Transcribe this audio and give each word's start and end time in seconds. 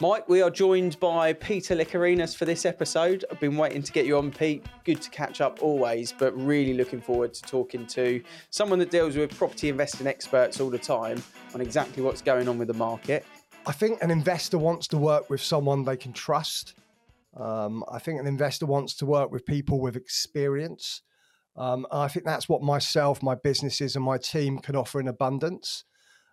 Mike, 0.00 0.28
we 0.28 0.42
are 0.42 0.50
joined 0.50 0.98
by 0.98 1.32
Peter 1.34 1.76
Licourinos 1.76 2.34
for 2.34 2.46
this 2.46 2.66
episode. 2.66 3.24
I've 3.30 3.38
been 3.38 3.56
waiting 3.56 3.80
to 3.80 3.92
get 3.92 4.06
you 4.06 4.18
on, 4.18 4.32
Pete. 4.32 4.66
Good 4.82 5.00
to 5.00 5.08
catch 5.10 5.40
up 5.40 5.62
always, 5.62 6.12
but 6.12 6.36
really 6.36 6.74
looking 6.74 7.00
forward 7.00 7.32
to 7.34 7.42
talking 7.42 7.86
to 7.86 8.20
someone 8.50 8.80
that 8.80 8.90
deals 8.90 9.14
with 9.14 9.36
property 9.38 9.68
investing 9.68 10.08
experts 10.08 10.60
all 10.60 10.68
the 10.68 10.80
time 10.80 11.22
on 11.54 11.60
exactly 11.60 12.02
what's 12.02 12.22
going 12.22 12.48
on 12.48 12.58
with 12.58 12.66
the 12.66 12.74
market. 12.74 13.24
I 13.66 13.72
think 13.72 14.02
an 14.02 14.10
investor 14.10 14.58
wants 14.58 14.88
to 14.88 14.98
work 14.98 15.30
with 15.30 15.40
someone 15.40 15.84
they 15.84 15.96
can 15.96 16.12
trust. 16.12 16.74
Um, 17.36 17.84
I 17.88 18.00
think 18.00 18.18
an 18.18 18.26
investor 18.26 18.66
wants 18.66 18.94
to 18.96 19.06
work 19.06 19.30
with 19.30 19.46
people 19.46 19.80
with 19.80 19.94
experience. 19.94 21.02
Um, 21.56 21.86
I 21.92 22.08
think 22.08 22.26
that's 22.26 22.48
what 22.48 22.62
myself, 22.62 23.22
my 23.22 23.36
businesses, 23.36 23.94
and 23.94 24.04
my 24.04 24.18
team 24.18 24.58
can 24.58 24.74
offer 24.74 24.98
in 24.98 25.06
abundance. 25.06 25.84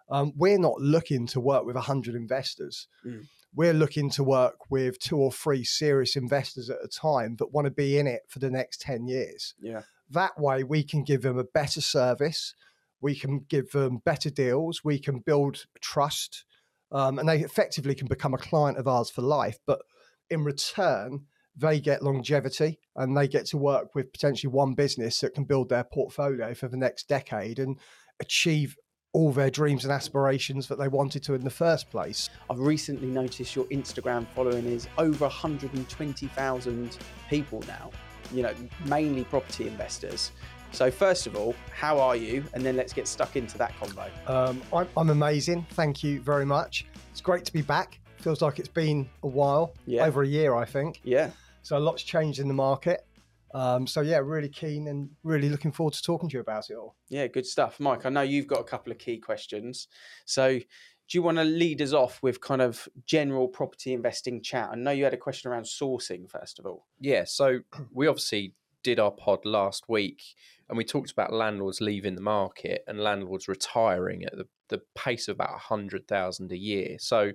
Um, 0.09 0.34
we're 0.36 0.57
not 0.57 0.80
looking 0.80 1.28
to 1.28 1.39
work 1.39 1.64
with 1.64 1.75
100 1.75 2.16
investors. 2.16 2.88
Mm. 3.05 3.28
We're 3.54 3.73
looking 3.73 4.09
to 4.11 4.23
work 4.23 4.70
with 4.70 4.99
two 4.99 5.17
or 5.17 5.31
three 5.31 5.63
serious 5.63 6.16
investors 6.16 6.70
at 6.70 6.84
a 6.84 6.88
time 6.88 7.35
that 7.38 7.52
want 7.52 7.66
to 7.66 7.71
be 7.71 7.98
in 7.98 8.07
it 8.07 8.21
for 8.27 8.39
the 8.39 8.49
next 8.49 8.81
10 8.81 9.07
years. 9.07 9.53
Yeah. 9.62 9.81
That 10.09 10.39
way, 10.39 10.63
we 10.63 10.84
can 10.84 11.03
give 11.03 11.21
them 11.21 11.38
a 11.38 11.43
better 11.43 11.81
service, 11.81 12.53
we 13.02 13.16
can 13.16 13.45
give 13.49 13.71
them 13.71 14.02
better 14.03 14.29
deals, 14.29 14.84
we 14.84 14.99
can 14.99 15.20
build 15.20 15.66
trust, 15.81 16.45
um, 16.91 17.20
and 17.20 17.27
they 17.27 17.40
effectively 17.40 17.95
can 17.95 18.07
become 18.07 18.34
a 18.34 18.38
client 18.38 18.77
of 18.77 18.88
ours 18.88 19.09
for 19.09 19.21
life. 19.21 19.59
But 19.65 19.81
in 20.29 20.43
return, 20.43 21.26
they 21.55 21.79
get 21.79 22.04
longevity 22.04 22.79
and 22.95 23.15
they 23.15 23.27
get 23.27 23.45
to 23.48 23.57
work 23.57 23.93
with 23.95 24.13
potentially 24.13 24.52
one 24.52 24.73
business 24.73 25.20
that 25.20 25.34
can 25.34 25.43
build 25.43 25.70
their 25.70 25.84
portfolio 25.84 26.54
for 26.54 26.68
the 26.68 26.77
next 26.77 27.07
decade 27.07 27.59
and 27.59 27.77
achieve 28.20 28.76
all 29.13 29.31
their 29.31 29.49
dreams 29.49 29.83
and 29.83 29.91
aspirations 29.91 30.67
that 30.67 30.77
they 30.77 30.88
wanted 30.88 31.23
to 31.23 31.33
in 31.33 31.43
the 31.43 31.49
first 31.49 31.89
place. 31.89 32.29
I've 32.49 32.59
recently 32.59 33.09
noticed 33.09 33.55
your 33.55 33.65
Instagram 33.65 34.25
following 34.27 34.65
is 34.65 34.87
over 34.97 35.25
120,000 35.25 36.97
people 37.29 37.63
now, 37.68 37.91
you 38.31 38.43
know, 38.43 38.53
mainly 38.85 39.26
property 39.26 39.68
investors. 39.68 40.31
So, 40.71 40.90
first 40.90 41.27
of 41.27 41.35
all, 41.35 41.53
how 41.76 41.99
are 41.99 42.15
you? 42.15 42.45
And 42.53 42.65
then 42.65 42.77
let's 42.77 42.93
get 42.93 43.05
stuck 43.05 43.35
into 43.35 43.57
that 43.57 43.77
combo. 43.77 44.09
Um, 44.26 44.62
I'm, 44.73 44.87
I'm, 44.95 45.09
amazing. 45.09 45.65
Thank 45.71 46.01
you 46.01 46.21
very 46.21 46.46
much. 46.46 46.85
It's 47.12 47.20
great 47.20 47.43
to 47.43 47.51
be 47.51 47.62
back. 47.62 47.99
Feels 48.20 48.41
like 48.41 48.57
it's 48.57 48.70
been 48.70 49.09
a 49.23 49.27
while, 49.27 49.73
yeah. 49.85 50.05
over 50.05 50.23
a 50.23 50.27
year, 50.27 50.55
I 50.55 50.63
think. 50.63 51.01
Yeah. 51.03 51.31
So, 51.62 51.77
a 51.77 51.79
lot's 51.79 52.03
changed 52.03 52.40
in 52.40 52.48
the 52.48 52.53
market. 52.53 53.05
Um, 53.54 53.85
so 53.85 54.02
yeah, 54.02 54.18
really 54.18 54.49
keen 54.49 54.88
and 54.88 55.10
really 55.24 55.49
looking 55.49 55.71
forward 55.71 55.94
to 55.94 56.02
talking 56.02 56.30
to 56.30 56.34
you 56.34 56.41
about 56.41 56.70
it 56.70 56.76
all. 56.76 56.96
Yeah, 57.10 57.27
good 57.27 57.46
stuff, 57.46 57.80
Mike. 57.80 58.05
I 58.05 58.10
know 58.10 58.21
you've 58.21 58.48
got 58.48 58.60
a 58.60 58.66
couple 58.66 58.91
of 58.91 58.98
key 58.98 59.18
questions. 59.18 59.88
So 60.26 60.58
do 60.58 61.18
you 61.18 61.21
want 61.21 61.38
to 61.38 61.43
lead 61.43 61.82
us 61.82 61.91
off 61.91 62.24
with 62.24 62.40
kind 62.40 62.62
of 62.62 62.88
general 63.05 63.48
property 63.48 63.93
investing 63.93 64.41
chat? 64.41 64.69
I 64.72 64.75
know 64.75 64.91
you 64.91 65.03
had 65.03 65.13
a 65.13 65.18
question 65.18 65.52
around 65.52 65.63
sourcing 65.63 66.30
first 66.30 66.59
of 66.59 66.66
all. 66.66 66.88
Yeah, 67.00 67.25
so 67.25 67.59
we 67.94 68.08
obviously 68.08 68.56
did 68.84 69.00
our 69.00 69.12
pod 69.12 69.46
last 69.46 69.90
week 69.90 70.24
and 70.69 70.78
we 70.78 70.86
talked 70.86 71.12
about 71.12 71.34
landlords 71.34 71.81
leaving 71.81 72.16
the 72.16 72.22
market 72.22 72.84
and 72.88 73.00
landlords 73.00 73.50
retiring 73.50 74.24
at 74.24 74.38
the, 74.38 74.47
the 74.69 74.81
pace 74.96 75.28
of 75.28 75.36
about 75.36 75.52
100,000 75.52 76.52
a 76.52 76.58
year. 76.58 76.96
So 76.97 77.34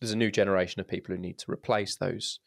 there's 0.00 0.12
a 0.12 0.16
new 0.16 0.30
generation 0.30 0.80
of 0.80 0.88
people 0.88 1.14
who 1.14 1.20
need 1.20 1.38
to 1.38 1.50
replace 1.50 1.96
those 1.96 2.40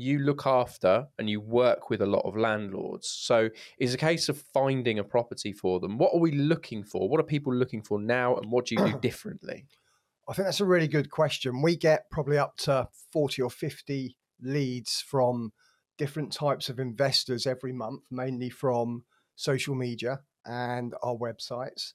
you 0.00 0.18
look 0.18 0.46
after 0.46 1.06
and 1.18 1.28
you 1.28 1.40
work 1.40 1.90
with 1.90 2.00
a 2.00 2.06
lot 2.06 2.24
of 2.24 2.36
landlords. 2.36 3.08
So 3.08 3.50
it's 3.78 3.94
a 3.94 3.98
case 3.98 4.28
of 4.28 4.38
finding 4.38 4.98
a 4.98 5.04
property 5.04 5.52
for 5.52 5.80
them. 5.80 5.98
What 5.98 6.14
are 6.14 6.20
we 6.20 6.32
looking 6.32 6.84
for? 6.84 7.08
What 7.08 7.20
are 7.20 7.24
people 7.24 7.54
looking 7.54 7.82
for 7.82 8.00
now 8.00 8.36
and 8.36 8.50
what 8.50 8.66
do 8.66 8.74
you 8.74 8.86
do 8.92 8.98
differently? 9.02 9.66
I 10.28 10.32
think 10.32 10.46
that's 10.46 10.60
a 10.60 10.64
really 10.66 10.88
good 10.88 11.10
question. 11.10 11.62
We 11.62 11.76
get 11.76 12.10
probably 12.10 12.38
up 12.38 12.56
to 12.58 12.88
40 13.12 13.42
or 13.42 13.50
50 13.50 14.16
leads 14.40 15.00
from 15.00 15.52
different 15.98 16.32
types 16.32 16.68
of 16.68 16.78
investors 16.78 17.46
every 17.46 17.72
month, 17.72 18.02
mainly 18.10 18.48
from 18.48 19.04
social 19.36 19.74
media 19.74 20.20
and 20.46 20.94
our 21.02 21.16
websites. 21.16 21.92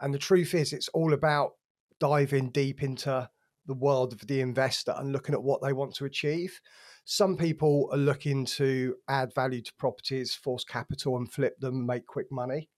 And 0.00 0.12
the 0.12 0.18
truth 0.18 0.54
is, 0.54 0.72
it's 0.72 0.88
all 0.88 1.12
about 1.12 1.52
diving 2.00 2.50
deep 2.50 2.82
into 2.82 3.28
the 3.66 3.74
world 3.74 4.12
of 4.12 4.26
the 4.26 4.40
investor 4.40 4.94
and 4.96 5.12
looking 5.12 5.34
at 5.34 5.42
what 5.42 5.62
they 5.62 5.72
want 5.72 5.94
to 5.96 6.04
achieve. 6.04 6.60
Some 7.08 7.36
people 7.36 7.88
are 7.92 7.98
looking 7.98 8.44
to 8.56 8.96
add 9.08 9.32
value 9.32 9.62
to 9.62 9.72
properties, 9.78 10.34
force 10.34 10.64
capital 10.64 11.16
and 11.16 11.32
flip 11.32 11.56
them, 11.60 11.86
make 11.86 12.04
quick 12.04 12.26
money. 12.32 12.68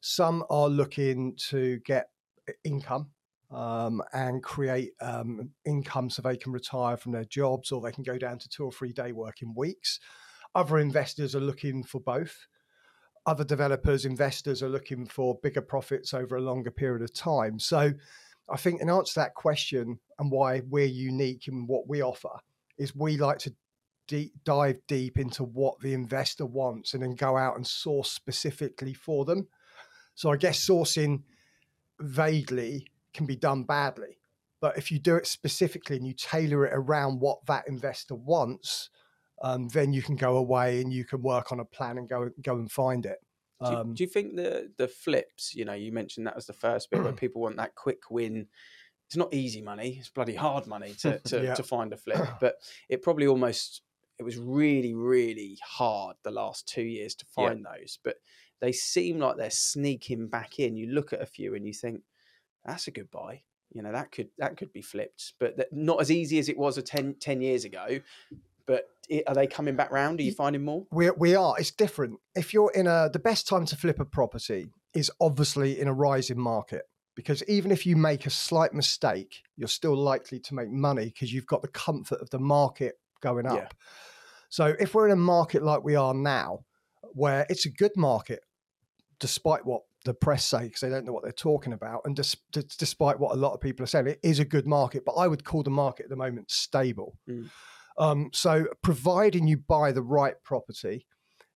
Some 0.00 0.44
are 0.48 0.68
looking 0.68 1.34
to 1.48 1.80
get 1.80 2.06
income 2.62 3.10
um, 3.50 4.00
and 4.12 4.44
create 4.44 4.92
um, 5.00 5.50
income 5.66 6.08
so 6.08 6.22
they 6.22 6.36
can 6.36 6.52
retire 6.52 6.96
from 6.96 7.10
their 7.10 7.24
jobs 7.24 7.72
or 7.72 7.80
they 7.80 7.90
can 7.90 8.04
go 8.04 8.16
down 8.16 8.38
to 8.38 8.48
two 8.48 8.64
or 8.64 8.70
three 8.70 8.92
day 8.92 9.10
working 9.10 9.52
weeks. 9.56 9.98
Other 10.54 10.78
investors 10.78 11.34
are 11.34 11.40
looking 11.40 11.82
for 11.82 12.00
both. 12.00 12.46
Other 13.26 13.42
developers, 13.42 14.04
investors 14.04 14.62
are 14.62 14.68
looking 14.68 15.04
for 15.04 15.40
bigger 15.42 15.62
profits 15.62 16.14
over 16.14 16.36
a 16.36 16.40
longer 16.40 16.70
period 16.70 17.02
of 17.02 17.12
time. 17.12 17.58
So, 17.58 17.92
I 18.48 18.56
think 18.56 18.80
in 18.80 18.88
answer 18.88 19.14
to 19.14 19.20
that 19.20 19.34
question 19.34 19.98
and 20.20 20.30
why 20.30 20.62
we're 20.68 20.84
unique 20.84 21.48
in 21.48 21.66
what 21.66 21.88
we 21.88 22.02
offer 22.02 22.38
is 22.78 22.94
we 22.94 23.16
like 23.16 23.38
to 23.38 23.54
deep, 24.06 24.32
dive 24.44 24.80
deep 24.86 25.18
into 25.18 25.44
what 25.44 25.78
the 25.80 25.94
investor 25.94 26.46
wants 26.46 26.94
and 26.94 27.02
then 27.02 27.14
go 27.14 27.36
out 27.36 27.56
and 27.56 27.66
source 27.66 28.10
specifically 28.10 28.94
for 28.94 29.24
them. 29.24 29.48
So 30.14 30.30
I 30.30 30.36
guess 30.36 30.66
sourcing 30.66 31.22
vaguely 32.00 32.86
can 33.12 33.26
be 33.26 33.36
done 33.36 33.64
badly. 33.64 34.18
But 34.60 34.78
if 34.78 34.90
you 34.90 34.98
do 34.98 35.16
it 35.16 35.26
specifically 35.26 35.96
and 35.96 36.06
you 36.06 36.14
tailor 36.14 36.66
it 36.66 36.72
around 36.74 37.20
what 37.20 37.44
that 37.46 37.68
investor 37.68 38.14
wants, 38.14 38.88
um, 39.42 39.68
then 39.68 39.92
you 39.92 40.02
can 40.02 40.16
go 40.16 40.36
away 40.36 40.80
and 40.80 40.92
you 40.92 41.04
can 41.04 41.20
work 41.20 41.52
on 41.52 41.60
a 41.60 41.64
plan 41.64 41.98
and 41.98 42.08
go 42.08 42.30
go 42.40 42.54
and 42.54 42.70
find 42.70 43.04
it. 43.04 43.18
Do 43.62 43.70
you, 43.70 43.76
um, 43.76 43.94
do 43.94 44.02
you, 44.02 44.08
think 44.08 44.36
the 44.36 44.70
the 44.78 44.88
flips? 44.88 45.54
You 45.54 45.64
know, 45.64 45.74
you 45.74 45.92
mentioned 45.92 46.26
that 46.26 46.36
was 46.36 46.46
the 46.46 46.52
first 46.52 46.90
bit 46.90 47.02
where 47.02 47.12
people 47.24 47.42
want 47.42 47.56
that 47.56 47.74
quick 47.74 48.10
win. 48.10 48.46
It's 49.06 49.16
not 49.16 49.34
easy 49.34 49.60
money; 49.60 49.96
it's 49.98 50.08
bloody 50.08 50.34
hard 50.34 50.66
money 50.66 50.94
to 51.00 51.18
to, 51.18 51.42
yeah. 51.44 51.54
to 51.54 51.62
find 51.62 51.92
a 51.92 51.96
flip. 51.96 52.26
But 52.40 52.56
it 52.88 53.02
probably 53.02 53.26
almost 53.26 53.82
it 54.18 54.22
was 54.22 54.36
really 54.36 54.94
really 54.94 55.58
hard 55.62 56.16
the 56.22 56.30
last 56.30 56.68
two 56.68 56.82
years 56.82 57.14
to 57.16 57.26
find 57.26 57.64
yeah. 57.64 57.78
those. 57.78 57.98
But 58.02 58.16
they 58.60 58.72
seem 58.72 59.18
like 59.18 59.36
they're 59.36 59.50
sneaking 59.50 60.28
back 60.28 60.58
in. 60.58 60.76
You 60.76 60.92
look 60.92 61.12
at 61.12 61.22
a 61.22 61.26
few 61.26 61.54
and 61.54 61.66
you 61.66 61.72
think 61.72 62.02
that's 62.64 62.86
a 62.86 62.92
good 62.92 63.10
buy. 63.10 63.42
You 63.72 63.82
know 63.82 63.92
that 63.92 64.12
could 64.12 64.28
that 64.38 64.56
could 64.56 64.72
be 64.72 64.82
flipped, 64.82 65.34
but 65.38 65.56
that, 65.56 65.72
not 65.72 66.00
as 66.00 66.10
easy 66.10 66.38
as 66.38 66.48
it 66.48 66.56
was 66.56 66.78
a 66.78 66.82
10, 66.82 67.16
10 67.20 67.40
years 67.40 67.64
ago 67.64 68.00
but 68.66 68.88
are 69.26 69.34
they 69.34 69.46
coming 69.46 69.76
back 69.76 69.90
round? 69.90 70.20
Are 70.20 70.22
you 70.22 70.32
finding 70.32 70.64
more? 70.64 70.86
We 70.90 71.10
we 71.10 71.34
are. 71.34 71.54
It's 71.58 71.70
different. 71.70 72.18
If 72.34 72.54
you're 72.54 72.72
in 72.72 72.86
a 72.86 73.10
the 73.12 73.18
best 73.18 73.46
time 73.46 73.66
to 73.66 73.76
flip 73.76 74.00
a 74.00 74.04
property 74.04 74.68
is 74.94 75.10
obviously 75.20 75.80
in 75.80 75.88
a 75.88 75.92
rising 75.92 76.38
market 76.38 76.82
because 77.14 77.42
even 77.48 77.70
if 77.70 77.86
you 77.86 77.96
make 77.96 78.26
a 78.26 78.30
slight 78.30 78.72
mistake, 78.72 79.42
you're 79.56 79.68
still 79.68 79.96
likely 79.96 80.40
to 80.40 80.54
make 80.54 80.70
money 80.70 81.06
because 81.06 81.32
you've 81.32 81.46
got 81.46 81.62
the 81.62 81.68
comfort 81.68 82.20
of 82.20 82.30
the 82.30 82.38
market 82.38 82.94
going 83.24 83.46
up. 83.46 83.56
Yeah. 83.56 83.68
So 84.50 84.74
if 84.78 84.94
we're 84.94 85.06
in 85.06 85.12
a 85.12 85.16
market 85.16 85.64
like 85.64 85.82
we 85.82 85.96
are 85.96 86.14
now, 86.14 86.60
where 87.12 87.44
it's 87.50 87.66
a 87.66 87.70
good 87.70 87.96
market, 87.96 88.40
despite 89.18 89.66
what 89.66 89.82
the 90.04 90.14
press 90.14 90.44
say, 90.44 90.64
because 90.64 90.80
they 90.80 90.90
don't 90.90 91.04
know 91.04 91.12
what 91.12 91.24
they're 91.24 91.32
talking 91.32 91.72
about, 91.72 92.02
and 92.04 92.14
dis- 92.14 92.36
d- 92.52 92.62
despite 92.78 93.18
what 93.18 93.32
a 93.32 93.38
lot 93.38 93.52
of 93.52 93.60
people 93.60 93.82
are 93.82 93.88
saying, 93.88 94.06
it 94.06 94.20
is 94.22 94.38
a 94.38 94.44
good 94.44 94.66
market. 94.66 95.04
But 95.04 95.12
I 95.14 95.26
would 95.26 95.44
call 95.44 95.62
the 95.62 95.70
market 95.70 96.04
at 96.04 96.10
the 96.10 96.16
moment 96.16 96.50
stable. 96.50 97.18
Mm. 97.28 97.50
Um, 97.98 98.30
so, 98.32 98.66
providing 98.82 99.46
you 99.46 99.56
buy 99.56 99.92
the 99.92 100.02
right 100.02 100.34
property, 100.44 101.06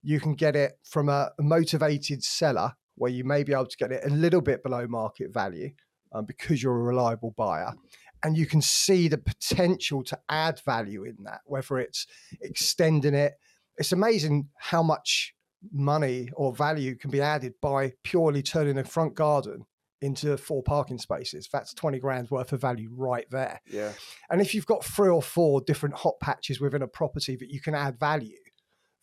you 0.02 0.20
can 0.20 0.34
get 0.34 0.56
it 0.56 0.72
from 0.84 1.08
a 1.08 1.30
motivated 1.38 2.22
seller 2.22 2.72
where 2.96 3.10
you 3.10 3.24
may 3.24 3.44
be 3.44 3.52
able 3.52 3.66
to 3.66 3.76
get 3.76 3.92
it 3.92 4.04
a 4.04 4.14
little 4.14 4.40
bit 4.40 4.62
below 4.62 4.86
market 4.86 5.32
value 5.32 5.70
um, 6.12 6.24
because 6.24 6.62
you're 6.62 6.76
a 6.76 6.82
reliable 6.82 7.32
buyer. 7.36 7.74
And 8.22 8.36
you 8.36 8.46
can 8.46 8.60
see 8.60 9.08
the 9.08 9.18
potential 9.18 10.02
to 10.04 10.18
add 10.28 10.60
value 10.64 11.04
in 11.04 11.16
that, 11.24 11.40
whether 11.44 11.78
it's 11.78 12.06
extending 12.40 13.14
it. 13.14 13.34
It's 13.76 13.92
amazing 13.92 14.48
how 14.58 14.82
much 14.82 15.34
money 15.72 16.30
or 16.34 16.52
value 16.52 16.96
can 16.96 17.10
be 17.10 17.20
added 17.20 17.54
by 17.60 17.92
purely 18.04 18.42
turning 18.42 18.78
a 18.78 18.84
front 18.84 19.14
garden 19.14 19.66
into 20.00 20.36
four 20.36 20.62
parking 20.62 20.98
spaces. 20.98 21.48
That's 21.52 21.74
20 21.74 21.98
grand 21.98 22.30
worth 22.30 22.52
of 22.52 22.60
value 22.60 22.90
right 22.92 23.26
there. 23.30 23.60
Yeah. 23.66 23.92
And 24.30 24.40
if 24.40 24.54
you've 24.54 24.66
got 24.66 24.84
three 24.84 25.08
or 25.08 25.22
four 25.22 25.60
different 25.60 25.96
hot 25.96 26.20
patches 26.20 26.60
within 26.60 26.82
a 26.82 26.88
property 26.88 27.36
that 27.36 27.50
you 27.50 27.60
can 27.60 27.74
add 27.74 27.98
value, 27.98 28.36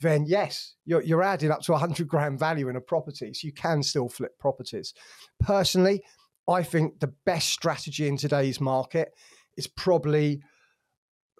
then 0.02 0.26
yes, 0.28 0.76
you're, 0.86 1.02
you're 1.02 1.24
adding 1.24 1.52
up 1.52 1.62
to 1.62 1.72
100 1.74 2.08
grand 2.08 2.40
value 2.40 2.70
in 2.70 2.76
a 2.76 2.82
property. 2.82 3.34
So 3.34 3.46
you 3.46 3.54
can 3.54 3.84
still 3.84 4.10
flip 4.10 4.38
properties. 4.40 4.94
Personally, 5.40 6.04
I 6.48 6.64
think 6.64 7.00
the 7.00 7.14
best 7.26 7.50
strategy 7.50 8.08
in 8.08 8.18
today's 8.18 8.62
market 8.62 9.10
is 9.58 9.68
probably 9.68 10.42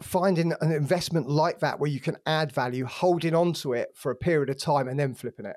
finding 0.02 0.54
an 0.62 0.72
investment 0.72 1.30
like 1.30 1.60
that 1.60 1.80
where 1.80 1.90
you 1.90 2.00
can 2.00 2.18
add 2.26 2.52
value, 2.52 2.86
holding 2.86 3.36
on 3.36 3.54
to 3.54 3.74
it 3.74 3.90
for 3.96 4.12
a 4.12 4.16
period 4.16 4.50
of 4.50 4.58
time 4.58 4.88
and 4.88 5.00
then 5.00 5.14
flipping 5.14 5.46
it. 5.46 5.56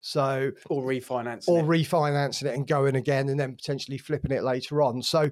So 0.00 0.52
or 0.66 0.82
refinancing 0.82 1.48
or 1.48 1.60
it. 1.60 1.66
refinancing 1.66 2.44
it 2.44 2.54
and 2.54 2.66
going 2.66 2.96
again 2.96 3.28
and 3.28 3.38
then 3.38 3.56
potentially 3.56 3.98
flipping 3.98 4.32
it 4.32 4.42
later 4.42 4.82
on. 4.82 5.02
So 5.02 5.28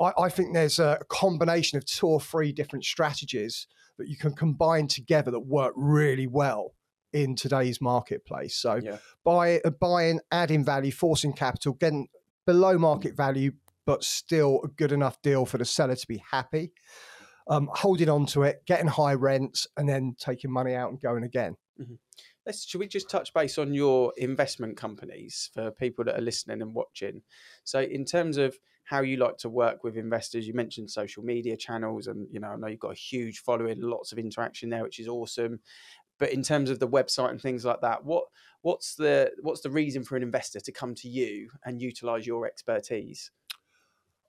I, 0.00 0.12
I 0.18 0.28
think 0.28 0.54
there's 0.54 0.78
a 0.78 1.00
combination 1.08 1.78
of 1.78 1.84
two 1.84 2.06
or 2.06 2.20
three 2.20 2.52
different 2.52 2.84
strategies 2.84 3.66
that 3.98 4.08
you 4.08 4.16
can 4.16 4.34
combine 4.34 4.88
together 4.88 5.30
that 5.30 5.40
work 5.40 5.72
really 5.76 6.26
well 6.26 6.74
in 7.12 7.36
today's 7.36 7.80
marketplace. 7.80 8.56
So 8.56 8.80
yeah. 8.82 8.98
buy, 9.24 9.60
uh, 9.64 9.70
buying, 9.70 10.20
adding 10.32 10.64
value, 10.64 10.90
forcing 10.90 11.32
capital, 11.32 11.74
getting 11.74 12.08
below 12.46 12.78
market 12.78 13.16
value, 13.16 13.52
but 13.86 14.04
still 14.04 14.60
a 14.64 14.68
good 14.68 14.92
enough 14.92 15.20
deal 15.22 15.46
for 15.46 15.58
the 15.58 15.64
seller 15.64 15.96
to 15.96 16.06
be 16.06 16.22
happy. 16.30 16.72
Um, 17.46 17.68
holding 17.72 18.08
on 18.08 18.24
to 18.26 18.44
it, 18.44 18.62
getting 18.66 18.86
high 18.86 19.14
rents, 19.14 19.66
and 19.76 19.86
then 19.86 20.16
taking 20.18 20.50
money 20.50 20.74
out 20.74 20.90
and 20.90 21.00
going 21.00 21.24
again. 21.24 21.56
Mm-hmm. 21.78 21.94
Let's, 22.46 22.66
should 22.66 22.78
we 22.78 22.86
just 22.86 23.10
touch 23.10 23.34
base 23.34 23.58
on 23.58 23.74
your 23.74 24.12
investment 24.16 24.78
companies 24.78 25.50
for 25.52 25.70
people 25.70 26.04
that 26.06 26.16
are 26.16 26.22
listening 26.22 26.62
and 26.62 26.74
watching? 26.74 27.22
So, 27.64 27.80
in 27.80 28.06
terms 28.06 28.38
of 28.38 28.58
how 28.84 29.00
you 29.00 29.16
like 29.16 29.38
to 29.38 29.48
work 29.48 29.82
with 29.82 29.96
investors. 29.96 30.46
You 30.46 30.54
mentioned 30.54 30.90
social 30.90 31.22
media 31.22 31.56
channels, 31.56 32.06
and 32.06 32.26
you 32.30 32.38
know 32.38 32.48
I 32.48 32.56
know 32.56 32.66
you've 32.66 32.80
got 32.80 32.92
a 32.92 32.94
huge 32.94 33.38
following, 33.38 33.80
lots 33.80 34.12
of 34.12 34.18
interaction 34.18 34.70
there, 34.70 34.82
which 34.82 35.00
is 35.00 35.08
awesome. 35.08 35.60
But 36.18 36.32
in 36.32 36.42
terms 36.42 36.70
of 36.70 36.78
the 36.78 36.88
website 36.88 37.30
and 37.30 37.40
things 37.40 37.64
like 37.64 37.80
that, 37.80 38.04
what 38.04 38.24
what's 38.62 38.94
the 38.94 39.32
what's 39.42 39.60
the 39.60 39.70
reason 39.70 40.04
for 40.04 40.16
an 40.16 40.22
investor 40.22 40.60
to 40.60 40.72
come 40.72 40.94
to 40.96 41.08
you 41.08 41.50
and 41.64 41.82
utilize 41.82 42.26
your 42.26 42.46
expertise? 42.46 43.30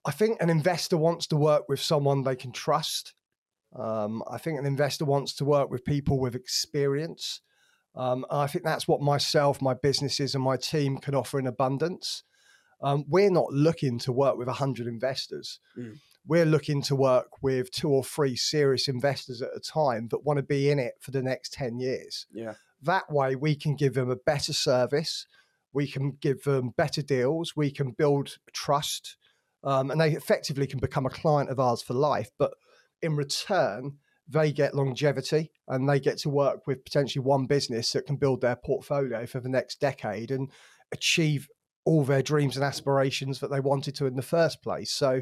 I 0.06 0.12
think 0.12 0.42
an 0.42 0.50
investor 0.50 0.98
wants 0.98 1.26
to 1.28 1.36
work 1.36 1.68
with 1.68 1.80
someone 1.80 2.24
they 2.24 2.36
can 2.36 2.52
trust. 2.52 3.14
Um, 3.76 4.24
I 4.30 4.38
think 4.38 4.60
an 4.60 4.66
investor 4.66 5.06
wants 5.06 5.34
to 5.36 5.46
work 5.46 5.70
with 5.70 5.84
people 5.84 6.20
with 6.20 6.36
experience. 6.36 7.42
Um, 7.96 8.26
I 8.30 8.48
think 8.48 8.64
that's 8.64 8.88
what 8.88 9.02
myself, 9.02 9.62
my 9.62 9.74
businesses, 9.74 10.36
and 10.36 10.44
my 10.44 10.58
team 10.58 10.98
can 10.98 11.16
offer 11.16 11.40
in 11.40 11.48
abundance. 11.48 12.24
Um, 12.82 13.06
we're 13.08 13.32
not 13.32 13.52
looking 13.52 13.98
to 14.00 14.12
work 14.12 14.38
with 14.38 14.48
100 14.48 14.86
investors. 14.86 15.60
Mm. 15.78 15.98
We're 16.28 16.46
looking 16.46 16.82
to 16.84 16.96
work 16.96 17.28
with 17.42 17.72
two 17.72 17.90
or 17.90 18.04
three 18.04 18.36
serious 18.36 18.88
investors 18.88 19.42
at 19.42 19.56
a 19.56 19.60
time 19.60 20.08
that 20.10 20.26
want 20.26 20.38
to 20.38 20.44
be 20.44 20.70
in 20.70 20.80
it 20.80 20.94
for 21.00 21.12
the 21.12 21.22
next 21.22 21.54
10 21.54 21.80
years. 21.80 22.26
Yeah. 22.34 22.54
That 22.82 23.12
way, 23.12 23.36
we 23.36 23.56
can 23.56 23.76
give 23.76 23.94
them 23.94 24.10
a 24.10 24.16
better 24.16 24.54
service, 24.54 25.28
we 25.74 25.88
can 25.88 26.18
give 26.22 26.44
them 26.44 26.72
better 26.76 27.02
deals, 27.02 27.56
we 27.56 27.72
can 27.72 27.92
build 27.92 28.38
trust, 28.54 29.18
um, 29.64 29.92
and 29.92 30.00
they 30.00 30.12
effectively 30.12 30.68
can 30.68 30.80
become 30.80 31.06
a 31.06 31.10
client 31.10 31.50
of 31.50 31.60
ours 31.60 31.82
for 31.82 31.94
life. 31.94 32.30
But 32.38 32.54
in 33.02 33.16
return, 33.16 33.98
they 34.28 34.52
get 34.52 34.76
longevity 34.76 35.52
and 35.68 35.88
they 35.88 36.00
get 36.00 36.18
to 36.20 36.30
work 36.30 36.66
with 36.66 36.84
potentially 36.84 37.24
one 37.24 37.46
business 37.46 37.92
that 37.92 38.08
can 38.08 38.16
build 38.16 38.42
their 38.42 38.56
portfolio 38.56 39.26
for 39.26 39.40
the 39.40 39.50
next 39.50 39.80
decade 39.80 40.32
and 40.32 40.52
achieve 40.92 41.48
all 41.86 42.04
their 42.04 42.24
dreams 42.24 42.56
and 42.56 42.66
aspirations 42.66 43.40
that 43.40 43.52
they 43.52 43.60
wanted 43.60 43.96
to 43.96 44.08
in 44.08 44.16
the 44.16 44.22
first 44.22 44.64
place. 44.64 44.92
So, 44.92 45.22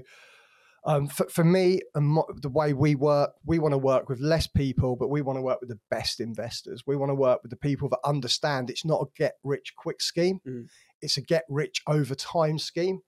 um, 0.85 1.07
for, 1.07 1.27
for, 1.29 1.43
me 1.43 1.79
and 1.95 2.17
the 2.41 2.49
way 2.49 2.73
we 2.73 2.95
work, 2.95 3.31
we 3.45 3.59
want 3.59 3.73
to 3.73 3.77
work 3.77 4.09
with 4.09 4.19
less 4.19 4.47
people, 4.47 4.95
but 4.95 5.09
we 5.09 5.21
want 5.21 5.37
to 5.37 5.41
work 5.41 5.61
with 5.61 5.69
the 5.69 5.79
best 5.89 6.19
investors. 6.19 6.83
We 6.85 6.97
want 6.97 7.09
to 7.09 7.15
work 7.15 7.41
with 7.41 7.51
the 7.51 7.57
people 7.57 7.87
that 7.89 7.99
understand 8.03 8.69
it's 8.69 8.83
not 8.83 9.01
a 9.01 9.05
get 9.17 9.35
rich 9.43 9.73
quick 9.77 10.01
scheme, 10.01 10.41
mm. 10.47 10.67
it's 11.01 11.17
a 11.17 11.21
get 11.21 11.43
rich 11.47 11.81
over 11.87 12.15
time 12.15 12.59
scheme. 12.59 12.99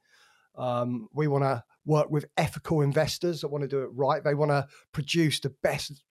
Um, 0.57 1.09
we 1.13 1.27
want 1.27 1.43
to 1.43 1.63
work 1.85 2.09
with 2.09 2.25
ethical 2.37 2.81
investors 2.81 3.41
that 3.41 3.49
want 3.49 3.63
to 3.63 3.67
do 3.67 3.81
it 3.81 3.89
right. 3.93 4.23
They 4.23 4.35
want 4.35 4.51
to 4.51 4.67
produce 4.93 5.41
the 5.41 5.53
best, 5.61 6.01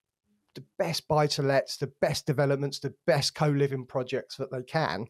the 0.54 0.64
best 0.78 1.08
buy 1.08 1.26
to 1.28 1.42
lets, 1.42 1.78
the 1.78 1.90
best 2.02 2.26
developments, 2.26 2.78
the 2.78 2.94
best 3.06 3.34
co 3.34 3.48
living 3.48 3.86
projects 3.86 4.36
that 4.36 4.52
they 4.52 4.62
can 4.62 5.06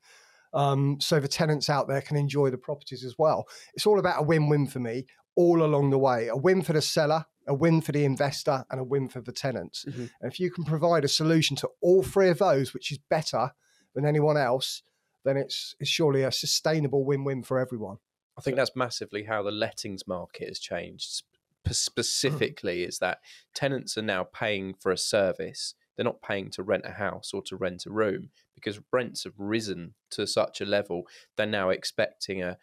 um, 0.55 0.99
so 1.01 1.19
the 1.19 1.29
tenants 1.29 1.69
out 1.69 1.89
there 1.89 2.01
can 2.01 2.17
enjoy 2.17 2.51
the 2.51 2.59
properties 2.59 3.05
as 3.05 3.17
well. 3.19 3.47
It's 3.75 3.87
all 3.87 3.99
about 3.99 4.21
a 4.21 4.23
win-win 4.25 4.67
for 4.69 4.79
me 4.79 5.07
all 5.37 5.63
along 5.63 5.91
the 5.91 5.99
way. 5.99 6.29
A 6.29 6.37
win 6.37 6.63
for 6.63 6.73
the 6.73 6.83
seller, 6.83 7.27
a 7.47 7.55
win 7.55 7.81
for 7.81 7.93
the 7.93 8.05
investor, 8.05 8.65
and 8.71 8.81
a 8.81 8.85
win 8.85 9.09
for 9.09 9.21
the 9.21 9.33
tenants. 9.33 9.85
Mm-hmm. 9.85 10.07
And 10.21 10.33
if 10.33 10.41
you 10.41 10.51
can 10.51 10.65
provide 10.65 11.05
a 11.05 11.09
solution 11.09 11.57
to 11.57 11.69
all 11.81 12.03
three 12.03 12.29
of 12.29 12.39
those, 12.39 12.75
which 12.75 12.91
is 12.93 12.99
better 13.11 13.53
than 13.95 14.07
anyone 14.07 14.37
else, 14.37 14.83
then 15.25 15.37
it's, 15.37 15.75
it's 15.81 15.91
surely 15.91 16.23
a 16.23 16.33
sustainable 16.33 17.05
win-win 17.05 17.43
for 17.43 17.59
everyone. 17.59 17.99
I 18.37 18.41
think 18.41 18.57
that's 18.57 18.75
massively 18.75 19.25
how 19.25 19.43
the 19.43 19.53
lettings 19.53 20.07
market 20.07 20.49
has 20.49 20.59
changed. 20.59 21.23
Specifically, 21.71 22.83
is 22.83 22.99
that 22.99 23.19
tenants 23.55 23.97
are 23.97 24.03
now 24.03 24.25
paying 24.25 24.75
for 24.75 24.91
a 24.91 24.99
service 24.99 25.75
they're 25.97 26.05
not 26.05 26.23
paying 26.23 26.51
to 26.51 26.63
rent 26.63 26.85
a 26.87 26.93
house 26.93 27.33
or 27.33 27.43
to 27.43 27.57
rent 27.57 27.87
a 27.87 27.91
room 27.91 28.31
because 28.55 28.81
rents 28.93 29.25
have 29.25 29.35
risen 29.39 29.95
to 30.11 30.27
such 30.27 30.61
a 30.61 30.65
level. 30.65 31.05
They're 31.37 31.47
now 31.47 31.71
expecting 31.71 32.43
a 32.43 32.59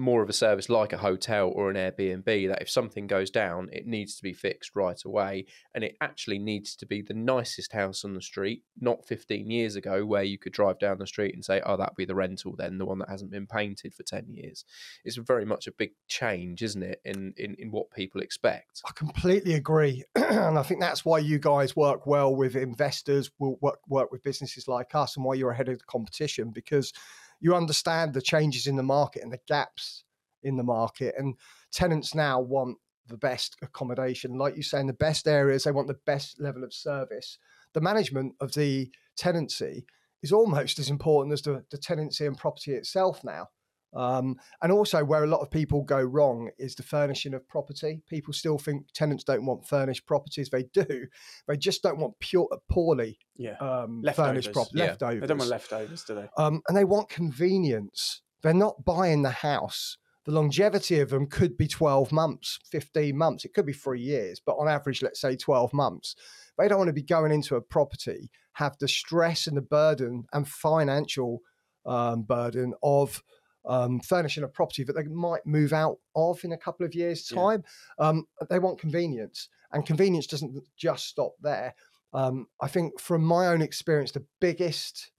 more 0.00 0.22
of 0.22 0.28
a 0.28 0.32
service 0.32 0.68
like 0.68 0.92
a 0.92 0.98
hotel 0.98 1.52
or 1.54 1.70
an 1.70 1.76
Airbnb 1.76 2.48
that 2.48 2.62
if 2.62 2.70
something 2.70 3.06
goes 3.06 3.30
down, 3.30 3.68
it 3.72 3.86
needs 3.86 4.16
to 4.16 4.22
be 4.22 4.32
fixed 4.32 4.74
right 4.74 5.00
away. 5.04 5.46
And 5.74 5.84
it 5.84 5.96
actually 6.00 6.38
needs 6.38 6.74
to 6.76 6.86
be 6.86 7.02
the 7.02 7.14
nicest 7.14 7.72
house 7.72 8.04
on 8.04 8.14
the 8.14 8.22
street, 8.22 8.62
not 8.80 9.06
15 9.06 9.50
years 9.50 9.76
ago 9.76 10.04
where 10.04 10.22
you 10.22 10.38
could 10.38 10.52
drive 10.52 10.78
down 10.78 10.98
the 10.98 11.06
street 11.06 11.34
and 11.34 11.44
say, 11.44 11.60
oh, 11.64 11.76
that'd 11.76 11.96
be 11.96 12.04
the 12.04 12.14
rental 12.14 12.54
then, 12.56 12.78
the 12.78 12.86
one 12.86 12.98
that 12.98 13.08
hasn't 13.08 13.30
been 13.30 13.46
painted 13.46 13.94
for 13.94 14.02
10 14.02 14.26
years. 14.30 14.64
It's 15.04 15.16
very 15.16 15.44
much 15.44 15.66
a 15.66 15.72
big 15.72 15.92
change, 16.08 16.62
isn't 16.62 16.82
it, 16.82 17.00
in, 17.04 17.34
in, 17.36 17.54
in 17.58 17.70
what 17.70 17.90
people 17.90 18.20
expect? 18.20 18.80
I 18.86 18.92
completely 18.92 19.54
agree. 19.54 20.04
and 20.14 20.58
I 20.58 20.62
think 20.62 20.80
that's 20.80 21.04
why 21.04 21.18
you 21.18 21.38
guys 21.38 21.76
work 21.76 22.06
well 22.06 22.34
with 22.34 22.56
investors, 22.56 23.30
work, 23.38 23.78
work 23.88 24.10
with 24.10 24.22
businesses 24.22 24.66
like 24.66 24.94
us, 24.94 25.16
and 25.16 25.24
why 25.24 25.34
you're 25.34 25.50
ahead 25.50 25.68
of 25.68 25.78
the 25.78 25.84
competition 25.84 26.50
because 26.50 26.92
you 27.40 27.54
understand 27.54 28.14
the 28.14 28.22
changes 28.22 28.66
in 28.66 28.76
the 28.76 28.82
market 28.82 29.22
and 29.22 29.32
the 29.32 29.40
gaps 29.48 30.04
in 30.42 30.56
the 30.56 30.62
market. 30.62 31.14
And 31.18 31.34
tenants 31.72 32.14
now 32.14 32.40
want 32.40 32.78
the 33.06 33.16
best 33.16 33.56
accommodation, 33.62 34.38
like 34.38 34.56
you 34.56 34.62
say, 34.62 34.80
in 34.80 34.86
the 34.86 34.92
best 34.92 35.26
areas. 35.26 35.64
They 35.64 35.72
want 35.72 35.88
the 35.88 35.98
best 36.06 36.40
level 36.40 36.64
of 36.64 36.72
service. 36.72 37.38
The 37.74 37.80
management 37.80 38.34
of 38.40 38.52
the 38.52 38.90
tenancy 39.16 39.84
is 40.22 40.32
almost 40.32 40.78
as 40.78 40.90
important 40.90 41.32
as 41.32 41.42
the, 41.42 41.64
the 41.70 41.78
tenancy 41.78 42.26
and 42.26 42.36
property 42.36 42.72
itself 42.72 43.24
now. 43.24 43.48
Um, 43.92 44.36
and 44.62 44.70
also, 44.70 45.04
where 45.04 45.24
a 45.24 45.26
lot 45.26 45.40
of 45.40 45.50
people 45.50 45.82
go 45.82 46.00
wrong 46.00 46.50
is 46.58 46.74
the 46.74 46.82
furnishing 46.82 47.34
of 47.34 47.46
property. 47.48 48.02
People 48.08 48.32
still 48.32 48.58
think 48.58 48.86
tenants 48.92 49.24
don't 49.24 49.44
want 49.44 49.66
furnished 49.66 50.06
properties. 50.06 50.48
They 50.48 50.64
do. 50.72 51.06
They 51.48 51.56
just 51.56 51.82
don't 51.82 51.98
want 51.98 52.18
pure, 52.20 52.48
poorly 52.68 53.18
yeah. 53.36 53.56
um, 53.60 54.04
furnished 54.14 54.52
property. 54.52 54.78
Yeah. 54.78 54.86
Leftovers. 54.86 55.20
They 55.20 55.26
don't 55.26 55.38
want 55.38 55.50
leftovers, 55.50 56.04
do 56.04 56.14
they? 56.14 56.28
Um, 56.36 56.62
and 56.68 56.76
they 56.76 56.84
want 56.84 57.08
convenience. 57.08 58.22
They're 58.42 58.54
not 58.54 58.84
buying 58.84 59.22
the 59.22 59.30
house. 59.30 59.96
The 60.26 60.32
longevity 60.32 61.00
of 61.00 61.10
them 61.10 61.26
could 61.26 61.56
be 61.56 61.66
12 61.66 62.12
months, 62.12 62.58
15 62.70 63.16
months. 63.16 63.44
It 63.44 63.54
could 63.54 63.66
be 63.66 63.72
three 63.72 64.00
years, 64.00 64.40
but 64.44 64.52
on 64.52 64.68
average, 64.68 65.02
let's 65.02 65.20
say 65.20 65.34
12 65.34 65.72
months. 65.72 66.14
They 66.58 66.68
don't 66.68 66.78
want 66.78 66.88
to 66.88 66.94
be 66.94 67.02
going 67.02 67.32
into 67.32 67.56
a 67.56 67.62
property, 67.62 68.30
have 68.52 68.76
the 68.78 68.86
stress 68.86 69.46
and 69.46 69.56
the 69.56 69.62
burden 69.62 70.26
and 70.32 70.46
financial 70.46 71.40
um, 71.86 72.22
burden 72.22 72.74
of 72.82 73.22
um, 73.70 74.00
furnishing 74.00 74.42
a 74.42 74.48
property 74.48 74.82
that 74.82 74.94
they 74.94 75.04
might 75.04 75.46
move 75.46 75.72
out 75.72 75.98
of 76.16 76.42
in 76.42 76.50
a 76.52 76.58
couple 76.58 76.84
of 76.84 76.92
years' 76.92 77.28
time. 77.28 77.62
Yeah. 77.98 78.08
Um, 78.08 78.26
they 78.50 78.58
want 78.58 78.80
convenience, 78.80 79.48
and 79.70 79.86
convenience 79.86 80.26
doesn't 80.26 80.60
just 80.76 81.06
stop 81.06 81.34
there. 81.40 81.74
Um, 82.12 82.48
I 82.60 82.66
think, 82.66 82.98
from 83.00 83.22
my 83.22 83.46
own 83.46 83.62
experience, 83.62 84.10
the 84.10 84.26
biggest 84.40 85.12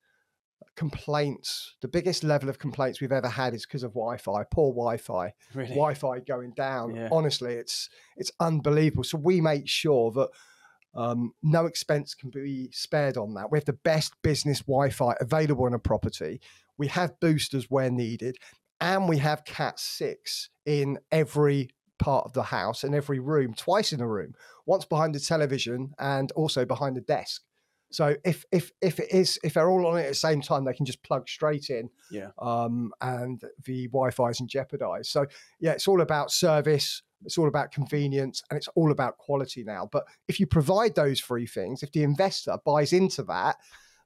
complaints, 0.75 1.75
the 1.81 1.87
biggest 1.87 2.25
level 2.25 2.49
of 2.49 2.59
complaints 2.59 2.99
we've 2.99 3.13
ever 3.13 3.29
had 3.29 3.53
is 3.53 3.65
because 3.65 3.83
of 3.83 3.91
Wi-Fi, 3.91 4.43
poor 4.51 4.73
Wi-Fi, 4.73 5.33
really? 5.53 5.69
Wi-Fi 5.69 6.19
going 6.19 6.51
down. 6.51 6.93
Yeah. 6.93 7.07
Honestly, 7.09 7.53
it's 7.53 7.89
it's 8.17 8.33
unbelievable. 8.41 9.05
So 9.05 9.17
we 9.17 9.39
make 9.41 9.67
sure 9.67 10.11
that. 10.11 10.29
Um, 10.93 11.31
no 11.41 11.67
expense 11.67 12.13
can 12.13 12.31
be 12.31 12.69
spared 12.73 13.15
on 13.15 13.33
that. 13.35 13.49
We 13.49 13.57
have 13.57 13.63
the 13.63 13.71
best 13.71 14.13
business 14.23 14.59
Wi 14.59 14.89
Fi 14.89 15.15
available 15.21 15.65
in 15.65 15.73
a 15.73 15.79
property. 15.79 16.41
We 16.81 16.87
have 16.87 17.19
boosters 17.19 17.69
where 17.69 17.91
needed, 17.91 18.37
and 18.79 19.07
we 19.07 19.19
have 19.19 19.45
Cat 19.45 19.79
6 19.79 20.49
in 20.65 20.97
every 21.11 21.69
part 21.99 22.25
of 22.25 22.33
the 22.33 22.41
house 22.41 22.83
and 22.83 22.95
every 22.95 23.19
room, 23.19 23.53
twice 23.53 23.93
in 23.93 24.01
a 24.01 24.07
room, 24.07 24.33
once 24.65 24.83
behind 24.85 25.13
the 25.13 25.19
television 25.19 25.91
and 25.99 26.31
also 26.31 26.65
behind 26.65 26.95
the 26.95 27.01
desk. 27.01 27.43
So 27.91 28.15
if 28.25 28.45
if 28.51 28.71
if 28.81 28.99
it 28.99 29.11
is 29.11 29.37
if 29.43 29.53
they're 29.53 29.69
all 29.69 29.85
on 29.85 29.99
it 29.99 30.05
at 30.05 30.09
the 30.09 30.15
same 30.15 30.41
time, 30.41 30.65
they 30.65 30.73
can 30.73 30.87
just 30.87 31.03
plug 31.03 31.29
straight 31.29 31.69
in. 31.69 31.91
Yeah. 32.09 32.29
Um, 32.39 32.93
and 32.99 33.39
the 33.63 33.85
Wi-Fi 33.89 34.29
isn't 34.31 34.49
jeopardized. 34.49 35.11
So 35.11 35.27
yeah, 35.59 35.73
it's 35.73 35.87
all 35.87 36.01
about 36.01 36.31
service. 36.31 37.03
It's 37.23 37.37
all 37.37 37.47
about 37.47 37.71
convenience, 37.71 38.41
and 38.49 38.57
it's 38.57 38.69
all 38.69 38.91
about 38.91 39.19
quality 39.19 39.63
now. 39.63 39.87
But 39.91 40.05
if 40.27 40.39
you 40.39 40.47
provide 40.47 40.95
those 40.95 41.21
three 41.21 41.45
things, 41.45 41.83
if 41.83 41.91
the 41.91 42.01
investor 42.01 42.57
buys 42.65 42.91
into 42.91 43.21
that, 43.25 43.57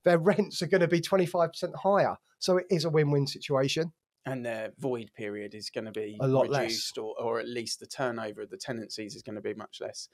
their 0.06 0.18
rents 0.18 0.62
are 0.62 0.68
going 0.68 0.82
to 0.82 0.88
be 0.88 1.02
25% 1.02 1.76
higher. 1.76 2.16
So 2.40 2.58
it 2.58 2.66
is 2.70 2.86
a 2.86 2.90
win 2.90 3.12
win 3.12 3.28
situation. 3.28 3.92
And 4.28 4.44
their 4.44 4.72
void 4.80 5.12
period 5.16 5.54
is 5.54 5.70
going 5.70 5.86
to 5.86 5.92
be 5.92 6.18
a 6.20 6.28
lot 6.28 6.50
reduced, 6.50 6.98
less. 6.98 7.04
Or, 7.04 7.16
or 7.20 7.40
at 7.40 7.48
least 7.48 7.80
the 7.80 7.86
turnover 7.86 8.42
of 8.42 8.50
the 8.50 8.58
tenancies 8.58 9.16
is 9.16 9.22
going 9.22 9.36
to 9.36 9.42
be 9.42 9.54
much 9.54 9.78
less. 9.82 10.10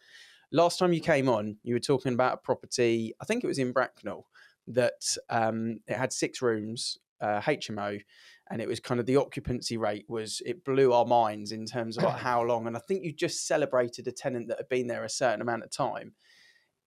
Last 0.52 0.80
time 0.80 0.92
you 0.92 1.00
came 1.00 1.30
on, 1.30 1.58
you 1.64 1.76
were 1.76 1.80
talking 1.80 2.14
about 2.14 2.34
a 2.34 2.38
property, 2.38 3.14
I 3.22 3.26
think 3.26 3.44
it 3.44 3.48
was 3.48 3.60
in 3.60 3.72
Bracknell, 3.72 4.28
that 4.68 5.16
um, 5.30 5.80
it 5.88 5.96
had 5.96 6.12
six 6.12 6.42
rooms 6.42 6.98
uh, 7.22 7.40
HMO, 7.42 8.02
and 8.50 8.62
it 8.62 8.68
was 8.68 8.80
kind 8.80 9.00
of 9.00 9.06
the 9.06 9.16
occupancy 9.16 9.78
rate 9.78 10.06
was 10.10 10.42
it 10.46 10.66
blew 10.66 10.92
our 10.92 11.06
minds 11.06 11.52
in 11.52 11.66
terms 11.66 11.98
of 11.98 12.04
like 12.04 12.18
how 12.18 12.44
long. 12.44 12.68
And 12.68 12.76
I 12.76 12.82
think 12.82 13.06
you 13.06 13.14
just 13.14 13.48
celebrated 13.48 14.08
a 14.08 14.12
tenant 14.12 14.50
that 14.50 14.58
had 14.58 14.70
been 14.70 14.88
there 14.88 15.06
a 15.06 15.10
certain 15.10 15.42
amount 15.42 15.64
of 15.64 15.72
time. 15.72 16.14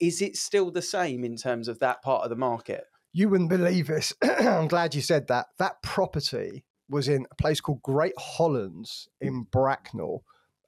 Is 0.00 0.20
it 0.20 0.36
still 0.36 0.70
the 0.70 0.82
same 0.82 1.24
in 1.24 1.36
terms 1.36 1.68
of 1.68 1.78
that 1.78 2.02
part 2.02 2.24
of 2.24 2.30
the 2.30 2.36
market? 2.36 2.84
You 3.14 3.30
wouldn't 3.30 3.48
believe 3.48 3.86
this. 3.86 4.12
I'm 4.22 4.68
glad 4.68 4.94
you 4.94 5.00
said 5.00 5.28
that. 5.28 5.46
That 5.58 5.82
property 5.82 6.64
was 6.90 7.08
in 7.08 7.26
a 7.30 7.34
place 7.36 7.60
called 7.60 7.80
Great 7.80 8.12
Hollands 8.18 9.08
in 9.20 9.44
Bracknell 9.50 10.24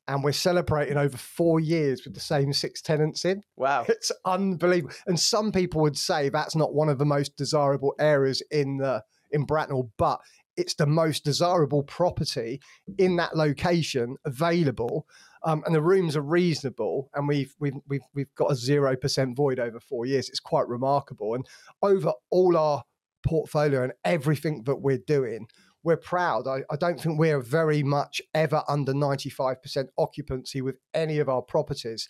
and 0.08 0.22
we're 0.22 0.32
celebrating 0.32 0.96
over 0.96 1.16
four 1.16 1.58
years 1.60 2.04
with 2.04 2.14
the 2.14 2.20
same 2.20 2.52
six 2.52 2.80
tenants 2.80 3.24
in. 3.24 3.42
Wow. 3.56 3.84
It's 3.88 4.12
unbelievable. 4.24 4.94
And 5.06 5.18
some 5.18 5.52
people 5.52 5.80
would 5.82 5.98
say 5.98 6.28
that's 6.28 6.54
not 6.54 6.74
one 6.74 6.88
of 6.88 6.98
the 6.98 7.04
most 7.04 7.36
desirable 7.36 7.94
areas 7.98 8.42
in 8.50 8.78
the 8.78 9.02
in 9.32 9.44
Bracknell, 9.44 9.90
but 9.98 10.20
it's 10.56 10.74
the 10.74 10.86
most 10.86 11.24
desirable 11.24 11.82
property 11.82 12.60
in 12.98 13.16
that 13.16 13.36
location 13.36 14.16
available. 14.24 15.06
Um, 15.46 15.62
and 15.64 15.72
the 15.72 15.80
rooms 15.80 16.16
are 16.16 16.22
reasonable, 16.22 17.08
and 17.14 17.28
we've 17.28 17.54
we've 17.60 17.76
we've 17.88 18.02
we've 18.12 18.34
got 18.34 18.50
a 18.50 18.56
zero 18.56 18.96
percent 18.96 19.36
void 19.36 19.60
over 19.60 19.78
four 19.78 20.04
years. 20.04 20.28
It's 20.28 20.40
quite 20.40 20.66
remarkable, 20.66 21.34
and 21.34 21.46
over 21.82 22.12
all 22.30 22.56
our 22.56 22.82
portfolio 23.24 23.84
and 23.84 23.92
everything 24.04 24.64
that 24.64 24.76
we're 24.76 24.98
doing, 24.98 25.46
we're 25.84 25.96
proud. 25.96 26.48
I, 26.48 26.62
I, 26.68 26.76
don't 26.76 27.00
think 27.00 27.18
we're 27.18 27.40
very 27.40 27.82
much 27.82 28.20
ever 28.34 28.62
under 28.68 28.92
95% 28.92 29.86
occupancy 29.98 30.60
with 30.60 30.76
any 30.94 31.18
of 31.18 31.28
our 31.28 31.42
properties. 31.42 32.08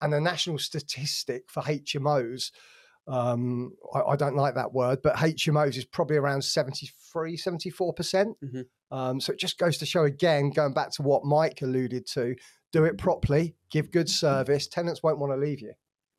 And 0.00 0.12
the 0.12 0.20
national 0.20 0.58
statistic 0.58 1.44
for 1.48 1.62
HMOs, 1.62 2.50
um, 3.06 3.72
I, 3.94 4.00
I, 4.12 4.16
don't 4.16 4.36
like 4.36 4.54
that 4.54 4.72
word, 4.72 5.00
but 5.02 5.16
HMOs 5.16 5.76
is 5.76 5.84
probably 5.84 6.16
around 6.16 6.42
73, 6.42 7.36
74%. 7.36 7.96
percent 7.96 8.36
mm 8.42 8.50
hmm 8.50 8.60
um, 8.94 9.20
so 9.20 9.32
it 9.32 9.40
just 9.40 9.58
goes 9.58 9.78
to 9.78 9.86
show 9.86 10.04
again, 10.04 10.50
going 10.50 10.72
back 10.72 10.92
to 10.92 11.02
what 11.02 11.24
Mike 11.24 11.62
alluded 11.62 12.06
to, 12.12 12.36
do 12.74 12.84
it 12.84 12.98
properly, 12.98 13.54
give 13.70 13.90
good 13.90 14.08
service, 14.08 14.66
tenants 14.66 15.02
won't 15.02 15.18
want 15.18 15.32
to 15.32 15.36
leave 15.36 15.60
you. 15.60 15.72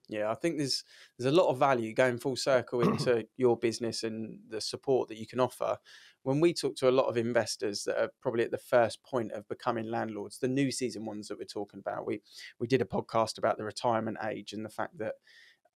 Yeah, 0.08 0.30
I 0.30 0.36
think 0.36 0.58
there's 0.58 0.84
there's 1.18 1.34
a 1.34 1.36
lot 1.36 1.50
of 1.50 1.58
value 1.58 1.94
going 1.94 2.18
full 2.18 2.36
circle 2.36 2.82
into 2.90 3.28
your 3.38 3.58
business 3.58 4.04
and 4.04 4.40
the 4.50 4.62
support 4.62 5.10
that 5.10 5.18
you 5.18 5.28
can 5.28 5.40
offer 5.40 5.78
when 6.26 6.40
we 6.40 6.54
talk 6.56 6.76
to 6.76 6.90
a 6.90 6.92
lot 6.92 7.06
of 7.06 7.18
investors 7.18 7.84
that 7.84 8.02
are 8.02 8.10
probably 8.20 8.44
at 8.44 8.50
the 8.50 8.58
first 8.58 9.04
point 9.04 9.32
of 9.32 9.48
becoming 9.48 9.92
landlords, 9.92 10.40
the 10.40 10.48
new 10.48 10.72
season 10.72 11.06
ones 11.06 11.28
that 11.28 11.38
we're 11.38 11.46
talking 11.46 11.80
about, 11.80 12.08
we 12.08 12.20
we 12.60 12.68
did 12.68 12.82
a 12.82 12.86
podcast 12.86 13.38
about 13.38 13.58
the 13.58 13.64
retirement 13.64 14.18
age 14.28 14.52
and 14.52 14.66
the 14.66 14.70
fact 14.70 14.98
that 14.98 15.14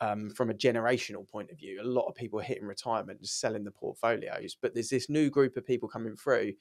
um, 0.02 0.32
from 0.32 0.50
a 0.50 0.56
generational 0.56 1.28
point 1.28 1.52
of 1.52 1.60
view, 1.60 1.80
a 1.82 1.84
lot 1.84 2.08
of 2.08 2.16
people 2.16 2.40
are 2.40 2.44
hitting 2.44 2.66
retirement 2.66 3.20
and 3.20 3.28
selling 3.28 3.64
the 3.64 3.72
portfolios. 3.72 4.58
But 4.60 4.74
there's 4.74 4.90
this 4.90 5.10
new 5.10 5.30
group 5.30 5.56
of 5.56 5.68
people 5.68 5.88
coming 5.88 6.16
through. 6.16 6.54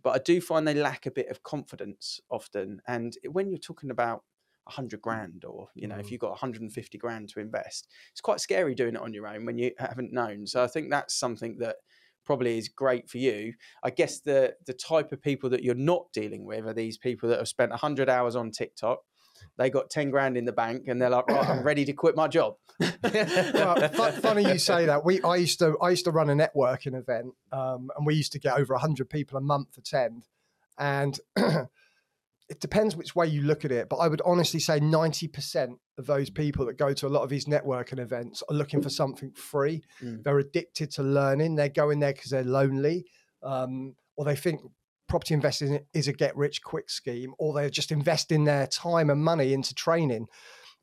But 0.00 0.14
I 0.14 0.18
do 0.18 0.40
find 0.40 0.66
they 0.66 0.74
lack 0.74 1.06
a 1.06 1.10
bit 1.10 1.28
of 1.28 1.42
confidence 1.42 2.20
often. 2.30 2.80
And 2.86 3.14
when 3.30 3.50
you're 3.50 3.58
talking 3.58 3.90
about 3.90 4.22
100 4.64 5.02
grand 5.02 5.44
or 5.44 5.66
you 5.74 5.88
know 5.88 5.96
mm. 5.96 6.00
if 6.00 6.12
you've 6.12 6.20
got 6.20 6.30
150 6.30 6.96
grand 6.96 7.28
to 7.28 7.40
invest 7.40 7.88
it's 8.12 8.20
quite 8.20 8.38
scary 8.38 8.76
doing 8.76 8.94
it 8.94 9.00
on 9.00 9.12
your 9.12 9.26
own 9.26 9.44
when 9.44 9.58
you 9.58 9.72
haven't 9.76 10.12
known 10.12 10.46
so 10.46 10.62
i 10.62 10.68
think 10.68 10.88
that's 10.88 11.18
something 11.18 11.58
that 11.58 11.78
probably 12.24 12.58
is 12.58 12.68
great 12.68 13.08
for 13.08 13.18
you. 13.18 13.54
I 13.82 13.90
guess 13.90 14.20
the 14.20 14.54
the 14.66 14.72
type 14.72 15.12
of 15.12 15.22
people 15.22 15.50
that 15.50 15.62
you're 15.62 15.74
not 15.74 16.12
dealing 16.12 16.44
with 16.44 16.66
are 16.66 16.74
these 16.74 16.98
people 16.98 17.28
that 17.30 17.38
have 17.38 17.48
spent 17.48 17.70
100 17.70 18.08
hours 18.08 18.36
on 18.36 18.50
TikTok. 18.50 19.00
They 19.58 19.70
got 19.70 19.90
10 19.90 20.10
grand 20.10 20.36
in 20.36 20.44
the 20.44 20.52
bank 20.52 20.88
and 20.88 21.00
they're 21.00 21.10
like, 21.10 21.28
right, 21.28 21.48
I'm 21.48 21.62
ready 21.62 21.84
to 21.84 21.92
quit 21.92 22.16
my 22.16 22.28
job. 22.28 22.56
well, 22.80 24.12
funny 24.12 24.44
you 24.50 24.58
say 24.58 24.86
that. 24.86 25.04
We 25.04 25.22
I 25.22 25.36
used 25.36 25.58
to 25.60 25.76
I 25.80 25.90
used 25.90 26.04
to 26.06 26.10
run 26.10 26.30
a 26.30 26.34
networking 26.34 26.98
event 26.98 27.34
um, 27.52 27.90
and 27.96 28.06
we 28.06 28.14
used 28.14 28.32
to 28.32 28.38
get 28.38 28.58
over 28.58 28.74
100 28.74 29.08
people 29.08 29.38
a 29.38 29.40
month 29.40 29.76
attend. 29.76 30.28
And 30.78 31.18
it 32.52 32.60
depends 32.60 32.96
which 32.96 33.16
way 33.16 33.26
you 33.26 33.42
look 33.42 33.64
at 33.64 33.72
it, 33.72 33.88
but 33.88 33.96
I 33.96 34.08
would 34.08 34.20
honestly 34.26 34.60
say 34.60 34.78
90% 34.78 35.76
of 35.96 36.06
those 36.06 36.28
people 36.28 36.66
that 36.66 36.76
go 36.76 36.92
to 36.92 37.06
a 37.06 37.08
lot 37.08 37.22
of 37.22 37.30
these 37.30 37.46
networking 37.46 37.98
events 37.98 38.42
are 38.48 38.54
looking 38.54 38.82
for 38.82 38.90
something 38.90 39.32
free. 39.32 39.82
Mm. 40.02 40.22
They're 40.22 40.38
addicted 40.38 40.90
to 40.92 41.02
learning. 41.02 41.54
They're 41.54 41.70
going 41.70 42.00
there 42.00 42.12
because 42.12 42.30
they're 42.30 42.44
lonely, 42.44 43.06
um, 43.42 43.94
or 44.16 44.26
they 44.26 44.36
think 44.36 44.60
property 45.12 45.34
investing 45.34 45.78
is 45.92 46.08
a 46.08 46.12
get 46.14 46.34
rich 46.34 46.62
quick 46.62 46.88
scheme, 46.88 47.34
or 47.38 47.52
they're 47.52 47.68
just 47.68 47.92
investing 47.92 48.44
their 48.44 48.66
time 48.66 49.10
and 49.10 49.22
money 49.22 49.52
into 49.52 49.74
training. 49.74 50.26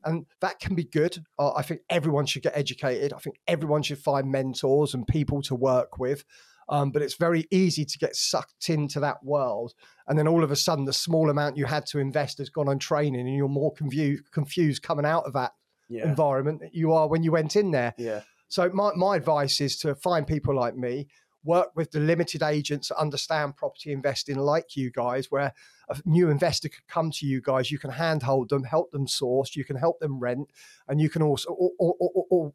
And 0.04 0.24
that 0.40 0.60
can 0.60 0.76
be 0.76 0.84
good. 0.84 1.18
Uh, 1.36 1.52
I 1.54 1.62
think 1.62 1.80
everyone 1.90 2.26
should 2.26 2.44
get 2.44 2.56
educated. 2.56 3.12
I 3.12 3.18
think 3.18 3.40
everyone 3.48 3.82
should 3.82 3.98
find 3.98 4.30
mentors 4.30 4.94
and 4.94 5.04
people 5.04 5.42
to 5.42 5.56
work 5.56 5.98
with. 5.98 6.24
Um, 6.68 6.92
but 6.92 7.02
it's 7.02 7.16
very 7.16 7.48
easy 7.50 7.84
to 7.84 7.98
get 7.98 8.14
sucked 8.14 8.68
into 8.68 9.00
that 9.00 9.16
world. 9.24 9.74
And 10.06 10.16
then 10.16 10.28
all 10.28 10.44
of 10.44 10.52
a 10.52 10.56
sudden, 10.56 10.84
the 10.84 10.92
small 10.92 11.28
amount 11.28 11.56
you 11.56 11.64
had 11.64 11.84
to 11.86 11.98
invest 11.98 12.38
has 12.38 12.50
gone 12.50 12.68
on 12.68 12.78
training, 12.78 13.26
and 13.26 13.36
you're 13.36 13.48
more 13.48 13.72
confused, 13.72 14.30
confused 14.30 14.84
coming 14.84 15.04
out 15.04 15.24
of 15.24 15.32
that 15.32 15.50
yeah. 15.88 16.04
environment 16.04 16.60
that 16.60 16.72
you 16.72 16.92
are 16.92 17.08
when 17.08 17.24
you 17.24 17.32
went 17.32 17.56
in 17.56 17.72
there. 17.72 17.94
Yeah. 17.98 18.20
So 18.46 18.70
my, 18.72 18.92
my 18.94 19.16
advice 19.16 19.60
is 19.60 19.76
to 19.78 19.96
find 19.96 20.24
people 20.24 20.54
like 20.54 20.76
me, 20.76 21.08
work 21.44 21.70
with 21.74 21.90
the 21.90 22.00
limited 22.00 22.42
agents 22.42 22.88
that 22.88 22.98
understand 22.98 23.56
property 23.56 23.92
investing 23.92 24.36
like 24.36 24.76
you 24.76 24.90
guys, 24.90 25.30
where 25.30 25.52
a 25.88 25.96
new 26.04 26.30
investor 26.30 26.68
could 26.68 26.86
come 26.86 27.10
to 27.10 27.26
you 27.26 27.40
guys. 27.40 27.70
You 27.70 27.78
can 27.78 27.90
handhold 27.90 28.50
them, 28.50 28.64
help 28.64 28.90
them 28.90 29.06
source, 29.06 29.56
you 29.56 29.64
can 29.64 29.76
help 29.76 30.00
them 30.00 30.18
rent, 30.18 30.50
and 30.88 31.00
you 31.00 31.08
can 31.08 31.22
also 31.22 31.50
or, 31.50 31.70
or, 31.78 32.24
or, 32.30 32.52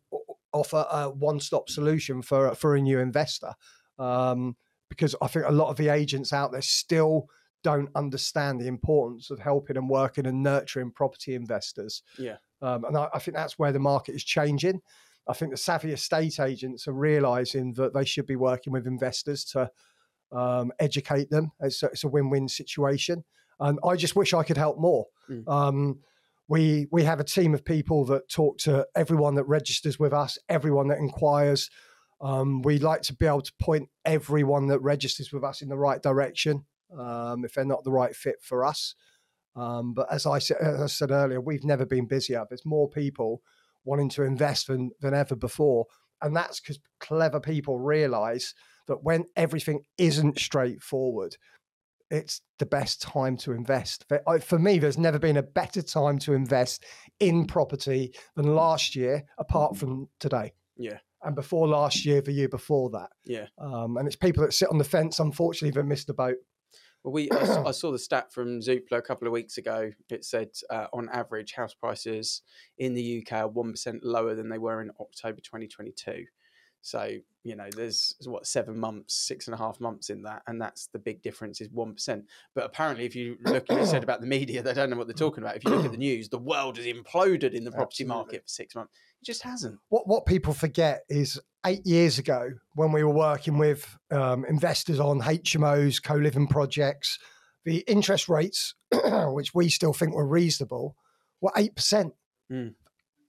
offer 0.53 0.85
a 0.89 1.09
one-stop 1.09 1.69
solution 1.69 2.21
for 2.21 2.55
for 2.55 2.75
a 2.75 2.81
new 2.81 2.99
investor 2.99 3.53
um, 3.99 4.55
because 4.89 5.15
I 5.21 5.27
think 5.27 5.45
a 5.45 5.51
lot 5.51 5.69
of 5.69 5.77
the 5.77 5.89
agents 5.89 6.31
out 6.31 6.51
there 6.51 6.61
still 6.61 7.27
don't 7.63 7.89
understand 7.95 8.61
the 8.61 8.67
importance 8.67 9.31
of 9.31 9.39
helping 9.39 9.75
and 9.75 9.89
working 9.89 10.27
and 10.27 10.43
nurturing 10.43 10.91
property 10.91 11.33
investors. 11.33 12.03
Yeah. 12.17 12.37
Um, 12.61 12.85
and 12.85 12.95
I, 12.95 13.09
I, 13.13 13.19
think 13.19 13.35
that's 13.35 13.57
where 13.57 13.71
the 13.71 13.79
market 13.79 14.13
is 14.13 14.23
changing. 14.23 14.81
I 15.27 15.33
think 15.33 15.51
the 15.51 15.57
savvy 15.57 15.91
estate 15.91 16.39
agents 16.39 16.87
are 16.87 16.93
realizing 16.93 17.73
that 17.73 17.93
they 17.93 18.05
should 18.05 18.25
be 18.27 18.35
working 18.35 18.71
with 18.71 18.87
investors 18.87 19.43
to 19.45 19.71
um, 20.31 20.71
educate 20.79 21.29
them. 21.29 21.51
It's 21.59 21.81
a, 21.83 21.87
it's 21.87 22.03
a, 22.03 22.07
win-win 22.07 22.47
situation. 22.47 23.23
And 23.59 23.79
I 23.83 23.95
just 23.95 24.15
wish 24.15 24.33
I 24.33 24.43
could 24.43 24.57
help 24.57 24.77
more. 24.77 25.07
Mm. 25.29 25.47
Um, 25.47 25.99
we 26.47 26.87
we 26.91 27.03
have 27.03 27.19
a 27.19 27.23
team 27.23 27.53
of 27.53 27.65
people 27.65 28.05
that 28.05 28.29
talk 28.29 28.59
to 28.59 28.85
everyone 28.95 29.35
that 29.35 29.45
registers 29.45 29.97
with 29.97 30.13
us, 30.13 30.37
everyone 30.47 30.89
that 30.89 30.99
inquires. 30.99 31.71
Um, 32.21 32.61
we 32.61 32.77
like 32.77 33.01
to 33.03 33.13
be 33.13 33.25
able 33.25 33.41
to 33.41 33.53
point 33.59 33.89
everyone 34.05 34.67
that 34.67 34.79
registers 34.79 35.31
with 35.31 35.43
us 35.43 35.61
in 35.61 35.69
the 35.69 35.77
right 35.77 36.01
direction 36.01 36.65
um, 36.97 37.43
if 37.43 37.53
they're 37.53 37.65
not 37.65 37.83
the 37.83 37.91
right 37.91 38.15
fit 38.15 38.37
for 38.41 38.63
us. 38.63 38.95
Um, 39.55 39.93
but 39.93 40.11
as 40.11 40.25
I, 40.25 40.37
as 40.37 40.81
I 40.81 40.85
said 40.87 41.11
earlier, 41.11 41.41
we've 41.41 41.63
never 41.63 41.85
been 41.85 42.07
busier. 42.07 42.45
There's 42.47 42.65
more 42.65 42.89
people 42.89 43.41
wanting 43.85 44.09
to 44.09 44.23
invest 44.23 44.67
than, 44.67 44.91
than 44.99 45.13
ever 45.13 45.35
before. 45.35 45.85
And 46.21 46.35
that's 46.35 46.59
because 46.59 46.79
clever 46.99 47.39
people 47.39 47.79
realize 47.79 48.53
that 48.87 49.03
when 49.03 49.25
everything 49.35 49.81
isn't 49.97 50.39
straightforward, 50.39 51.35
it's 52.11 52.41
the 52.59 52.65
best 52.65 53.01
time 53.01 53.35
to 53.37 53.51
invest. 53.51 54.05
For, 54.07 54.39
for 54.39 54.59
me, 54.59 54.79
there's 54.79 54.97
never 54.97 55.19
been 55.19 55.37
a 55.37 55.43
better 55.43 55.81
time 55.81 56.19
to 56.19 56.33
invest 56.33 56.83
in 57.19 57.45
property 57.45 58.13
than 58.35 58.55
last 58.55 58.95
year, 58.95 59.23
apart 59.37 59.77
from 59.77 60.09
today. 60.19 60.53
Yeah 60.77 60.99
and 61.25 61.35
before 61.35 61.67
last 61.67 62.05
year, 62.05 62.21
the 62.21 62.31
year 62.31 62.47
before 62.47 62.91
that. 62.91 63.09
Yeah. 63.25 63.47
Um, 63.57 63.97
and 63.97 64.07
it's 64.07 64.15
people 64.15 64.43
that 64.43 64.53
sit 64.53 64.69
on 64.69 64.77
the 64.77 64.83
fence, 64.83 65.19
unfortunately, 65.19 65.71
that 65.71 65.87
missed 65.87 66.07
the 66.07 66.13
boat. 66.13 66.37
Well, 67.05 67.13
we 67.13 67.29
I, 67.29 67.67
I, 67.67 67.71
saw 67.71 67.91
the 67.91 67.99
stat 67.99 68.33
from 68.33 68.61
Zoopla 68.61 68.93
a 68.97 69.01
couple 69.01 69.27
of 69.27 69.31
weeks 69.31 69.59
ago. 69.59 69.91
It 70.09 70.25
said 70.25 70.49
uh, 70.71 70.87
on 70.91 71.07
average, 71.09 71.53
house 71.53 71.75
prices 71.75 72.41
in 72.79 72.95
the 72.95 73.23
UK 73.23 73.41
are 73.41 73.47
one 73.47 73.71
percent 73.71 74.03
lower 74.03 74.33
than 74.33 74.49
they 74.49 74.57
were 74.57 74.81
in 74.81 74.89
October 74.99 75.39
2022. 75.39 76.25
So 76.85 77.09
you 77.43 77.55
know, 77.55 77.67
there's 77.75 78.15
what 78.25 78.45
seven 78.45 78.77
months, 78.77 79.15
six 79.15 79.47
and 79.47 79.55
a 79.55 79.57
half 79.57 79.79
months 79.79 80.11
in 80.11 80.21
that, 80.21 80.43
and 80.45 80.61
that's 80.61 80.85
the 80.87 80.99
big 80.99 81.23
difference 81.23 81.59
is 81.59 81.67
one 81.69 81.93
percent. 81.93 82.25
But 82.53 82.65
apparently, 82.65 83.05
if 83.05 83.15
you 83.15 83.37
look, 83.45 83.65
you 83.71 83.85
said 83.87 84.03
about 84.03 84.21
the 84.21 84.27
media, 84.27 84.61
they 84.61 84.73
don't 84.73 84.91
know 84.91 84.95
what 84.95 85.07
they're 85.07 85.15
talking 85.15 85.43
about. 85.43 85.55
If 85.55 85.63
you 85.63 85.71
look 85.71 85.85
at 85.85 85.91
the 85.91 85.97
news, 86.09 86.29
the 86.29 86.37
world 86.37 86.77
has 86.77 86.85
imploded 86.85 87.53
in 87.53 87.63
the 87.63 87.71
property 87.71 88.03
Absolutely. 88.03 88.05
market 88.05 88.43
for 88.43 88.49
six 88.49 88.75
months. 88.75 88.93
It 89.19 89.25
just 89.25 89.41
hasn't. 89.41 89.79
What 89.89 90.07
what 90.07 90.27
people 90.27 90.53
forget 90.53 91.05
is 91.09 91.39
eight 91.65 91.85
years 91.87 92.19
ago 92.19 92.51
when 92.75 92.91
we 92.91 93.03
were 93.03 93.13
working 93.13 93.57
with 93.57 93.97
um, 94.11 94.45
investors 94.45 94.99
on 94.99 95.21
HMOs, 95.21 96.03
co 96.03 96.15
living 96.15 96.47
projects, 96.47 97.17
the 97.63 97.79
interest 97.87 98.29
rates, 98.29 98.75
which 99.27 99.55
we 99.55 99.69
still 99.69 99.93
think 99.93 100.13
were 100.13 100.27
reasonable, 100.27 100.95
were 101.41 101.51
eight 101.57 101.75
percent. 101.75 102.13
Mm. 102.51 102.75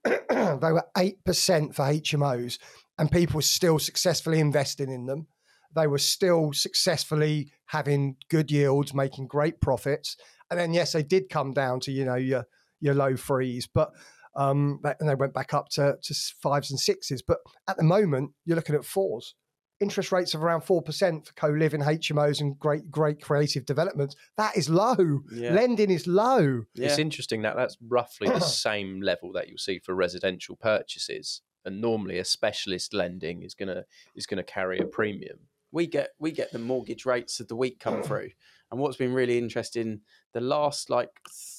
they 0.05 0.71
were 0.71 0.85
eight 0.95 1.23
percent 1.23 1.73
for 1.73 1.83
HMOs 1.83 2.59
and 2.97 3.11
people 3.11 3.35
were 3.35 3.41
still 3.41 3.79
successfully 3.79 4.39
investing 4.39 4.91
in 4.91 5.05
them. 5.05 5.27
They 5.75 5.87
were 5.87 5.99
still 5.99 6.53
successfully 6.53 7.51
having 7.67 8.15
good 8.29 8.49
yields, 8.49 8.93
making 8.93 9.27
great 9.27 9.61
profits. 9.61 10.15
And 10.49 10.59
then, 10.59 10.73
yes, 10.73 10.93
they 10.93 11.03
did 11.03 11.29
come 11.29 11.53
down 11.53 11.79
to 11.81 11.91
you 11.91 12.05
know 12.05 12.15
your 12.15 12.45
your 12.79 12.93
low 12.93 13.15
threes, 13.15 13.67
but 13.71 13.91
um, 14.35 14.79
and 14.83 15.09
they 15.09 15.15
went 15.15 15.33
back 15.33 15.53
up 15.53 15.69
to, 15.69 15.97
to 16.01 16.13
fives 16.41 16.69
and 16.69 16.79
sixes. 16.79 17.21
But 17.21 17.39
at 17.67 17.77
the 17.77 17.83
moment, 17.83 18.31
you're 18.45 18.55
looking 18.55 18.75
at 18.75 18.85
fours. 18.85 19.35
interest 19.79 20.11
rates 20.11 20.33
of 20.33 20.43
around 20.43 20.61
4% 20.61 21.25
for 21.25 21.33
co-living 21.33 21.81
HMOs 21.81 22.39
and 22.39 22.57
great 22.57 22.89
great 22.89 23.21
creative 23.21 23.65
developments 23.65 24.15
that 24.37 24.57
is 24.57 24.69
low 24.69 25.21
yeah. 25.31 25.53
lending 25.53 25.91
is 25.91 26.07
low 26.07 26.63
yeah. 26.73 26.87
it's 26.87 26.97
interesting 26.97 27.43
that 27.43 27.55
that's 27.55 27.77
roughly 27.87 28.27
the 28.27 28.39
same 28.63 29.01
level 29.01 29.31
that 29.33 29.47
you'll 29.47 29.57
see 29.57 29.79
for 29.79 29.93
residential 29.93 30.55
purchases 30.55 31.41
and 31.67 31.81
normally 31.81 32.17
a 32.17 32.25
specialist 32.25 32.93
lending 32.93 33.43
is 33.43 33.53
going 33.53 33.67
to 33.67 33.85
is 34.15 34.25
to 34.25 34.43
carry 34.43 34.79
a 34.79 34.85
premium 34.85 35.37
we 35.71 35.85
get 35.85 36.09
we 36.17 36.31
get 36.31 36.51
the 36.51 36.59
mortgage 36.59 37.05
rates 37.05 37.39
of 37.39 37.47
the 37.47 37.55
week 37.55 37.79
come 37.79 38.01
through 38.03 38.29
and 38.71 38.79
what's 38.79 38.97
been 38.97 39.13
really 39.13 39.37
interesting 39.37 40.01
the 40.33 40.41
last 40.41 40.89
like 40.89 41.09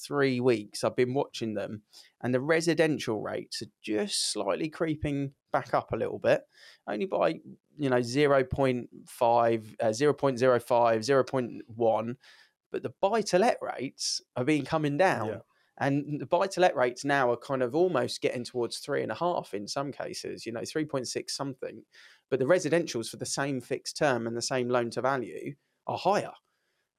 3 0.05 0.39
weeks 0.39 0.83
I've 0.83 0.95
been 0.95 1.13
watching 1.13 1.53
them 1.53 1.83
and 2.21 2.33
the 2.33 2.41
residential 2.41 3.21
rates 3.21 3.61
are 3.61 3.71
just 3.81 4.31
slightly 4.31 4.69
creeping 4.69 5.33
back 5.53 5.73
up 5.73 5.91
a 5.93 5.97
little 5.97 6.19
bit 6.19 6.41
only 6.87 7.05
by 7.05 7.39
you 7.77 7.89
know 7.89 8.01
0. 8.01 8.43
0.5 8.43 8.87
uh, 9.79 9.85
0.05 9.85 11.61
0.1 11.69 12.15
but 12.71 12.83
the 12.83 12.93
buy 13.01 13.21
to 13.21 13.39
let 13.39 13.57
rates 13.61 14.21
are 14.35 14.43
being 14.43 14.65
coming 14.65 14.97
down 14.97 15.27
yeah. 15.27 15.37
And 15.79 16.19
the 16.19 16.25
buy 16.25 16.47
to 16.47 16.59
let 16.59 16.75
rates 16.75 17.05
now 17.05 17.31
are 17.31 17.37
kind 17.37 17.63
of 17.63 17.75
almost 17.75 18.21
getting 18.21 18.43
towards 18.43 18.77
three 18.77 19.01
and 19.01 19.11
a 19.11 19.15
half 19.15 19.53
in 19.53 19.67
some 19.67 19.91
cases 19.91 20.45
you 20.45 20.51
know 20.51 20.61
3.6 20.61 21.29
something 21.29 21.83
but 22.29 22.39
the 22.39 22.45
residentials 22.45 23.09
for 23.09 23.17
the 23.17 23.25
same 23.25 23.61
fixed 23.61 23.97
term 23.97 24.27
and 24.27 24.35
the 24.35 24.41
same 24.41 24.69
loan 24.69 24.89
to 24.89 25.01
value 25.01 25.53
are 25.87 25.97
higher 25.97 26.31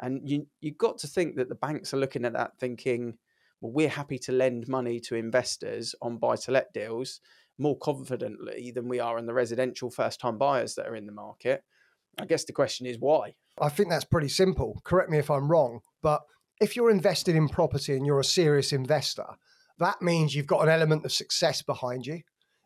and 0.00 0.28
you 0.28 0.46
you've 0.60 0.78
got 0.78 0.98
to 0.98 1.06
think 1.06 1.36
that 1.36 1.48
the 1.48 1.54
banks 1.54 1.92
are 1.92 1.98
looking 1.98 2.24
at 2.24 2.32
that 2.32 2.52
thinking 2.58 3.14
well 3.60 3.72
we're 3.72 3.88
happy 3.88 4.18
to 4.18 4.32
lend 4.32 4.68
money 4.68 4.98
to 5.00 5.14
investors 5.14 5.94
on 6.00 6.16
buy 6.16 6.36
to 6.36 6.50
let 6.50 6.72
deals 6.72 7.20
more 7.60 7.78
confidently 7.78 8.72
than 8.74 8.88
we 8.88 8.98
are 8.98 9.18
in 9.18 9.26
the 9.26 9.34
residential 9.34 9.90
first 9.90 10.18
time 10.18 10.38
buyers 10.38 10.74
that 10.74 10.88
are 10.88 10.96
in 10.96 11.06
the 11.06 11.12
market. 11.12 11.62
I 12.18 12.24
guess 12.24 12.44
the 12.44 12.52
question 12.52 12.86
is 12.86 12.98
why? 12.98 13.34
I 13.60 13.68
think 13.68 13.90
that's 13.90 14.04
pretty 14.04 14.30
simple. 14.30 14.80
Correct 14.82 15.10
me 15.10 15.18
if 15.18 15.30
I'm 15.30 15.48
wrong, 15.48 15.80
but 16.02 16.22
if 16.60 16.76
you're 16.76 16.90
invested 16.90 17.34
in 17.34 17.48
property 17.48 17.96
and 17.96 18.06
you're 18.06 18.20
a 18.20 18.24
serious 18.24 18.72
investor, 18.72 19.26
that 19.78 20.02
means 20.02 20.34
you've 20.34 20.46
got 20.46 20.62
an 20.62 20.68
element 20.68 21.04
of 21.04 21.12
success 21.12 21.62
behind 21.62 22.06
you. 22.06 22.20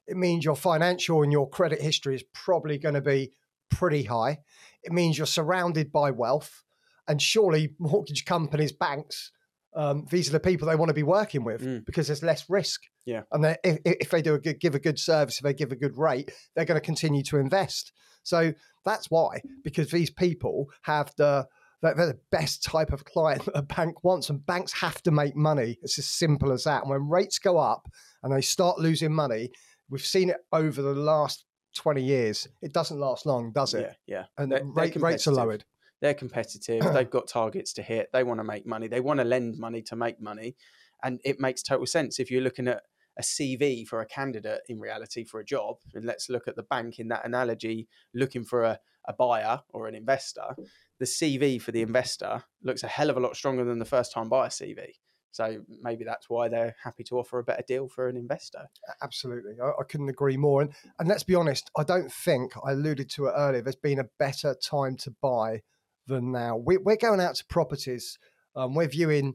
It 0.07 0.17
means 0.17 0.45
your 0.45 0.57
financial 0.57 1.23
and 1.23 1.33
your 1.33 1.49
credit 1.49 1.81
history 1.81 2.17
is 2.17 2.25
probably 2.35 2.77
going 2.77 2.95
to 2.95 3.01
be 3.01 3.33
pretty 3.71 4.03
high. 4.03 4.39
It 4.83 4.93
means 4.93 5.17
you're 5.17 5.27
surrounded 5.27 5.91
by 5.93 6.11
wealth. 6.11 6.63
And 7.07 7.21
surely 7.21 7.75
mortgage 7.79 8.25
companies, 8.25 8.73
banks, 8.73 9.31
um, 9.77 10.07
these 10.11 10.29
are 10.29 10.33
the 10.33 10.41
people 10.41 10.69
they 10.69 10.77
want 10.77 10.89
to 10.89 10.95
be 10.95 11.03
working 11.03 11.45
with 11.45 11.63
mm. 11.63 11.85
because 11.85 12.07
there's 12.07 12.23
less 12.23 12.49
risk. 12.49 12.83
Yeah. 13.05 13.23
And 13.33 13.59
if, 13.65 13.79
if 13.85 14.11
they 14.11 14.23
do 14.23 14.35
a 14.35 14.39
good, 14.39 14.61
give 14.61 14.75
a 14.75 14.79
good 14.79 14.99
service, 14.99 15.37
if 15.37 15.43
they 15.43 15.53
give 15.53 15.73
a 15.73 15.77
good 15.77 15.99
rate, 15.99 16.31
they're 16.55 16.65
going 16.65 16.81
to 16.81 16.85
continue 16.85 17.23
to 17.25 17.39
invest. 17.39 17.93
So 18.23 18.55
that's 18.85 19.11
why, 19.11 19.43
because 19.63 19.91
these 19.91 20.11
people 20.11 20.71
have 20.83 21.13
the 21.17 21.47
they're 21.93 22.07
the 22.07 22.19
best 22.31 22.63
type 22.63 22.93
of 22.93 23.05
client 23.05 23.45
that 23.45 23.57
a 23.57 23.63
bank 23.63 24.03
wants, 24.05 24.31
and 24.31 24.45
banks 24.45 24.73
have 24.73 25.03
to 25.03 25.11
make 25.11 25.37
money. 25.37 25.79
It's 25.83 25.99
as 25.99 26.07
simple 26.07 26.53
as 26.53 26.65
that. 26.65 26.83
And 26.83 26.91
when 26.91 27.09
rates 27.09 27.39
go 27.39 27.59
up 27.59 27.89
and 28.23 28.33
they 28.33 28.41
start 28.41 28.79
losing 28.79 29.13
money, 29.13 29.51
we've 29.91 30.05
seen 30.05 30.31
it 30.31 30.39
over 30.53 30.81
the 30.83 30.95
last 30.95 31.45
20 31.75 32.03
years. 32.03 32.49
It 32.63 32.73
doesn't 32.73 32.99
last 32.99 33.27
long, 33.27 33.53
does 33.53 33.75
it? 33.75 33.97
Yeah, 34.07 34.17
yeah. 34.17 34.25
And 34.39 34.51
they're, 34.51 34.65
rate, 34.65 34.95
they're 34.95 35.03
rates 35.03 35.27
are 35.27 35.33
lowered. 35.33 35.65
They're 36.01 36.15
competitive. 36.15 36.83
They've 36.93 37.11
got 37.11 37.29
targets 37.29 37.73
to 37.75 37.83
hit. 37.83 38.11
They 38.13 38.25
want 38.25 38.41
to 38.41 38.45
make 38.45 38.67
money. 38.67 38.89
They 38.89 39.01
want 39.01 39.21
to 39.21 39.25
lend 39.25 39.59
money 39.59 39.83
to 39.83 39.97
make 39.97 40.21
money. 40.21 40.57
And 41.03 41.21
it 41.25 41.41
makes 41.41 41.63
total 41.63 41.87
sense 41.87 42.19
if 42.19 42.31
you're 42.31 42.43
looking 42.43 42.69
at 42.69 42.83
a 43.19 43.23
CV 43.23 43.87
for 43.87 44.01
a 44.01 44.07
candidate 44.07 44.61
in 44.69 44.81
reality 44.81 45.25
for 45.25 45.41
a 45.41 45.45
job, 45.45 45.77
and 45.95 46.05
let's 46.05 46.29
look 46.29 46.49
at 46.49 46.57
the 46.57 46.63
bank 46.63 46.99
in 46.99 47.09
that 47.09 47.25
analogy, 47.25 47.89
looking 48.13 48.45
for 48.45 48.65
a, 48.65 48.79
a 49.07 49.13
buyer 49.13 49.61
or 49.73 49.87
an 49.87 49.95
investor, 49.95 50.55
the 50.99 51.05
CV 51.05 51.61
for 51.61 51.73
the 51.73 51.83
investor 51.83 52.45
looks 52.63 52.83
a 52.83 52.89
hell 52.89 53.11
of 53.11 53.17
a 53.17 53.21
lot 53.21 53.37
stronger 53.37 53.65
than 53.65 53.79
the 53.79 53.85
first 53.85 54.13
time 54.13 54.29
buyer 54.29 54.49
CV. 54.49 54.93
So 55.35 55.63
maybe 55.83 56.05
that's 56.05 56.31
why 56.31 56.49
they're 56.49 56.77
happy 56.83 57.03
to 57.05 57.19
offer 57.19 57.41
a 57.41 57.45
better 57.45 57.65
deal 57.67 57.89
for 57.89 58.09
an 58.09 58.17
investor. 58.17 58.69
Absolutely. 59.03 59.55
I, 59.61 59.71
I, 59.71 59.83
couldn't 59.89 60.09
agree 60.09 60.37
more. 60.37 60.63
And, 60.63 60.73
and 61.01 61.09
let's 61.09 61.25
be 61.25 61.35
honest, 61.35 61.73
I 61.77 61.83
don't 61.83 62.13
think, 62.13 62.53
I 62.65 62.71
alluded 62.71 63.11
to 63.11 63.27
it 63.27 63.33
earlier, 63.37 63.61
there's 63.61 63.75
been 63.75 63.99
a 63.99 64.09
better 64.21 64.55
time 64.55 64.97
to 64.99 65.13
buy 65.21 65.63
than 66.07 66.31
now. 66.31 66.57
We, 66.57 66.77
are 66.77 66.97
going 66.97 67.21
out 67.21 67.35
to 67.35 67.45
properties. 67.47 68.17
Um, 68.55 68.75
we're 68.77 68.87
viewing 68.87 69.35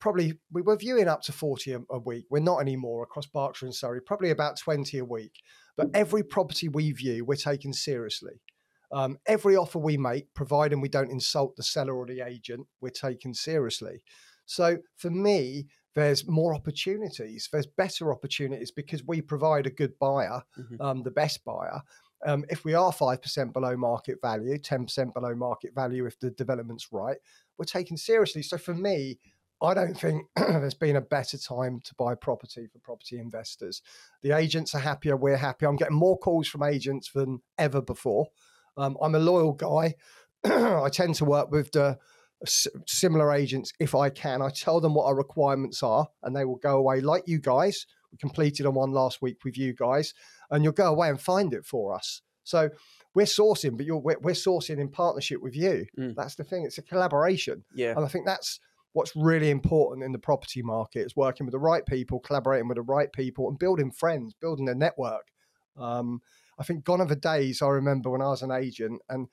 probably 0.00 0.34
we 0.50 0.62
were 0.62 0.76
viewing 0.76 1.08
up 1.08 1.22
to 1.22 1.32
40 1.32 1.72
a, 1.72 1.80
a, 1.90 1.98
week. 1.98 2.24
We're 2.30 2.40
not 2.40 2.60
anymore 2.60 3.02
across 3.02 3.26
Berkshire 3.26 3.66
and 3.66 3.74
Surrey, 3.74 4.00
probably 4.00 4.30
about 4.30 4.58
20 4.58 4.98
a 4.98 5.04
week. 5.04 5.42
But 5.76 5.88
every 5.92 6.22
property 6.22 6.68
we 6.68 6.92
view, 6.92 7.24
we're 7.24 7.36
taking 7.36 7.72
seriously. 7.72 8.40
Um, 8.92 9.18
every 9.26 9.56
offer 9.56 9.78
we 9.78 9.96
make, 9.96 10.32
providing 10.34 10.80
we 10.80 10.88
don't 10.88 11.10
insult 11.10 11.56
the 11.56 11.62
seller 11.62 11.94
or 11.94 12.06
the 12.06 12.20
agent, 12.20 12.66
we're 12.80 12.90
taken 12.90 13.34
seriously. 13.34 14.02
So 14.46 14.78
for 14.96 15.10
me, 15.10 15.66
there's 15.94 16.26
more 16.26 16.54
opportunities. 16.54 17.48
There's 17.52 17.66
better 17.66 18.12
opportunities 18.12 18.70
because 18.70 19.04
we 19.04 19.20
provide 19.20 19.66
a 19.66 19.70
good 19.70 19.98
buyer, 19.98 20.42
mm-hmm. 20.58 20.80
um, 20.80 21.02
the 21.02 21.10
best 21.10 21.44
buyer. 21.44 21.80
Um, 22.26 22.44
if 22.48 22.64
we 22.64 22.74
are 22.74 22.92
5% 22.92 23.52
below 23.52 23.76
market 23.76 24.18
value, 24.20 24.58
10% 24.58 25.12
below 25.12 25.34
market 25.34 25.74
value, 25.74 26.06
if 26.06 26.18
the 26.18 26.30
development's 26.30 26.88
right, 26.90 27.18
we're 27.58 27.64
taken 27.64 27.96
seriously. 27.96 28.42
So 28.42 28.58
for 28.58 28.74
me, 28.74 29.18
I 29.62 29.74
don't 29.74 29.98
think 29.98 30.26
there's 30.36 30.74
been 30.74 30.96
a 30.96 31.00
better 31.00 31.38
time 31.38 31.80
to 31.84 31.94
buy 31.94 32.14
property 32.14 32.66
for 32.66 32.78
property 32.80 33.18
investors. 33.18 33.82
The 34.22 34.32
agents 34.32 34.74
are 34.74 34.80
happier, 34.80 35.16
we're 35.16 35.36
happier. 35.36 35.68
I'm 35.68 35.76
getting 35.76 35.96
more 35.96 36.18
calls 36.18 36.48
from 36.48 36.62
agents 36.62 37.10
than 37.12 37.40
ever 37.58 37.80
before. 37.80 38.26
Um, 38.76 38.96
I'm 39.00 39.14
a 39.14 39.20
loyal 39.20 39.52
guy. 39.52 39.94
I 40.44 40.88
tend 40.90 41.14
to 41.16 41.24
work 41.24 41.50
with 41.50 41.72
the 41.72 41.98
similar 42.86 43.32
agents 43.32 43.72
if 43.80 43.94
I 43.94 44.10
can. 44.10 44.42
I 44.42 44.50
tell 44.50 44.80
them 44.80 44.94
what 44.94 45.06
our 45.06 45.14
requirements 45.14 45.82
are, 45.82 46.08
and 46.22 46.34
they 46.34 46.44
will 46.44 46.56
go 46.56 46.76
away 46.76 47.00
like 47.00 47.24
you 47.26 47.38
guys. 47.38 47.86
We 48.12 48.18
completed 48.18 48.66
on 48.66 48.74
one 48.74 48.92
last 48.92 49.22
week 49.22 49.38
with 49.44 49.56
you 49.56 49.74
guys, 49.74 50.14
and 50.50 50.62
you'll 50.62 50.72
go 50.72 50.90
away 50.90 51.08
and 51.08 51.20
find 51.20 51.52
it 51.52 51.64
for 51.64 51.94
us. 51.94 52.22
So 52.44 52.70
we're 53.14 53.26
sourcing, 53.26 53.76
but 53.76 53.86
we're, 53.88 54.18
we're, 54.20 54.34
sourcing 54.34 54.78
in 54.78 54.88
partnership 54.88 55.40
with 55.40 55.56
you. 55.56 55.86
Mm. 55.98 56.14
That's 56.14 56.34
the 56.34 56.44
thing. 56.44 56.64
It's 56.64 56.78
a 56.78 56.82
collaboration. 56.82 57.64
Yeah, 57.74 57.92
and 57.92 58.04
I 58.04 58.08
think 58.08 58.26
that's 58.26 58.60
what's 58.92 59.16
really 59.16 59.50
important 59.50 60.04
in 60.04 60.12
the 60.12 60.18
property 60.18 60.62
market 60.62 61.00
is 61.00 61.16
working 61.16 61.46
with 61.46 61.52
the 61.52 61.58
right 61.58 61.84
people, 61.86 62.20
collaborating 62.20 62.68
with 62.68 62.76
the 62.76 62.82
right 62.82 63.12
people, 63.12 63.48
and 63.48 63.58
building 63.58 63.90
friends, 63.90 64.34
building 64.40 64.68
a 64.68 64.74
network. 64.74 65.26
Um, 65.76 66.20
I 66.58 66.64
think 66.64 66.84
gone 66.84 67.00
are 67.00 67.06
the 67.06 67.16
days 67.16 67.62
I 67.62 67.68
remember 67.68 68.10
when 68.10 68.22
I 68.22 68.28
was 68.28 68.42
an 68.42 68.50
agent 68.50 69.00
and 69.08 69.28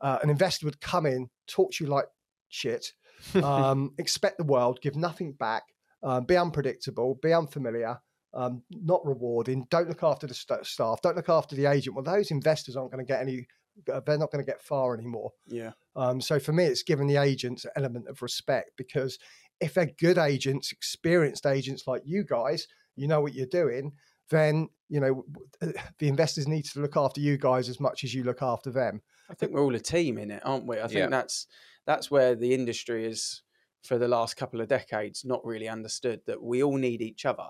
uh, 0.00 0.18
an 0.22 0.30
investor 0.30 0.66
would 0.66 0.80
come 0.80 1.06
in, 1.06 1.30
talk 1.46 1.72
to 1.72 1.84
you 1.84 1.90
like 1.90 2.06
shit, 2.48 2.92
um, 3.42 3.92
expect 3.98 4.38
the 4.38 4.44
world, 4.44 4.80
give 4.82 4.96
nothing 4.96 5.32
back, 5.32 5.62
uh, 6.02 6.20
be 6.20 6.36
unpredictable, 6.36 7.18
be 7.22 7.32
unfamiliar, 7.32 7.98
um, 8.34 8.62
not 8.70 9.04
rewarding, 9.06 9.66
don't 9.70 9.88
look 9.88 10.02
after 10.02 10.26
the 10.26 10.34
st- 10.34 10.66
staff, 10.66 11.00
don't 11.02 11.16
look 11.16 11.28
after 11.28 11.56
the 11.56 11.66
agent. 11.66 11.96
Well, 11.96 12.04
those 12.04 12.30
investors 12.30 12.76
aren't 12.76 12.92
going 12.92 13.04
to 13.04 13.10
get 13.10 13.20
any 13.20 13.46
they're 13.84 14.18
not 14.18 14.30
going 14.30 14.44
to 14.44 14.50
get 14.50 14.62
far 14.62 14.94
anymore. 14.94 15.32
Yeah. 15.46 15.72
Um, 15.94 16.20
so 16.20 16.38
for 16.38 16.52
me, 16.52 16.64
it's 16.64 16.82
given 16.82 17.06
the 17.06 17.16
agents 17.16 17.64
an 17.64 17.72
element 17.76 18.08
of 18.08 18.22
respect 18.22 18.70
because 18.76 19.18
if 19.60 19.74
they're 19.74 19.92
good 19.98 20.18
agents, 20.18 20.72
experienced 20.72 21.46
agents 21.46 21.86
like 21.86 22.02
you 22.04 22.24
guys, 22.24 22.66
you 22.94 23.06
know 23.06 23.20
what 23.20 23.34
you're 23.34 23.46
doing, 23.46 23.92
then 24.30 24.68
you 24.88 25.00
know 25.00 25.24
uh, 25.62 25.72
the 25.98 26.08
investors 26.08 26.46
need 26.46 26.64
to 26.66 26.80
look 26.80 26.96
after 26.96 27.20
you 27.20 27.36
guys 27.36 27.68
as 27.68 27.80
much 27.80 28.04
as 28.04 28.14
you 28.14 28.24
look 28.24 28.42
after 28.42 28.70
them. 28.70 29.02
I 29.30 29.34
think 29.34 29.52
we're 29.52 29.62
all 29.62 29.74
a 29.74 29.80
team 29.80 30.18
in 30.18 30.30
it, 30.30 30.42
aren't 30.44 30.66
we? 30.66 30.78
I 30.78 30.86
think 30.86 30.94
yeah. 30.94 31.08
that's 31.08 31.46
that's 31.86 32.10
where 32.10 32.34
the 32.34 32.54
industry 32.54 33.06
is 33.06 33.42
for 33.82 33.98
the 33.98 34.08
last 34.08 34.36
couple 34.36 34.60
of 34.60 34.68
decades 34.68 35.24
not 35.24 35.44
really 35.44 35.68
understood 35.68 36.20
that 36.26 36.42
we 36.42 36.62
all 36.62 36.76
need 36.76 37.00
each 37.00 37.24
other. 37.24 37.46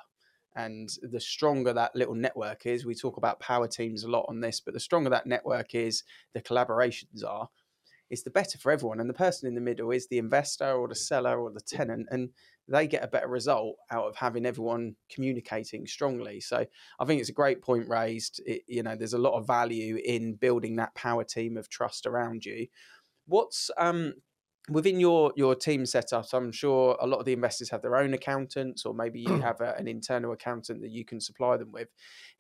And 0.55 0.89
the 1.03 1.21
stronger 1.21 1.73
that 1.75 1.95
little 1.95 2.15
network 2.15 2.65
is, 2.65 2.87
we 2.87 2.95
talk 2.95 3.19
about 3.19 3.41
power 3.41 3.69
teams 3.69 4.05
a 4.05 4.11
lot 4.11 4.25
on 4.29 4.41
this, 4.41 4.61
but 4.61 4.73
the 4.73 4.81
stronger 4.81 5.11
that 5.11 5.27
network 5.27 5.75
is, 5.75 6.03
the 6.33 6.41
collaborations 6.41 7.23
are, 7.27 7.49
it's 8.09 8.23
the 8.23 8.31
better 8.31 8.57
for 8.57 8.73
everyone. 8.73 9.01
And 9.01 9.11
the 9.11 9.15
person 9.15 9.49
in 9.49 9.55
the 9.55 9.61
middle 9.61 9.91
is 9.91 10.07
the 10.09 10.19
investor 10.19 10.73
or 10.73 10.89
the 10.89 10.95
seller 10.95 11.39
or 11.39 11.51
the 11.51 11.61
tenant, 11.61 12.09
and 12.11 12.31
they 12.68 12.87
get 12.87 13.05
a 13.05 13.09
better 13.09 13.29
result 13.29 13.76
out 13.90 14.07
of 14.07 14.16
having 14.16 14.46
everyone 14.46 14.96
communicating 15.11 15.87
strongly. 15.87 16.40
So 16.40 16.66
I 16.98 17.05
think 17.05 17.20
it's 17.20 17.31
a 17.31 17.35
great 17.35 17.62
point 17.62 17.88
raised. 17.88 18.40
It, 18.44 18.62
you 18.66 18.83
know, 18.83 18.96
there's 18.96 19.12
a 19.12 19.18
lot 19.18 19.38
of 19.38 19.46
value 19.46 20.00
in 20.05 20.35
building 20.35 20.76
that 20.76 20.94
power 20.94 21.24
team 21.24 21.57
of 21.57 21.68
trust 21.68 22.07
around 22.07 22.44
you. 22.44 22.66
What's 23.26 23.70
um, 23.76 24.14
within 24.68 24.98
your 24.98 25.33
your 25.37 25.55
team 25.55 25.85
setups, 25.85 26.35
I'm 26.35 26.50
sure 26.52 26.96
a 27.00 27.07
lot 27.07 27.18
of 27.18 27.24
the 27.24 27.33
investors 27.33 27.70
have 27.70 27.83
their 27.83 27.96
own 27.96 28.14
accountants, 28.14 28.85
or 28.85 28.94
maybe 28.94 29.20
you 29.20 29.29
have 29.40 29.61
a, 29.61 29.74
an 29.76 29.87
internal 29.87 30.33
accountant 30.33 30.81
that 30.83 30.90
you 30.90 31.05
can 31.05 31.20
supply 31.20 31.57
them 31.57 31.72
with. 31.72 31.88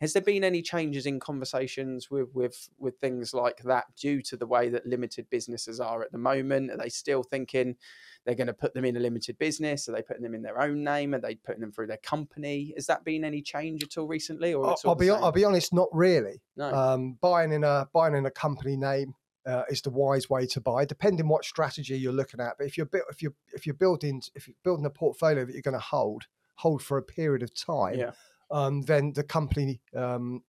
Has 0.00 0.12
there 0.12 0.22
been 0.22 0.44
any 0.44 0.62
changes 0.62 1.06
in 1.06 1.20
conversations 1.20 2.10
with 2.10 2.28
with 2.34 2.68
with 2.78 2.98
things 2.98 3.32
like 3.32 3.62
that 3.64 3.84
due 3.96 4.22
to 4.22 4.36
the 4.36 4.46
way 4.46 4.68
that 4.68 4.86
limited 4.86 5.28
businesses 5.30 5.80
are 5.80 6.02
at 6.02 6.12
the 6.12 6.18
moment? 6.18 6.70
Are 6.70 6.76
they 6.76 6.88
still 6.88 7.22
thinking 7.22 7.76
they're 8.24 8.34
going 8.34 8.48
to 8.48 8.52
put 8.54 8.74
them 8.74 8.84
in 8.84 8.96
a 8.96 9.00
limited 9.00 9.38
business? 9.38 9.88
Are 9.88 9.92
they 9.92 10.02
putting 10.02 10.22
them 10.22 10.34
in 10.34 10.42
their 10.42 10.60
own 10.60 10.82
name? 10.82 11.14
Are 11.14 11.20
they 11.20 11.36
putting 11.36 11.60
them 11.60 11.72
through 11.72 11.86
their 11.86 11.98
company? 11.98 12.72
Has 12.76 12.86
that 12.86 13.04
been 13.04 13.24
any 13.24 13.40
change 13.40 13.84
at 13.84 13.96
all 13.96 14.08
recently? 14.08 14.52
Or 14.52 14.66
I'll, 14.66 14.78
I'll 14.84 14.94
be 14.94 15.10
I'll 15.10 15.32
be 15.32 15.44
honest, 15.44 15.72
not 15.72 15.88
really. 15.92 16.42
No. 16.56 16.72
Um, 16.74 17.18
buying 17.20 17.52
in 17.52 17.62
a 17.62 17.88
buying 17.92 18.14
in 18.14 18.26
a 18.26 18.30
company 18.30 18.76
name 18.76 19.14
uh, 19.46 19.62
is 19.70 19.80
the 19.82 19.90
wise 19.90 20.28
way 20.28 20.46
to 20.46 20.60
buy, 20.60 20.84
depending 20.84 21.28
what 21.28 21.44
strategy 21.44 21.96
you're 21.96 22.12
looking 22.12 22.40
at. 22.40 22.54
But 22.58 22.66
if 22.66 22.76
you're 22.76 22.88
if 23.10 23.22
you're 23.22 23.34
if 23.54 23.66
you're 23.66 23.74
building 23.74 24.22
if 24.34 24.48
you're 24.48 24.56
building 24.64 24.86
a 24.86 24.90
portfolio 24.90 25.44
that 25.44 25.52
you're 25.52 25.62
going 25.62 25.74
to 25.74 25.80
hold 25.80 26.24
hold 26.56 26.82
for 26.82 26.98
a 26.98 27.02
period 27.02 27.42
of 27.42 27.54
time, 27.54 27.98
Yeah. 27.98 28.10
um, 28.50 28.82
then 28.82 29.12
the 29.12 29.22
company 29.22 29.80
um, 29.94 30.42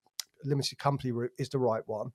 limited 0.44 0.78
company 0.80 1.12
route 1.12 1.32
is 1.38 1.50
the 1.50 1.60
right 1.60 1.84
one. 1.88 2.12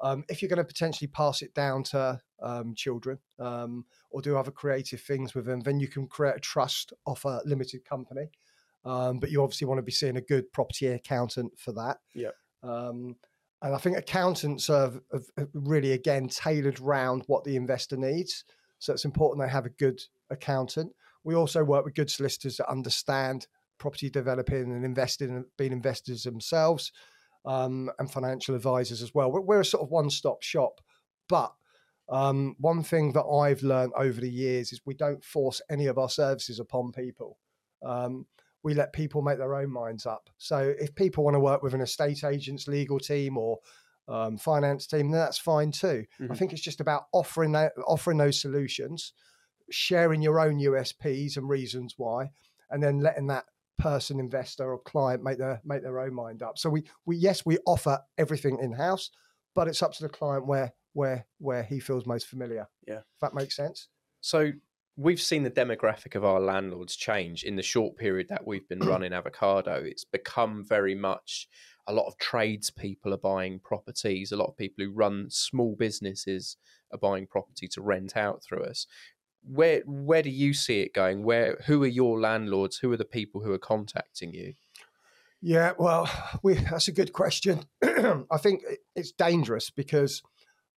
Um, 0.00 0.24
if 0.28 0.42
you're 0.42 0.48
going 0.48 0.56
to 0.56 0.64
potentially 0.64 1.06
pass 1.08 1.42
it 1.42 1.54
down 1.54 1.84
to 1.84 2.20
um, 2.42 2.74
children 2.74 3.18
um, 3.38 3.84
or 4.10 4.20
do 4.20 4.36
other 4.36 4.50
creative 4.50 5.00
things 5.00 5.32
with 5.34 5.44
them, 5.46 5.60
then 5.60 5.78
you 5.78 5.86
can 5.86 6.08
create 6.08 6.36
a 6.36 6.40
trust 6.40 6.92
of 7.06 7.24
a 7.24 7.40
limited 7.44 7.84
company. 7.84 8.30
Um, 8.84 9.20
but 9.20 9.30
you 9.30 9.42
obviously 9.42 9.68
want 9.68 9.78
to 9.78 9.82
be 9.82 9.92
seeing 9.92 10.16
a 10.16 10.20
good 10.20 10.52
property 10.52 10.88
accountant 10.88 11.56
for 11.56 11.72
that. 11.74 11.98
Yep. 12.14 12.34
And 13.62 13.74
I 13.74 13.78
think 13.78 13.96
accountants 13.96 14.66
have- 14.66 15.00
have 15.12 15.48
really, 15.54 15.92
again, 15.92 16.28
tailored 16.28 16.80
round 16.80 17.22
what 17.28 17.44
the 17.44 17.56
investor 17.56 17.96
needs. 17.96 18.44
So 18.78 18.92
it's 18.92 19.04
important 19.04 19.40
they 19.40 19.50
have 19.50 19.66
a 19.66 19.70
good 19.70 20.02
accountant. 20.30 20.94
We 21.22 21.36
also 21.36 21.62
work 21.62 21.84
with 21.84 21.94
good 21.94 22.10
solicitors 22.10 22.56
that 22.56 22.68
understand 22.68 23.46
property 23.78 24.10
developing 24.10 24.72
and 24.72 24.84
investing 24.84 25.30
and 25.30 25.44
being 25.56 25.72
investors 25.72 26.24
themselves 26.24 26.92
um, 27.44 27.90
and 27.98 28.10
financial 28.10 28.56
advisors 28.56 29.02
as 29.02 29.14
well. 29.14 29.30
We're, 29.30 29.40
we're 29.40 29.60
a 29.60 29.64
sort 29.64 29.84
of 29.84 29.90
one 29.90 30.10
stop 30.10 30.42
shop. 30.42 30.80
But 31.28 31.52
um, 32.08 32.56
one 32.58 32.82
thing 32.82 33.12
that 33.12 33.24
I've 33.24 33.62
learned 33.62 33.92
over 33.96 34.20
the 34.20 34.30
years 34.30 34.72
is 34.72 34.80
we 34.84 34.94
don't 34.94 35.24
force 35.24 35.60
any 35.70 35.86
of 35.86 35.98
our 35.98 36.08
services 36.08 36.58
upon 36.58 36.92
people. 36.92 37.38
Um, 37.84 38.26
we 38.62 38.74
let 38.74 38.92
people 38.92 39.22
make 39.22 39.38
their 39.38 39.54
own 39.54 39.70
minds 39.70 40.06
up. 40.06 40.30
So 40.38 40.74
if 40.78 40.94
people 40.94 41.24
want 41.24 41.34
to 41.34 41.40
work 41.40 41.62
with 41.62 41.74
an 41.74 41.80
estate 41.80 42.22
agent's 42.24 42.68
legal 42.68 42.98
team 42.98 43.36
or 43.36 43.58
um, 44.08 44.36
finance 44.36 44.86
team, 44.86 45.10
then 45.10 45.20
that's 45.20 45.38
fine 45.38 45.70
too. 45.72 46.04
I 46.20 46.22
Mhm. 46.24 46.36
think 46.36 46.52
it's 46.52 46.62
just 46.62 46.80
about 46.80 47.06
offering 47.12 47.52
that, 47.52 47.72
offering 47.86 48.18
those 48.18 48.40
solutions, 48.40 49.12
sharing 49.70 50.22
your 50.22 50.38
own 50.40 50.58
USPs 50.58 51.36
and 51.36 51.48
reasons 51.48 51.94
why, 51.96 52.30
and 52.70 52.82
then 52.82 53.00
letting 53.00 53.28
that 53.28 53.46
person, 53.78 54.20
investor, 54.20 54.70
or 54.70 54.78
client 54.80 55.22
make 55.22 55.38
their 55.38 55.60
make 55.64 55.82
their 55.82 55.98
own 56.00 56.14
mind 56.14 56.42
up. 56.42 56.58
So 56.58 56.68
we 56.70 56.84
we 57.06 57.16
yes 57.16 57.44
we 57.46 57.58
offer 57.66 58.00
everything 58.18 58.58
in 58.60 58.72
house, 58.72 59.10
but 59.54 59.66
it's 59.68 59.82
up 59.82 59.92
to 59.94 60.02
the 60.02 60.08
client 60.08 60.46
where 60.46 60.72
where 60.92 61.26
where 61.38 61.62
he 61.62 61.80
feels 61.80 62.06
most 62.06 62.26
familiar. 62.26 62.68
Yeah. 62.86 62.98
if 62.98 63.20
that 63.20 63.34
makes 63.34 63.56
sense. 63.56 63.88
So 64.20 64.52
we've 64.96 65.20
seen 65.20 65.42
the 65.42 65.50
demographic 65.50 66.14
of 66.14 66.24
our 66.24 66.40
landlords 66.40 66.96
change 66.96 67.44
in 67.44 67.56
the 67.56 67.62
short 67.62 67.96
period 67.96 68.28
that 68.28 68.46
we've 68.46 68.68
been 68.68 68.80
running 68.86 69.12
Avocado. 69.12 69.82
It's 69.84 70.04
become 70.04 70.64
very 70.64 70.94
much 70.94 71.48
a 71.86 71.92
lot 71.92 72.06
of 72.06 72.16
tradespeople 72.18 73.12
are 73.12 73.18
buying 73.18 73.58
properties. 73.58 74.32
A 74.32 74.36
lot 74.36 74.48
of 74.48 74.56
people 74.56 74.84
who 74.84 74.92
run 74.92 75.28
small 75.30 75.74
businesses 75.76 76.56
are 76.92 76.98
buying 76.98 77.26
property 77.26 77.66
to 77.68 77.82
rent 77.82 78.16
out 78.16 78.42
through 78.42 78.64
us. 78.64 78.86
Where 79.44 79.82
where 79.86 80.22
do 80.22 80.30
you 80.30 80.54
see 80.54 80.80
it 80.80 80.94
going? 80.94 81.24
Where 81.24 81.58
who 81.66 81.82
are 81.82 81.88
your 81.88 82.20
landlords? 82.20 82.76
Who 82.76 82.92
are 82.92 82.96
the 82.96 83.04
people 83.04 83.42
who 83.42 83.52
are 83.52 83.58
contacting 83.58 84.32
you? 84.32 84.54
Yeah, 85.44 85.72
well, 85.76 86.08
we, 86.44 86.54
that's 86.54 86.86
a 86.86 86.92
good 86.92 87.12
question. 87.12 87.64
I 87.82 88.38
think 88.38 88.62
it's 88.94 89.10
dangerous 89.10 89.70
because 89.70 90.22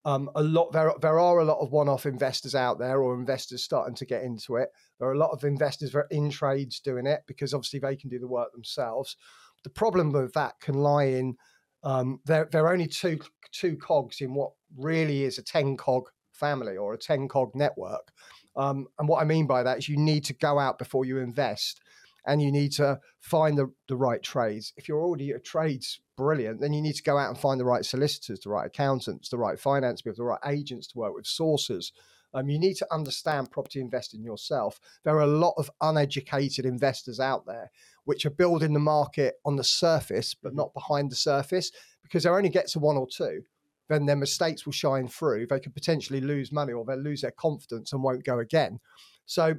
um, 0.06 0.30
a 0.36 0.44
lot 0.44 0.72
there 0.72 0.94
there 1.02 1.20
are 1.20 1.40
a 1.40 1.46
lot 1.46 1.60
of 1.60 1.72
one-off 1.72 2.06
investors 2.06 2.54
out 2.54 2.78
there, 2.78 3.02
or 3.02 3.16
investors 3.16 3.64
starting 3.64 3.96
to 3.96 4.06
get 4.06 4.24
into 4.24 4.56
it. 4.56 4.70
There 5.00 5.10
are 5.10 5.14
a 5.14 5.18
lot 5.18 5.32
of 5.32 5.44
investors 5.44 5.92
that 5.92 5.98
are 5.98 6.08
in 6.12 6.30
trades 6.30 6.80
doing 6.80 7.08
it 7.08 7.22
because 7.28 7.54
obviously 7.54 7.80
they 7.80 7.96
can 7.96 8.10
do 8.10 8.20
the 8.20 8.28
work 8.28 8.52
themselves. 8.54 9.18
The 9.64 9.70
problem 9.72 10.12
with 10.12 10.32
that 10.34 10.60
can 10.60 10.76
lie 10.76 11.06
in 11.06 11.36
um, 11.84 12.20
there. 12.26 12.48
There 12.52 12.66
are 12.66 12.72
only 12.72 12.88
two 12.88 13.20
two 13.52 13.76
cogs 13.78 14.22
in 14.22 14.34
what 14.36 14.52
really 14.78 15.24
is 15.24 15.40
a 15.40 15.44
ten 15.44 15.76
cog 15.76 16.10
family 16.34 16.78
or 16.78 16.94
a 16.94 16.98
ten 16.98 17.28
cog 17.28 17.52
network. 17.56 18.12
Um, 18.56 18.88
and 19.00 19.08
what 19.10 19.22
I 19.22 19.26
mean 19.26 19.48
by 19.48 19.64
that 19.64 19.80
is 19.80 19.90
you 19.90 19.98
need 19.98 20.24
to 20.26 20.34
go 20.34 20.60
out 20.60 20.78
before 20.78 21.04
you 21.04 21.18
invest 21.18 21.82
and 22.28 22.42
you 22.42 22.52
need 22.52 22.72
to 22.74 23.00
find 23.20 23.58
the, 23.58 23.72
the 23.88 23.96
right 23.96 24.22
trades. 24.22 24.74
If 24.78 24.88
you're 24.88 25.02
already 25.02 25.32
a 25.32 25.40
trades 25.40 26.00
brilliant, 26.18 26.62
then 26.62 26.74
you 26.74 26.82
need 26.82 26.96
to 26.96 27.04
go 27.04 27.18
out 27.18 27.30
and 27.30 27.38
find 27.38 27.60
the 27.60 27.66
right 27.66 27.86
solicitors, 27.86 28.40
the 28.40 28.50
right 28.50 28.66
accountants, 28.66 29.30
the 29.30 29.38
right 29.38 29.60
finance 29.60 30.02
people, 30.02 30.18
the 30.18 30.24
right 30.24 30.40
agents 30.48 30.88
to 30.88 30.98
work 30.98 31.14
with, 31.14 31.28
sources. 31.28 31.92
Um, 32.34 32.50
you 32.50 32.60
need 32.60 32.76
to 32.78 32.88
understand 32.94 33.52
property 33.52 33.80
investing 33.80 34.22
yourself. 34.22 34.80
There 35.04 35.16
are 35.16 35.22
a 35.22 35.28
lot 35.28 35.54
of 35.58 35.72
uneducated 35.82 36.66
investors 36.66 37.20
out 37.20 37.46
there 37.46 37.72
which 38.04 38.26
are 38.26 38.32
building 38.32 38.74
the 38.74 38.80
market 38.80 39.36
on 39.46 39.56
the 39.56 39.64
surface, 39.64 40.34
but 40.34 40.54
not 40.54 40.74
behind 40.74 41.12
the 41.12 41.16
surface, 41.16 41.72
because 42.04 42.24
they 42.24 42.30
only 42.30 42.50
get 42.50 42.68
to 42.68 42.80
one 42.80 42.98
or 42.98 43.08
two. 43.08 43.42
Then 43.88 44.06
their 44.06 44.16
mistakes 44.16 44.66
will 44.66 44.74
shine 44.74 45.08
through. 45.08 45.48
They 45.48 45.60
could 45.60 45.74
potentially 45.74 46.20
lose 46.20 46.52
money 46.52 46.74
or 46.74 46.84
they'll 46.86 46.98
lose 46.98 47.22
their 47.22 47.32
confidence 47.32 47.94
and 47.94 48.04
won't 48.04 48.24
go 48.24 48.40
again. 48.40 48.80
So 49.26 49.56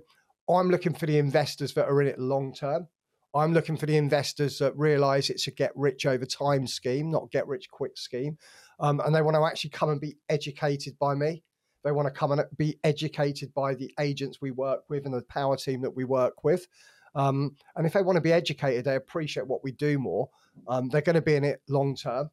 I'm 0.49 0.71
looking 0.71 0.95
for 0.95 1.07
the 1.07 1.19
investors 1.19 1.75
that 1.75 1.89
are 1.89 2.01
in 2.03 2.09
it 2.09 2.19
long 2.19 2.55
term. 2.55 2.89
I'm 3.35 3.53
looking 3.53 3.77
for 3.77 3.87
the 3.87 3.97
investors 3.97 4.59
that 4.59 4.77
realize 4.77 5.29
it's 5.29 5.47
a 5.47 5.51
get 5.51 5.73
rich 5.75 6.07
over 6.07 6.25
time 6.25 6.67
scheme, 6.67 7.11
not 7.11 7.31
get 7.31 7.47
rich 7.47 7.71
quick 7.71 7.99
scheme. 7.99 8.39
Um, 8.81 9.01
and 9.05 9.15
they 9.15 9.23
want 9.23 9.37
to 9.37 9.45
actually 9.45 9.71
come 9.71 9.91
and 9.91 10.01
be 10.01 10.17
educated 10.29 10.99
by 10.99 11.15
me. 11.15 11.43
They 11.85 11.93
want 11.93 12.07
to 12.07 12.19
come 12.19 12.33
and 12.33 12.43
be 12.57 12.79
educated 12.83 13.53
by 13.55 13.75
the 13.75 13.93
agents 14.01 14.41
we 14.41 14.51
work 14.51 14.89
with 14.89 15.05
and 15.05 15.15
the 15.15 15.23
power 15.23 15.57
team 15.57 15.83
that 15.83 15.95
we 15.95 16.05
work 16.05 16.45
with. 16.45 16.67
Um, 17.15 17.57
and 17.77 17.87
if 17.87 17.93
they 17.93 18.03
want 18.03 18.17
to 18.17 18.23
be 18.23 18.33
educated, 18.33 18.85
they 18.85 18.97
appreciate 18.97 19.47
what 19.47 19.63
we 19.63 19.73
do 19.73 19.99
more. 19.99 20.29
Um, 20.69 20.89
they're 20.89 21.01
going 21.01 21.15
to 21.15 21.23
be 21.23 21.37
in 21.37 21.45
it 21.45 21.63
long 21.69 21.95
term. 21.95 22.31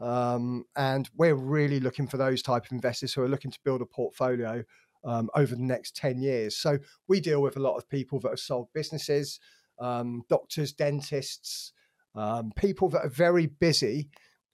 Um, 0.00 0.64
and 0.76 1.08
we're 1.16 1.36
really 1.36 1.80
looking 1.80 2.06
for 2.08 2.16
those 2.16 2.42
type 2.42 2.66
of 2.66 2.72
investors 2.72 3.14
who 3.14 3.22
are 3.22 3.28
looking 3.28 3.50
to 3.50 3.58
build 3.64 3.80
a 3.80 3.86
portfolio 3.86 4.64
um, 5.04 5.28
over 5.34 5.54
the 5.54 5.62
next 5.62 5.96
10 5.96 6.20
years. 6.20 6.56
So 6.56 6.78
we 7.08 7.20
deal 7.20 7.42
with 7.42 7.56
a 7.56 7.60
lot 7.60 7.76
of 7.76 7.88
people 7.88 8.20
that 8.20 8.30
have 8.30 8.38
sold 8.40 8.68
businesses, 8.74 9.38
um, 9.78 10.22
doctors, 10.28 10.72
dentists, 10.72 11.72
um, 12.14 12.52
people 12.56 12.88
that 12.90 13.04
are 13.04 13.08
very 13.10 13.46
busy 13.46 14.08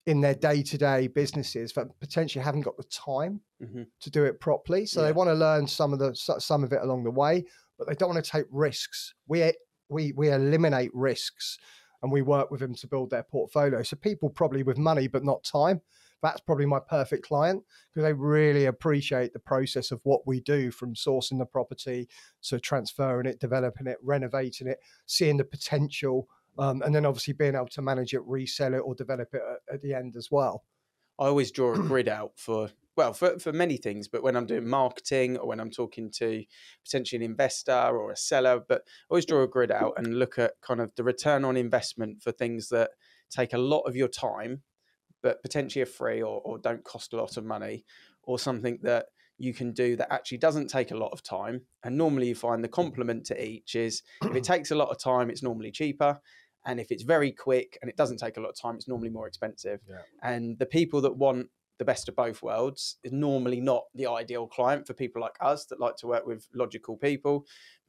in 0.06 0.20
their 0.22 0.34
day-to-day 0.34 1.06
businesses 1.08 1.72
that 1.74 1.86
potentially 2.00 2.42
haven't 2.42 2.62
got 2.62 2.76
the 2.76 2.84
time 2.84 3.40
Mhm. 3.62 3.86
to 4.00 4.10
do 4.10 4.24
it 4.24 4.40
properly. 4.40 4.86
So 4.86 5.02
they 5.02 5.12
want 5.12 5.28
to 5.28 5.34
learn 5.34 5.66
some 5.66 5.92
of 5.92 5.98
the 5.98 6.14
some 6.14 6.64
of 6.64 6.72
it 6.72 6.80
along 6.80 7.04
the 7.04 7.10
way, 7.10 7.44
but 7.78 7.86
they 7.86 7.94
don't 7.94 8.08
want 8.14 8.24
to 8.24 8.30
take 8.30 8.46
risks. 8.50 9.12
We 9.28 9.52
we 9.90 10.12
we 10.12 10.30
eliminate 10.30 10.90
risks 10.94 11.58
and 12.02 12.10
we 12.10 12.22
work 12.22 12.50
with 12.50 12.60
them 12.60 12.74
to 12.76 12.86
build 12.88 13.10
their 13.10 13.24
portfolio. 13.24 13.82
So 13.82 13.96
people 13.96 14.30
probably 14.30 14.62
with 14.62 14.78
money 14.78 15.06
but 15.06 15.22
not 15.22 15.44
time. 15.44 15.82
That's 16.22 16.40
probably 16.40 16.66
my 16.66 16.80
perfect 16.80 17.26
client 17.26 17.62
because 17.90 18.04
they 18.04 18.12
really 18.12 18.66
appreciate 18.66 19.32
the 19.32 19.38
process 19.38 19.90
of 19.90 20.00
what 20.04 20.26
we 20.26 20.40
do 20.40 20.70
from 20.70 20.94
sourcing 20.94 21.38
the 21.38 21.46
property 21.46 22.08
to 22.42 22.60
transferring 22.60 23.26
it, 23.26 23.40
developing 23.40 23.86
it, 23.86 23.98
renovating 24.02 24.66
it, 24.66 24.78
seeing 25.06 25.36
the 25.36 25.44
potential, 25.44 26.28
um, 26.58 26.82
and 26.82 26.94
then 26.94 27.06
obviously 27.06 27.32
being 27.32 27.54
able 27.54 27.68
to 27.68 27.82
manage 27.82 28.12
it, 28.12 28.22
resell 28.26 28.74
it, 28.74 28.78
or 28.78 28.94
develop 28.94 29.32
it 29.32 29.42
at, 29.50 29.74
at 29.74 29.80
the 29.80 29.94
end 29.94 30.16
as 30.16 30.30
well. 30.30 30.64
I 31.18 31.26
always 31.26 31.50
draw 31.50 31.74
a 31.74 31.78
grid 31.88 32.08
out 32.08 32.32
for 32.36 32.70
well 32.96 33.12
for, 33.12 33.38
for 33.38 33.52
many 33.52 33.76
things, 33.76 34.08
but 34.08 34.22
when 34.22 34.36
I'm 34.36 34.46
doing 34.46 34.68
marketing 34.68 35.38
or 35.38 35.46
when 35.46 35.60
I'm 35.60 35.70
talking 35.70 36.10
to 36.12 36.44
potentially 36.84 37.24
an 37.24 37.30
investor 37.30 37.72
or 37.72 38.10
a 38.10 38.16
seller, 38.16 38.60
but 38.66 38.82
I 38.82 39.04
always 39.10 39.26
draw 39.26 39.42
a 39.42 39.48
grid 39.48 39.70
out 39.70 39.94
and 39.96 40.18
look 40.18 40.38
at 40.38 40.60
kind 40.60 40.80
of 40.80 40.94
the 40.96 41.04
return 41.04 41.44
on 41.44 41.56
investment 41.56 42.22
for 42.22 42.32
things 42.32 42.68
that 42.70 42.90
take 43.30 43.52
a 43.52 43.58
lot 43.58 43.82
of 43.82 43.96
your 43.96 44.08
time, 44.08 44.62
but 45.22 45.42
potentially 45.42 45.82
are 45.82 45.86
free 45.86 46.22
or, 46.22 46.40
or 46.44 46.58
don't 46.58 46.84
cost 46.84 47.12
a 47.12 47.16
lot 47.16 47.36
of 47.36 47.44
money, 47.44 47.84
or 48.22 48.38
something 48.38 48.78
that 48.82 49.06
you 49.38 49.54
can 49.54 49.72
do 49.72 49.96
that 49.96 50.12
actually 50.12 50.38
doesn't 50.38 50.68
take 50.68 50.90
a 50.90 50.96
lot 50.96 51.12
of 51.12 51.22
time. 51.22 51.62
And 51.82 51.96
normally 51.96 52.28
you 52.28 52.34
find 52.34 52.62
the 52.62 52.68
complement 52.68 53.24
to 53.26 53.42
each 53.42 53.74
is 53.74 54.02
if 54.22 54.36
it 54.36 54.44
takes 54.52 54.70
a 54.70 54.74
lot 54.74 54.90
of 54.90 54.98
time, 54.98 55.30
it's 55.30 55.42
normally 55.42 55.72
cheaper. 55.72 56.20
And 56.66 56.78
if 56.78 56.92
it's 56.92 57.04
very 57.04 57.32
quick 57.32 57.78
and 57.80 57.90
it 57.90 57.96
doesn't 57.96 58.18
take 58.18 58.36
a 58.36 58.40
lot 58.40 58.50
of 58.50 58.60
time, 58.60 58.74
it's 58.74 58.86
normally 58.86 59.08
more 59.08 59.26
expensive. 59.26 59.80
And 60.22 60.58
the 60.58 60.66
people 60.66 61.00
that 61.00 61.16
want 61.16 61.48
the 61.78 61.86
best 61.86 62.10
of 62.10 62.14
both 62.14 62.42
worlds 62.42 62.98
is 63.02 63.12
normally 63.12 63.62
not 63.62 63.84
the 63.94 64.06
ideal 64.06 64.46
client 64.46 64.86
for 64.86 64.92
people 64.92 65.22
like 65.22 65.36
us 65.40 65.64
that 65.66 65.80
like 65.80 65.96
to 65.96 66.06
work 66.06 66.26
with 66.26 66.46
logical 66.54 66.98
people. 66.98 67.46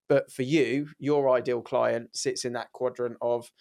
But 0.07 0.31
for 0.31 0.43
you, 0.43 0.87
your 0.99 1.29
ideal 1.29 1.61
client 1.61 2.15
sits 2.15 2.45
in 2.45 2.53
that 2.53 2.71
quadrant 2.71 3.17
of 3.21 3.51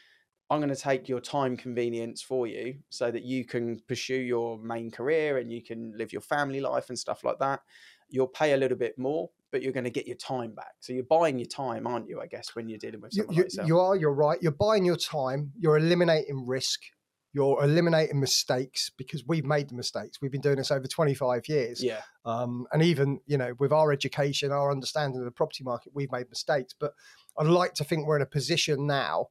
I'm 0.51 0.59
going 0.59 0.75
to 0.75 0.77
take 0.77 1.09
your 1.09 1.21
time 1.21 1.57
convenience 1.57 2.23
for 2.23 2.47
you 2.47 2.79
so 2.89 3.11
that 3.11 3.23
you 3.23 3.45
can 3.45 3.81
pursue 3.87 4.17
your 4.17 4.59
main 4.59 4.91
career 4.91 5.39
and 5.39 5.53
you 5.53 5.63
can 5.63 5.93
live 5.97 6.13
your 6.13 6.23
family 6.23 6.61
life 6.61 6.89
and 6.89 6.99
stuff 6.99 7.23
like 7.23 7.39
that. 7.39 7.61
You'll 8.09 8.27
pay 8.27 8.53
a 8.53 8.57
little 8.57 8.77
bit 8.77 8.99
more 8.99 9.31
but 9.51 9.63
you're 9.63 9.73
going 9.73 9.85
to 9.85 9.91
get 9.91 10.07
your 10.07 10.17
time 10.17 10.53
back. 10.53 10.75
So 10.81 10.93
you're 10.93 11.05
buying 11.05 11.39
your 11.39 11.49
time, 11.49 11.87
aren't 11.87 12.09
you? 12.09 12.21
I 12.21 12.27
guess 12.27 12.55
when 12.55 12.69
you're 12.69 12.79
dealing 12.79 13.01
with 13.01 13.15
You, 13.15 13.23
someone 13.23 13.37
you, 13.37 13.43
like 13.59 13.69
you 13.69 13.79
are. 13.79 13.97
You're 13.97 14.15
right. 14.15 14.39
You're 14.41 14.53
buying 14.53 14.85
your 14.85 14.97
time. 14.97 15.53
You're 15.59 15.77
eliminating 15.77 16.47
risk. 16.47 16.81
You're 17.33 17.63
eliminating 17.63 18.19
mistakes 18.19 18.91
because 18.97 19.25
we've 19.27 19.45
made 19.45 19.69
the 19.69 19.75
mistakes. 19.75 20.19
We've 20.21 20.33
been 20.33 20.41
doing 20.41 20.57
this 20.57 20.71
over 20.71 20.87
25 20.87 21.49
years. 21.49 21.83
yeah, 21.83 22.01
Um, 22.25 22.67
and 22.73 22.83
even, 22.83 23.21
you 23.27 23.39
know, 23.39 23.55
with 23.59 23.73
our 23.73 23.93
education, 23.93 24.51
our 24.51 24.71
understanding 24.71 25.21
of 25.21 25.25
the 25.25 25.31
property 25.31 25.63
market, 25.63 25.93
we've 25.95 26.11
made 26.11 26.29
mistakes. 26.29 26.75
But 26.79 26.93
I'd 27.39 27.47
like 27.47 27.75
to 27.75 27.85
think 27.85 28.07
we're 28.07 28.17
in 28.17 28.23
a 28.23 28.27
position 28.27 28.87
now 28.87 29.29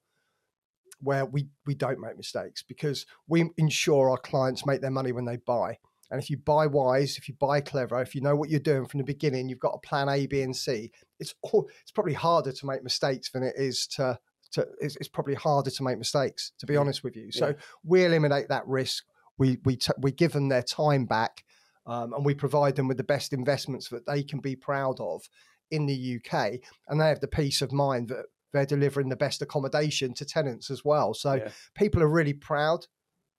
where 1.02 1.26
we, 1.26 1.48
we 1.66 1.76
don't 1.76 2.00
make 2.00 2.18
mistakes 2.18 2.64
because 2.64 3.06
we 3.28 3.50
ensure 3.58 4.10
our 4.10 4.18
clients 4.18 4.66
make 4.66 4.82
their 4.82 4.92
money 4.92 5.12
when 5.12 5.26
they 5.26 5.38
buy. 5.38 5.78
And 6.12 6.22
if 6.22 6.30
you 6.30 6.38
buy 6.38 6.66
wise, 6.66 7.18
if 7.18 7.28
you 7.28 7.36
buy 7.40 7.62
clever, 7.62 8.02
if 8.02 8.16
you 8.16 8.22
know 8.22 8.36
what 8.36 8.50
you're 8.50 8.60
doing 8.60 8.88
from 8.88 8.98
the 8.98 9.04
beginning, 9.04 9.48
you've 9.48 9.60
got 9.60 9.76
a 9.76 9.88
plan 9.88 10.10
A, 10.10 10.26
B, 10.26 10.42
and 10.42 10.56
C. 10.56 10.92
It's 11.20 11.36
all, 11.44 11.70
it's 11.82 11.92
probably 11.92 12.16
harder 12.16 12.52
to 12.52 12.66
make 12.66 12.84
mistakes 12.84 13.30
than 13.30 13.44
it 13.44 13.54
is 13.58 13.86
to 13.96 14.18
to. 14.54 14.68
It's, 14.82 14.96
it's 14.96 15.08
probably 15.08 15.36
harder 15.36 15.70
to 15.70 15.84
make 15.84 16.00
mistakes, 16.00 16.52
to 16.58 16.66
be 16.66 16.74
Yeah. 16.74 16.80
honest 16.80 17.04
with 17.04 17.16
you. 17.16 17.32
So 17.32 17.50
Yeah. 17.50 17.54
we 17.84 18.06
eliminate 18.06 18.48
that 18.50 18.66
risk. 18.68 19.06
We 19.38 19.60
we 19.64 19.76
t- 19.76 19.94
we 20.00 20.12
give 20.12 20.32
them 20.34 20.50
their 20.50 20.64
time 20.64 21.06
back, 21.06 21.44
um, 21.86 22.14
and 22.14 22.26
we 22.26 22.34
provide 22.34 22.76
them 22.76 22.88
with 22.88 22.98
the 22.98 23.04
best 23.04 23.32
investments 23.32 23.90
that 23.90 24.08
they 24.08 24.24
can 24.24 24.40
be 24.40 24.56
proud 24.56 25.00
of 25.00 25.30
in 25.70 25.86
the 25.86 26.16
UK, 26.16 26.60
and 26.88 27.00
they 27.00 27.08
have 27.08 27.20
the 27.20 27.28
peace 27.28 27.62
of 27.62 27.72
mind 27.72 28.10
that 28.10 28.26
they're 28.54 28.66
delivering 28.66 29.10
the 29.10 29.16
best 29.16 29.42
accommodation 29.42 30.14
to 30.16 30.26
tenants 30.26 30.70
as 30.72 30.84
well. 30.84 31.14
So 31.14 31.36
yeah, 31.36 31.50
people 31.76 32.02
are 32.02 32.10
really 32.10 32.34
proud 32.34 32.86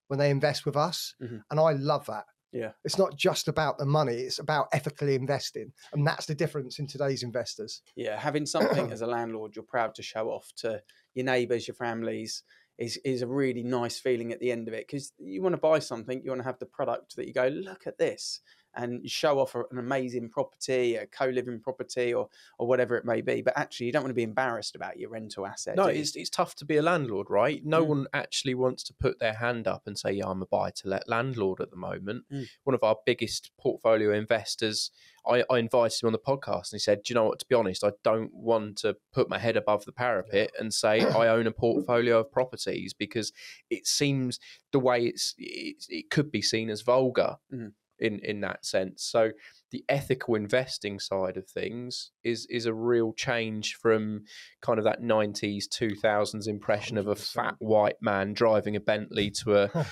when 0.08 0.18
they 0.18 0.30
invest 0.30 0.66
with 0.66 0.76
us, 0.76 1.14
Mhm. 1.22 1.42
and 1.50 1.60
I 1.60 1.72
love 1.72 2.06
that. 2.06 2.26
Yeah. 2.52 2.72
it's 2.84 2.98
not 2.98 3.16
just 3.16 3.46
about 3.46 3.78
the 3.78 3.86
money; 3.86 4.14
it's 4.14 4.40
about 4.40 4.68
ethically 4.72 5.14
investing, 5.14 5.72
and 5.92 6.04
that's 6.04 6.26
the 6.26 6.34
difference 6.34 6.80
in 6.80 6.86
today's 6.88 7.22
investors. 7.22 7.80
yeah. 7.94 8.18
Having 8.18 8.46
something 8.46 8.90
as 8.90 9.02
a 9.02 9.06
landlord 9.06 9.54
you're 9.54 9.64
proud 9.64 9.94
to 9.94 10.02
show 10.02 10.30
off 10.30 10.50
to 10.56 10.82
your 11.14 11.24
neighbours, 11.26 11.68
your 11.68 11.76
families. 11.76 12.42
Is, 12.78 12.96
is 13.04 13.20
a 13.20 13.26
really 13.26 13.62
nice 13.62 14.00
feeling 14.00 14.32
at 14.32 14.40
the 14.40 14.50
end 14.50 14.66
of 14.66 14.72
it 14.72 14.86
because 14.86 15.12
you 15.18 15.42
want 15.42 15.52
to 15.52 15.60
buy 15.60 15.80
something, 15.80 16.22
you 16.24 16.30
want 16.30 16.40
to 16.40 16.46
have 16.46 16.58
the 16.60 16.64
product 16.64 17.14
that 17.16 17.26
you 17.26 17.34
go, 17.34 17.46
look 17.48 17.86
at 17.86 17.98
this, 17.98 18.40
and 18.74 19.02
you 19.02 19.08
show 19.08 19.38
off 19.38 19.54
an 19.54 19.78
amazing 19.78 20.28
property, 20.28 20.96
a 20.96 21.06
co-living 21.06 21.60
property, 21.60 22.14
or 22.14 22.28
or 22.58 22.66
whatever 22.66 22.96
it 22.96 23.04
may 23.04 23.20
be. 23.20 23.42
But 23.42 23.56
actually, 23.56 23.86
you 23.86 23.92
don't 23.92 24.02
want 24.02 24.10
to 24.10 24.14
be 24.14 24.22
embarrassed 24.22 24.74
about 24.76 24.98
your 24.98 25.10
rental 25.10 25.46
asset. 25.46 25.76
No, 25.76 25.86
it's, 25.86 26.16
it's 26.16 26.30
tough 26.30 26.54
to 26.56 26.64
be 26.64 26.76
a 26.76 26.82
landlord, 26.82 27.28
right? 27.30 27.64
No 27.64 27.84
Mm. 27.84 27.88
one 27.88 28.06
actually 28.12 28.54
wants 28.54 28.82
to 28.84 28.94
put 28.94 29.18
their 29.18 29.32
hand 29.34 29.66
up 29.66 29.82
and 29.86 29.98
say, 29.98 30.12
yeah, 30.12 30.26
I'm 30.26 30.42
a 30.42 30.46
buy 30.46 30.70
to 30.70 30.88
let 30.88 31.08
landlord 31.08 31.60
at 31.60 31.70
the 31.70 31.76
moment. 31.76 32.24
Mm. 32.32 32.46
One 32.64 32.74
of 32.74 32.82
our 32.82 32.96
biggest 33.06 33.50
portfolio 33.58 34.12
investors, 34.12 34.90
I, 35.26 35.44
I 35.50 35.58
invited 35.58 36.02
him 36.02 36.06
on 36.08 36.12
the 36.12 36.18
podcast 36.18 36.72
and 36.72 36.74
he 36.74 36.78
said, 36.78 37.02
Do 37.02 37.12
you 37.12 37.14
know 37.14 37.24
what? 37.24 37.38
To 37.40 37.46
be 37.46 37.54
honest, 37.54 37.84
I 37.84 37.92
don't 38.04 38.32
want 38.34 38.78
to 38.78 38.96
put 39.12 39.28
my 39.28 39.38
head 39.38 39.56
above 39.56 39.84
the 39.84 39.92
parapet 39.92 40.52
and 40.58 40.72
say 40.72 41.00
I 41.00 41.28
own 41.28 41.46
a 41.46 41.52
portfolio 41.52 42.20
of 42.20 42.30
properties 42.32 42.92
because 42.94 43.32
it 43.70 43.86
seems 43.86 44.38
the 44.72 44.78
way 44.80 45.04
it's, 45.06 45.34
it, 45.38 45.84
it 45.88 46.10
could 46.10 46.30
be 46.30 46.42
seen 46.42 46.70
as 46.70 46.82
vulgar. 46.82 47.36
Mhm. 47.52 47.72
In, 48.00 48.18
in 48.20 48.40
that 48.40 48.64
sense, 48.64 49.02
so 49.04 49.30
the 49.70 49.84
ethical 49.88 50.34
investing 50.34 50.98
side 50.98 51.36
of 51.36 51.46
things 51.48 52.10
is 52.24 52.46
is 52.50 52.66
a 52.66 52.74
real 52.74 53.12
change 53.12 53.74
from 53.74 54.24
kind 54.62 54.78
of 54.78 54.84
that 54.84 55.00
90s 55.02 55.64
2000s 55.68 56.48
impression 56.48 56.98
of 56.98 57.06
a 57.06 57.14
fat 57.14 57.54
white 57.58 57.96
man 58.00 58.32
driving 58.32 58.74
a 58.74 58.80
bentley 58.80 59.30
to 59.30 59.56
a 59.56 59.86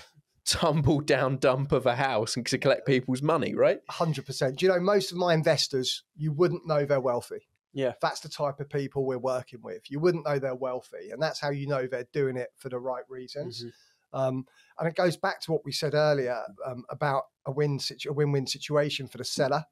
tumble 0.47 1.01
down 1.01 1.37
dump 1.37 1.73
of 1.73 1.85
a 1.87 1.95
house 1.95 2.35
and 2.37 2.47
to 2.47 2.59
collect 2.59 2.87
people's 2.87 3.21
money 3.23 3.55
right 3.55 3.81
Hundred 3.91 4.25
percent. 4.27 4.57
Do 4.59 4.67
you 4.67 4.73
know 4.73 4.81
most 4.81 5.13
of 5.13 5.19
my 5.19 5.35
investors? 5.35 6.03
You 6.17 6.33
wouldn't 6.33 6.67
know 6.67 6.85
they're 6.85 7.01
wealthy. 7.01 7.47
Yeah. 7.75 7.93
that's 8.01 8.21
the 8.21 8.31
type 8.31 8.59
of 8.61 8.71
people 8.71 9.05
we're 9.05 9.19
working 9.19 9.61
with. 9.63 9.83
You 9.91 10.01
wouldn't 10.01 10.27
know 10.27 10.39
they're 10.39 10.55
wealthy, 10.55 11.11
and 11.13 11.23
that's 11.23 11.39
how 11.39 11.51
you 11.51 11.67
know 11.69 11.87
they're 11.87 12.09
doing 12.13 12.37
it 12.37 12.49
for 12.57 12.71
the 12.71 12.79
right 12.79 13.05
reasons. 13.09 13.63
Mhm. 13.63 13.71
Um, 14.13 14.47
and 14.79 14.89
it 14.89 14.95
goes 14.95 15.17
back 15.17 15.41
to 15.43 15.53
what 15.53 15.65
we 15.65 15.73
said 15.73 15.95
earlier 15.95 16.41
um, 16.65 16.85
about 16.89 17.25
a 17.47 17.53
win 17.53 17.79
situ- 17.79 18.11
a 18.11 18.13
win-win 18.13 18.47
situation 18.47 19.09
for 19.09 19.19
the 19.19 19.25
seller, 19.25 19.65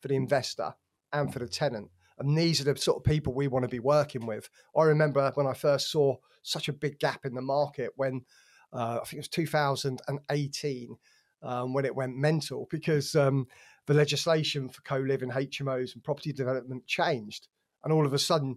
for 0.00 0.08
the 0.08 0.16
investor, 0.16 0.74
and 1.12 1.32
for 1.32 1.38
the 1.38 1.48
tenant. 1.48 1.90
And 2.18 2.36
these 2.38 2.60
are 2.60 2.72
the 2.72 2.76
sort 2.76 2.98
of 2.98 3.04
people 3.04 3.34
we 3.34 3.48
want 3.48 3.64
to 3.64 3.68
be 3.68 3.80
working 3.80 4.26
with. 4.26 4.48
I 4.76 4.84
remember 4.84 5.30
when 5.34 5.46
I 5.46 5.54
first 5.54 5.90
saw 5.90 6.16
such 6.42 6.68
a 6.68 6.72
big 6.72 6.98
gap 6.98 7.24
in 7.24 7.34
the 7.34 7.42
market 7.42 7.90
when 7.96 8.24
uh, 8.72 8.98
I 9.00 9.04
think 9.04 9.14
it 9.14 9.18
was 9.18 9.28
2018 9.28 10.96
um, 11.42 11.74
when 11.74 11.84
it 11.84 11.94
went 11.94 12.16
mental 12.16 12.66
because 12.70 13.14
um, 13.14 13.46
the 13.86 13.94
legislation 13.94 14.68
for 14.68 14.80
co-living 14.82 15.30
HMOs 15.30 15.94
and 15.94 16.02
property 16.02 16.32
development 16.32 16.86
changed, 16.86 17.48
and 17.82 17.92
all 17.92 18.06
of 18.06 18.12
a 18.12 18.18
sudden 18.18 18.56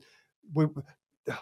we. 0.54 0.65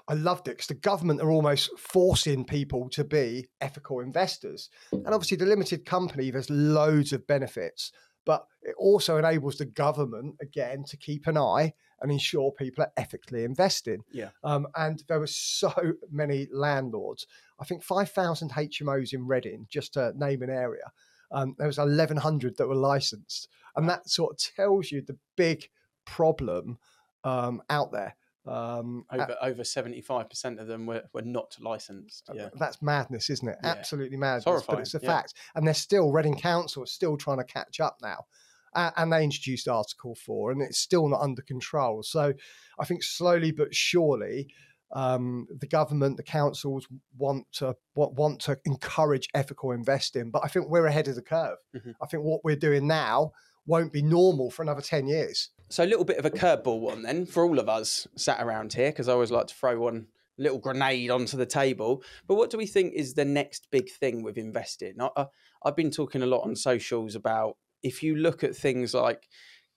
I 0.07 0.13
loved 0.13 0.47
it 0.47 0.51
because 0.51 0.67
the 0.67 0.73
government 0.73 1.21
are 1.21 1.31
almost 1.31 1.69
forcing 1.77 2.45
people 2.45 2.89
to 2.89 3.03
be 3.03 3.47
ethical 3.61 3.99
investors. 3.99 4.69
And 4.91 5.07
obviously, 5.07 5.37
the 5.37 5.45
limited 5.45 5.85
company, 5.85 6.31
there's 6.31 6.49
loads 6.49 7.13
of 7.13 7.27
benefits, 7.27 7.91
but 8.25 8.47
it 8.63 8.75
also 8.77 9.17
enables 9.17 9.57
the 9.57 9.65
government, 9.65 10.35
again, 10.41 10.83
to 10.85 10.97
keep 10.97 11.27
an 11.27 11.37
eye 11.37 11.73
and 12.01 12.11
ensure 12.11 12.51
people 12.51 12.83
are 12.83 12.91
ethically 12.97 13.43
investing. 13.43 14.03
Yeah. 14.11 14.29
Um, 14.43 14.67
and 14.75 15.03
there 15.07 15.19
were 15.19 15.27
so 15.27 15.73
many 16.11 16.47
landlords. 16.51 17.27
I 17.59 17.65
think 17.65 17.83
5,000 17.83 18.51
HMOs 18.51 19.13
in 19.13 19.27
Reading, 19.27 19.67
just 19.69 19.93
to 19.93 20.13
name 20.15 20.41
an 20.41 20.49
area. 20.49 20.91
Um, 21.31 21.55
there 21.57 21.67
was 21.67 21.77
1,100 21.77 22.57
that 22.57 22.67
were 22.67 22.75
licensed. 22.75 23.47
And 23.75 23.89
that 23.89 24.09
sort 24.09 24.33
of 24.33 24.55
tells 24.55 24.91
you 24.91 25.01
the 25.01 25.17
big 25.35 25.69
problem 26.05 26.77
um, 27.23 27.61
out 27.69 27.91
there. 27.91 28.15
Um, 28.47 29.05
over 29.11 29.35
over 29.41 29.63
seventy 29.63 30.01
five 30.01 30.29
percent 30.29 30.59
of 30.59 30.67
them 30.67 30.85
were, 30.85 31.03
were 31.13 31.21
not 31.23 31.55
licensed. 31.59 32.29
Yeah, 32.33 32.49
That's 32.53 32.81
madness, 32.81 33.29
isn't 33.29 33.47
it? 33.47 33.57
Yeah. 33.63 33.69
Absolutely 33.69 34.17
madness. 34.17 34.63
but 34.67 34.79
it's 34.79 34.93
a 34.93 34.99
yeah. 35.01 35.09
fact. 35.09 35.33
And 35.55 35.65
they're 35.65 35.73
still, 35.73 36.11
Reading 36.11 36.37
Council 36.37 36.83
is 36.83 36.91
still 36.91 37.17
trying 37.17 37.37
to 37.37 37.43
catch 37.43 37.79
up 37.79 37.97
now. 38.01 38.25
Uh, 38.73 38.91
and 38.97 39.11
they 39.11 39.23
introduced 39.23 39.69
Article 39.69 40.15
4, 40.15 40.51
and 40.51 40.61
it's 40.61 40.77
still 40.77 41.07
not 41.07 41.21
under 41.21 41.41
control. 41.41 42.03
So 42.03 42.33
I 42.77 42.85
think 42.85 43.03
slowly 43.03 43.51
but 43.51 43.73
surely, 43.73 44.49
um, 44.91 45.47
the 45.49 45.67
government, 45.67 46.17
the 46.17 46.23
councils 46.23 46.87
want 47.17 47.47
to 47.53 47.75
want, 47.95 48.13
want 48.13 48.41
to 48.41 48.59
encourage 48.65 49.29
ethical 49.33 49.71
investing. 49.71 50.29
But 50.29 50.43
I 50.43 50.49
think 50.49 50.69
we're 50.69 50.85
ahead 50.85 51.07
of 51.07 51.15
the 51.15 51.21
curve. 51.21 51.57
Mhm. 51.75 51.95
I 52.01 52.05
think 52.05 52.23
what 52.23 52.43
we're 52.43 52.55
doing 52.55 52.85
now 52.85 53.31
won't 53.65 53.93
be 53.93 54.01
normal 54.01 54.51
for 54.51 54.61
another 54.61 54.81
10 54.81 55.07
years. 55.07 55.49
So 55.69 55.83
a 55.83 55.87
little 55.87 56.05
bit 56.05 56.17
of 56.17 56.25
a 56.25 56.31
curveball 56.31 56.79
one 56.79 57.01
then 57.01 57.25
for 57.25 57.43
all 57.43 57.59
of 57.59 57.67
us 57.67 58.07
sat 58.15 58.41
around 58.41 58.73
here, 58.73 58.91
because 58.91 59.09
I 59.09 59.13
always 59.13 59.31
like 59.31 59.47
to 59.47 59.55
throw 59.55 59.79
one 59.79 60.07
little 60.37 60.59
grenade 60.59 61.09
onto 61.09 61.37
the 61.37 61.45
table. 61.45 62.03
But 62.27 62.35
what 62.35 62.49
do 62.49 62.57
we 62.57 62.67
think 62.67 62.93
is 62.93 63.13
the 63.13 63.25
next 63.25 63.67
big 63.71 63.89
thing 63.89 64.21
with 64.21 64.37
investing? 64.37 64.95
I, 64.99 65.27
I've 65.63 65.75
been 65.75 65.91
talking 65.91 66.21
a 66.21 66.27
lot 66.27 66.43
on 66.43 66.55
socials 66.55 67.15
about 67.15 67.57
if 67.83 68.03
you 68.03 68.15
look 68.15 68.43
at 68.43 68.55
things 68.55 68.93
like 68.93 69.27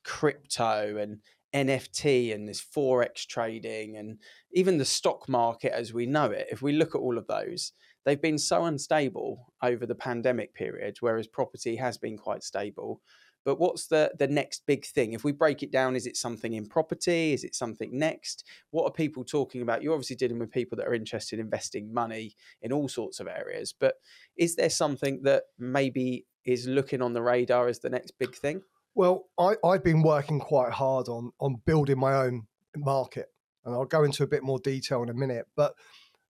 crypto 0.04 0.96
and 0.96 1.18
NFT 1.54 2.34
and 2.34 2.48
this 2.48 2.62
forex 2.62 3.26
trading 3.26 3.96
and 3.96 4.18
even 4.52 4.78
the 4.78 4.84
stock 4.84 5.28
market 5.28 5.72
as 5.72 5.92
we 5.92 6.06
know 6.06 6.26
it, 6.26 6.48
if 6.50 6.60
we 6.60 6.72
look 6.72 6.94
at 6.94 7.00
all 7.00 7.16
of 7.16 7.26
those, 7.26 7.72
they've 8.04 8.20
been 8.20 8.38
so 8.38 8.64
unstable 8.64 9.52
over 9.62 9.86
the 9.86 9.94
pandemic 9.94 10.54
period, 10.54 10.96
whereas 11.00 11.26
property 11.26 11.76
has 11.76 11.96
been 11.96 12.16
quite 12.16 12.42
stable. 12.42 13.00
But 13.48 13.58
what's 13.58 13.86
the 13.86 14.12
the 14.18 14.28
next 14.28 14.66
big 14.66 14.84
thing? 14.84 15.14
If 15.14 15.24
we 15.24 15.32
break 15.32 15.62
it 15.62 15.72
down, 15.72 15.96
is 15.96 16.06
it 16.06 16.18
something 16.18 16.52
in 16.52 16.66
property? 16.66 17.32
Is 17.32 17.44
it 17.44 17.54
something 17.54 17.98
next? 17.98 18.44
What 18.72 18.84
are 18.84 18.92
people 18.92 19.24
talking 19.24 19.62
about? 19.62 19.82
You're 19.82 19.94
obviously 19.94 20.16
dealing 20.16 20.38
with 20.38 20.50
people 20.50 20.76
that 20.76 20.86
are 20.86 20.92
interested 20.92 21.38
in 21.38 21.46
investing 21.46 21.94
money 21.94 22.34
in 22.60 22.72
all 22.72 22.90
sorts 22.90 23.20
of 23.20 23.26
areas, 23.26 23.72
but 23.72 23.94
is 24.36 24.56
there 24.56 24.68
something 24.68 25.22
that 25.22 25.44
maybe 25.58 26.26
is 26.44 26.66
looking 26.66 27.00
on 27.00 27.14
the 27.14 27.22
radar 27.22 27.68
as 27.68 27.78
the 27.78 27.88
next 27.88 28.18
big 28.18 28.34
thing? 28.34 28.60
Well, 28.94 29.30
I, 29.38 29.54
I've 29.64 29.82
been 29.82 30.02
working 30.02 30.40
quite 30.40 30.72
hard 30.72 31.08
on 31.08 31.32
on 31.40 31.62
building 31.64 31.98
my 31.98 32.16
own 32.16 32.48
market, 32.76 33.28
and 33.64 33.74
I'll 33.74 33.86
go 33.86 34.04
into 34.04 34.24
a 34.24 34.26
bit 34.26 34.42
more 34.42 34.58
detail 34.58 35.02
in 35.02 35.08
a 35.08 35.14
minute. 35.14 35.46
But 35.56 35.72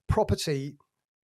property 0.07 0.77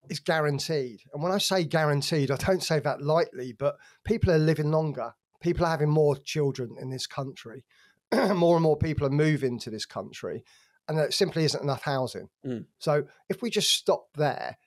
is 0.09 0.21
guaranteed, 0.21 1.01
and 1.13 1.21
when 1.21 1.33
I 1.33 1.39
say 1.39 1.65
guaranteed, 1.65 2.31
I 2.31 2.37
don't 2.37 2.63
say 2.63 2.79
that 2.79 3.01
lightly. 3.01 3.51
But 3.51 3.75
people 4.05 4.31
are 4.31 4.39
living 4.39 4.71
longer. 4.71 5.13
People 5.43 5.65
are 5.65 5.71
having 5.71 5.89
more 5.89 6.15
children 6.15 6.75
in 6.79 6.89
this 6.89 7.05
country. 7.05 7.63
more 8.33 8.55
and 8.55 8.63
more 8.63 8.77
people 8.77 9.05
are 9.05 9.11
moving 9.11 9.59
to 9.59 9.69
this 9.69 9.85
country, 9.85 10.43
and 10.87 10.97
there 10.97 11.11
simply 11.11 11.45
isn't 11.45 11.63
enough 11.63 11.83
housing. 11.83 12.29
Mm. 12.45 12.65
So 12.79 13.03
if 13.29 13.41
we 13.41 13.49
just 13.49 13.71
stop 13.73 14.05
there, 14.15 14.57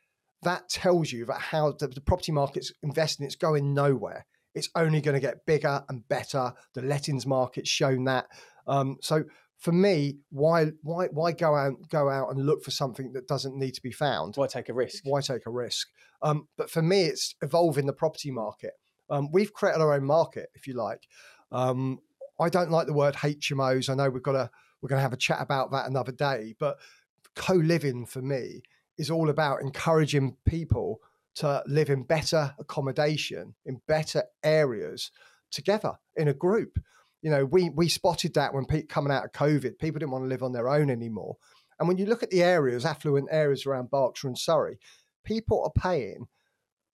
that 0.43 0.69
tells 0.69 1.13
you 1.13 1.25
that 1.27 1.41
how 1.41 1.73
the, 1.73 1.89
the 1.89 2.01
property 2.01 2.33
market's 2.33 2.73
investing, 2.83 3.27
it's 3.27 3.37
going 3.37 3.75
nowhere 3.75 4.27
it's 4.57 4.71
only 4.75 5.03
going 5.03 5.15
to 5.15 5.21
get 5.21 5.45
bigger 5.47 5.85
and 5.89 6.09
better. 6.09 6.53
The 6.75 6.81
lettings 6.81 7.27
market's 7.27 7.69
shown 7.69 8.05
that. 8.05 8.27
Um, 8.67 8.97
so 9.03 9.25
for 9.59 9.71
me, 9.71 10.17
why 10.31 10.73
why 10.83 11.07
why 11.13 11.33
go 11.33 11.55
out 11.55 11.75
go 11.91 12.09
out 12.09 12.31
and 12.31 12.45
look 12.45 12.65
for 12.65 12.71
something 12.71 13.13
that 13.13 13.29
doesn't 13.29 13.57
need 13.57 13.75
to 13.75 13.83
be 13.83 13.93
found? 13.93 14.37
Why 14.37 14.47
take 14.47 14.71
a 14.71 14.75
risk? 14.75 15.03
Why 15.05 15.21
take 15.21 15.47
a 15.47 15.51
risk? 15.51 15.89
Um, 16.23 16.49
but 16.57 16.71
for 16.71 16.83
me, 16.83 17.03
it's 17.03 17.35
evolving 17.43 17.87
the 17.87 17.93
property 17.93 18.31
market. 18.31 18.73
Um, 19.11 19.31
we've 19.33 19.53
created 19.53 19.81
our 19.81 19.95
own 19.95 20.05
market, 20.05 20.49
if 20.55 20.67
you 20.67 20.75
like. 20.75 21.07
Um, 21.53 22.01
I 22.41 22.49
don't 22.49 22.71
like 22.71 22.87
the 22.87 22.93
word 22.93 23.15
HMOs. 23.15 23.89
I 23.89 23.95
know 23.95 24.11
we've 24.11 24.23
got 24.23 24.33
to 24.33 24.51
we're 24.83 24.89
going 24.89 24.99
to 24.99 25.03
have 25.03 25.13
a 25.13 25.17
chat 25.17 25.39
about 25.41 25.71
that 25.73 25.89
another 25.89 26.13
day, 26.13 26.55
but 26.59 26.77
co-living 27.35 28.07
for 28.07 28.23
me 28.23 28.63
is 28.99 29.11
all 29.11 29.31
about 29.31 29.63
encouraging 29.63 30.37
people 30.45 31.01
to 31.37 31.63
live 31.67 31.91
in 31.91 32.03
better 32.03 32.55
accommodation 32.59 33.55
in 33.65 33.81
better 33.87 34.25
areas 34.43 35.11
together 35.51 35.93
in 36.17 36.29
a 36.29 36.35
group. 36.35 36.79
You 37.23 37.31
know, 37.31 37.45
we 37.45 37.71
we 37.71 37.89
spotted 37.89 38.35
that 38.35 38.55
when 38.55 38.65
pe- 38.65 38.83
coming 38.83 39.13
out 39.13 39.25
of 39.25 39.33
COVID, 39.33 39.79
people 39.79 39.99
didn't 39.99 40.13
want 40.13 40.25
to 40.25 40.29
live 40.29 40.43
on 40.43 40.53
their 40.53 40.69
own 40.69 40.91
anymore. 40.91 41.37
And 41.79 41.89
when 41.89 41.99
you 41.99 42.07
look 42.07 42.23
at 42.23 42.31
the 42.31 42.43
areas, 42.43 42.85
affluent 42.85 43.29
areas 43.31 43.67
around 43.67 43.91
Berkshire 43.91 44.29
and 44.29 44.39
Surrey, 44.39 44.79
people 45.25 45.63
are 45.65 45.83
paying 45.83 46.27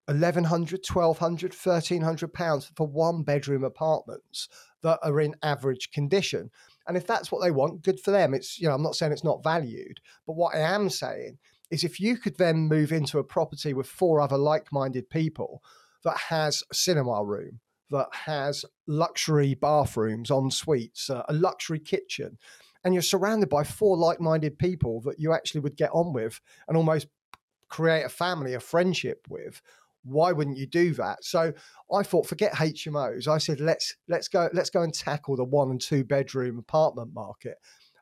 1100 0.07 0.81
1200 0.93 1.55
1300 1.55 2.33
pounds 2.33 2.71
for 2.77 2.87
one 2.87 3.23
bedroom 3.23 3.65
apartments 3.65 4.49
that 4.83 4.99
are 5.03 5.21
in 5.21 5.35
average 5.43 5.91
condition. 5.93 6.51
And 6.87 6.97
if 6.97 7.07
that's 7.07 7.31
what 7.31 7.43
they 7.43 7.51
want 7.51 7.83
good 7.83 8.01
for 8.01 8.11
them. 8.11 8.35
It's 8.35 8.59
you 8.59 8.69
know 8.69 8.75
i'm 8.75 8.83
not 8.83 8.97
saying 8.97 9.13
it's 9.13 9.25
not 9.25 9.45
valued 9.45 10.01
but 10.27 10.35
what 10.35 10.55
i 10.55 10.59
am 10.59 10.89
saying 10.91 11.39
is 11.71 11.85
if 11.85 11.99
you 11.99 12.17
could 12.17 12.37
then 12.37 12.69
move 12.69 12.93
into 12.93 13.19
a 13.19 13.25
property 13.25 13.73
with 13.73 13.87
four 13.87 14.21
other 14.21 14.37
like-minded 14.37 15.09
people 15.09 15.63
that 16.05 16.17
has 16.17 16.63
a 16.71 16.75
cinema 16.75 17.25
room 17.25 17.61
that 17.91 18.09
has 18.13 18.65
luxury 18.87 19.55
bathrooms 19.55 20.31
en 20.31 20.51
suites 20.51 21.09
uh, 21.11 21.23
a 21.29 21.33
luxury 21.33 21.79
kitchen 21.79 22.39
and 22.85 22.95
you're 22.95 23.03
surrounded 23.03 23.49
by 23.49 23.63
four 23.63 23.97
like-minded 23.97 24.59
people 24.59 25.01
that 25.01 25.19
you 25.19 25.33
actually 25.33 25.61
would 25.61 25.77
get 25.77 25.91
on 25.93 26.13
with 26.13 26.41
and 26.69 26.77
almost 26.77 27.07
create 27.69 28.03
a 28.03 28.09
family 28.09 28.55
a 28.55 28.61
friendship 28.61 29.27
with 29.29 29.63
why 30.05 30.33
wouldn't 30.33 30.59
you 30.59 30.67
do 30.67 30.95
that? 30.95 31.25
So 31.25 31.53
I 31.93 32.03
thought, 32.03 32.27
forget 32.27 32.55
HMOs. 32.55 33.29
I 33.29 33.39
said, 33.39 33.61
let's 33.61 33.95
let's 34.09 34.29
go 34.29 34.49
let's 34.53 34.71
go 34.71 34.83
and 34.83 34.93
tackle 34.93 35.37
the 35.37 35.45
one 35.45 35.71
and 35.71 35.81
two 35.81 36.05
bedroom 36.05 36.59
apartment 36.59 37.13
market, 37.15 37.59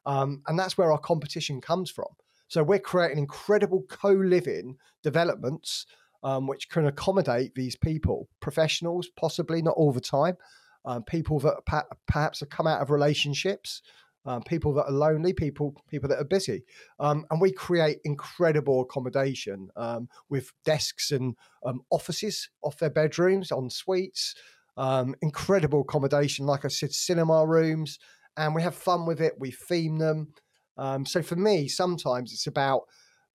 um, 0.07 0.43
and 0.47 0.59
that's 0.59 0.79
where 0.79 0.93
our 0.93 0.99
competition 0.99 1.61
comes 1.61 1.91
from. 1.91 2.09
So 2.49 2.63
we're 2.63 2.81
creating 2.81 3.19
incredible 3.19 3.85
co-living 3.89 4.77
developments 5.03 5.87
um, 6.23 6.47
which 6.47 6.69
can 6.69 6.87
accommodate 6.87 7.55
these 7.55 7.77
people, 7.77 8.29
professionals, 8.41 9.09
possibly 9.17 9.63
not 9.63 9.75
all 9.77 9.93
the 9.93 10.01
time, 10.01 10.37
um, 10.85 11.03
people 11.05 11.39
that 11.41 11.57
perhaps 12.07 12.41
have 12.41 12.51
come 12.51 12.67
out 12.67 12.81
of 12.81 12.91
relationships, 12.91 13.83
um, 14.27 14.43
people 14.43 14.75
that 14.75 14.85
are 14.85 14.93
lonely, 14.93 15.33
people 15.33 15.75
people 15.89 16.09
that 16.09 16.19
are 16.19 16.25
busy, 16.25 16.63
um, 16.99 17.25
and 17.31 17.41
we 17.41 17.53
create 17.53 17.99
incredible 18.05 18.83
accommodation 18.83 19.69
um, 19.77 20.09
with 20.29 20.53
desks 20.65 21.11
and 21.11 21.37
um, 21.65 21.81
offices 21.91 22.51
off 22.63 22.79
their 22.79 22.91
bedrooms, 22.91 23.51
en 23.53 23.71
suites, 23.71 24.35
um, 24.77 25.15
incredible 25.23 25.83
accommodation. 25.83 26.47
Like 26.47 26.65
I 26.65 26.69
said, 26.69 26.93
cinema 26.93 27.47
rooms, 27.47 27.99
and 28.37 28.55
we 28.55 28.63
have 28.63 28.75
fun 28.75 29.07
with 29.07 29.21
it. 29.21 29.35
We 29.39 29.51
theme 29.51 29.99
them. 29.99 30.33
Um, 30.77 31.05
so 31.05 31.23
for 31.23 31.37
me, 31.37 31.69
sometimes 31.69 32.33
it's 32.33 32.47
about 32.47 32.83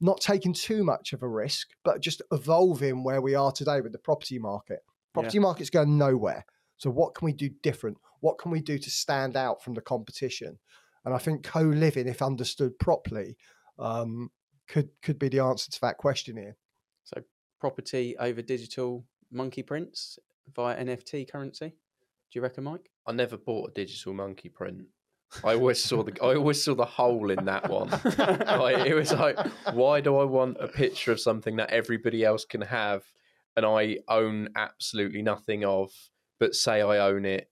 not 0.01 0.19
taking 0.19 0.53
too 0.53 0.83
much 0.83 1.13
of 1.13 1.23
a 1.23 1.27
risk, 1.27 1.69
but 1.83 2.01
just 2.01 2.21
evolving 2.31 3.03
where 3.03 3.21
we 3.21 3.35
are 3.35 3.51
today 3.51 3.81
with 3.81 3.91
the 3.91 3.99
property 3.99 4.39
market. 4.39 4.79
Property 5.13 5.37
yeah. 5.37 5.41
market's 5.43 5.69
going 5.69 5.97
nowhere. 5.97 6.45
So 6.77 6.89
what 6.89 7.15
can 7.15 7.25
we 7.25 7.33
do 7.33 7.49
different? 7.63 7.97
What 8.25 8.39
can 8.39 8.49
we 8.49 8.59
do 8.59 8.79
to 8.79 8.89
stand 8.89 9.37
out 9.37 9.61
from 9.61 9.75
the 9.75 9.81
competition? 9.81 10.57
And 11.05 11.13
I 11.13 11.19
think 11.19 11.43
co-living, 11.43 12.07
if 12.07 12.23
understood 12.23 12.79
properly, 12.79 13.37
um, 13.77 14.31
could 14.67 14.89
could 15.03 15.19
be 15.19 15.29
the 15.29 15.41
answer 15.41 15.69
to 15.69 15.81
that 15.81 15.99
question 15.99 16.35
here. 16.35 16.57
So 17.03 17.21
property 17.59 18.15
over 18.17 18.41
digital 18.41 19.05
monkey 19.31 19.61
prints 19.61 20.17
via 20.55 20.75
NFT 20.83 21.31
currency. 21.31 21.67
Do 21.69 22.39
you 22.39 22.41
reckon, 22.41 22.63
Mike? 22.63 22.89
I 23.05 23.11
never 23.11 23.37
bought 23.37 23.69
a 23.69 23.73
digital 23.73 24.15
monkey 24.15 24.49
print. 24.49 24.87
I 25.43 25.53
always 25.53 25.83
saw 25.83 26.01
the 26.01 26.13
I 26.19 26.33
always 26.33 26.63
saw 26.63 26.73
the 26.73 26.83
hole 26.83 27.29
in 27.29 27.45
that 27.45 27.69
one. 27.69 27.89
like, 28.17 28.87
it 28.87 28.95
was 28.95 29.13
like, 29.13 29.37
why 29.73 30.01
do 30.01 30.17
I 30.17 30.23
want 30.23 30.57
a 30.59 30.67
picture 30.67 31.11
of 31.11 31.19
something 31.19 31.57
that 31.57 31.69
everybody 31.69 32.25
else 32.25 32.43
can 32.43 32.61
have 32.61 33.03
and 33.55 33.67
I 33.67 33.99
own 34.07 34.49
absolutely 34.55 35.21
nothing 35.21 35.63
of, 35.63 35.91
but 36.39 36.55
say 36.55 36.81
I 36.81 36.97
own 36.97 37.25
it 37.25 37.51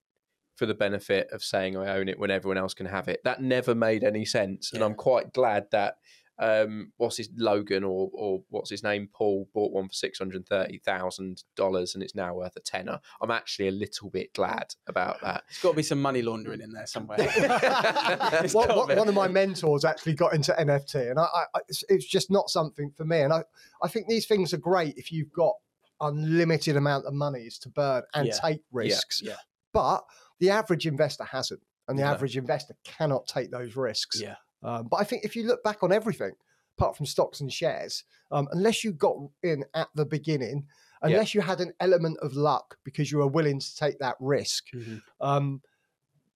for 0.55 0.65
the 0.65 0.73
benefit 0.73 1.29
of 1.31 1.43
saying 1.43 1.77
I 1.77 1.97
own 1.97 2.07
it 2.07 2.19
when 2.19 2.31
everyone 2.31 2.57
else 2.57 2.73
can 2.73 2.85
have 2.85 3.07
it. 3.07 3.21
That 3.23 3.41
never 3.41 3.73
made 3.75 4.03
any 4.03 4.25
sense, 4.25 4.73
and 4.73 4.83
I'm 4.83 4.95
quite 4.95 5.33
glad 5.33 5.65
that 5.71 5.95
um, 6.39 6.91
what's 6.97 7.17
his 7.17 7.29
Logan 7.37 7.83
or 7.83 8.09
or 8.11 8.43
what's 8.49 8.69
his 8.69 8.83
name 8.83 9.07
Paul 9.13 9.47
bought 9.53 9.71
one 9.71 9.87
for 9.87 9.93
six 9.93 10.17
hundred 10.17 10.47
thirty 10.47 10.79
thousand 10.79 11.43
dollars 11.55 11.93
and 11.93 12.03
it's 12.03 12.15
now 12.15 12.33
worth 12.33 12.55
a 12.55 12.59
tenner. 12.59 12.99
I'm 13.21 13.29
actually 13.29 13.67
a 13.67 13.71
little 13.71 14.09
bit 14.09 14.33
glad 14.33 14.73
about 14.87 15.21
that. 15.21 15.43
It's 15.49 15.61
got 15.61 15.71
to 15.71 15.77
be 15.77 15.83
some 15.83 16.01
money 16.01 16.23
laundering 16.23 16.61
in 16.61 16.71
there 16.71 16.87
somewhere. 16.87 17.19
one 18.51 19.07
of 19.07 19.13
my 19.13 19.27
mentors 19.27 19.85
actually 19.85 20.15
got 20.15 20.33
into 20.33 20.53
NFT, 20.53 21.11
and 21.11 21.19
I, 21.19 21.27
I, 21.53 21.59
it's, 21.67 21.83
it's 21.87 22.05
just 22.05 22.31
not 22.31 22.49
something 22.49 22.91
for 22.97 23.05
me. 23.05 23.21
And 23.21 23.31
I 23.31 23.43
I 23.83 23.87
think 23.87 24.07
these 24.07 24.25
things 24.25 24.53
are 24.53 24.57
great 24.57 24.97
if 24.97 25.11
you've 25.11 25.31
got 25.31 25.53
unlimited 26.01 26.75
amount 26.75 27.05
of 27.05 27.13
monies 27.13 27.59
to 27.59 27.69
burn 27.69 28.03
and 28.15 28.27
yeah. 28.27 28.37
take 28.41 28.61
risks. 28.71 29.21
Yeah. 29.23 29.31
yeah. 29.31 29.37
But 29.71 30.03
the 30.39 30.49
average 30.49 30.85
investor 30.87 31.23
hasn't, 31.23 31.61
and 31.87 31.97
the 31.97 32.03
average 32.03 32.37
investor 32.37 32.75
cannot 32.83 33.27
take 33.27 33.51
those 33.51 33.75
risks. 33.75 34.21
Yeah. 34.21 34.35
Um, 34.63 34.87
but 34.89 34.97
I 34.97 35.03
think 35.03 35.25
if 35.25 35.35
you 35.35 35.45
look 35.45 35.63
back 35.63 35.83
on 35.83 35.91
everything, 35.91 36.31
apart 36.77 36.95
from 36.95 37.05
stocks 37.05 37.41
and 37.41 37.51
shares, 37.51 38.03
um, 38.31 38.47
unless 38.51 38.83
you 38.83 38.93
got 38.93 39.15
in 39.43 39.65
at 39.73 39.89
the 39.93 40.05
beginning, 40.05 40.67
unless 41.01 41.35
yeah. 41.35 41.41
you 41.41 41.47
had 41.47 41.59
an 41.61 41.73
element 41.79 42.17
of 42.21 42.33
luck 42.33 42.77
because 42.83 43.11
you 43.11 43.17
were 43.17 43.27
willing 43.27 43.59
to 43.59 43.75
take 43.75 43.99
that 43.99 44.15
risk, 44.19 44.65
mm-hmm. 44.73 44.97
um, 45.21 45.61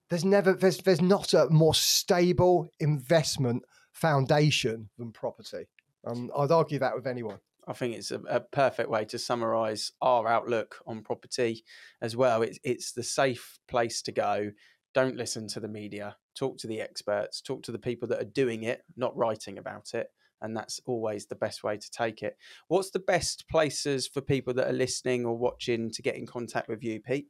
there's 0.09 0.25
never 0.25 0.53
there's 0.53 0.77
there's 0.79 1.01
not 1.01 1.33
a 1.33 1.49
more 1.49 1.73
stable 1.73 2.69
investment 2.79 3.63
foundation 3.91 4.89
than 4.97 5.11
property. 5.11 5.65
Um, 6.05 6.31
I'd 6.37 6.51
argue 6.51 6.79
that 6.79 6.95
with 6.95 7.07
anyone. 7.07 7.39
I 7.67 7.73
think 7.73 7.95
it's 7.95 8.11
a, 8.11 8.19
a 8.29 8.39
perfect 8.39 8.89
way 8.89 9.03
to 9.05 9.19
summarize 9.19 9.91
our 10.01 10.27
outlook 10.27 10.77
on 10.87 11.01
property 11.01 11.63
as 12.01 12.15
well. 12.15 12.41
It's, 12.41 12.59
it's 12.63 12.93
the 12.93 13.03
safe 13.03 13.59
place 13.67 14.01
to 14.03 14.11
go. 14.11 14.51
Don't 14.93 15.17
listen 15.17 15.47
to 15.49 15.59
the 15.59 15.67
media. 15.67 16.15
Talk 16.35 16.57
to 16.59 16.67
the 16.67 16.79
experts. 16.81 17.41
Talk 17.41 17.63
to 17.63 17.71
the 17.71 17.79
people 17.79 18.07
that 18.07 18.21
are 18.21 18.25
doing 18.25 18.63
it, 18.63 18.83
not 18.95 19.15
writing 19.17 19.57
about 19.57 19.93
it. 19.93 20.07
And 20.41 20.55
that's 20.55 20.79
always 20.85 21.25
the 21.25 21.35
best 21.35 21.63
way 21.63 21.77
to 21.77 21.91
take 21.91 22.21
it. 22.21 22.37
What's 22.67 22.91
the 22.91 22.99
best 22.99 23.47
places 23.49 24.07
for 24.07 24.21
people 24.21 24.53
that 24.53 24.69
are 24.69 24.73
listening 24.73 25.25
or 25.25 25.37
watching 25.37 25.91
to 25.91 26.01
get 26.01 26.15
in 26.15 26.25
contact 26.27 26.69
with 26.69 26.83
you, 26.83 27.01
Pete? 27.01 27.27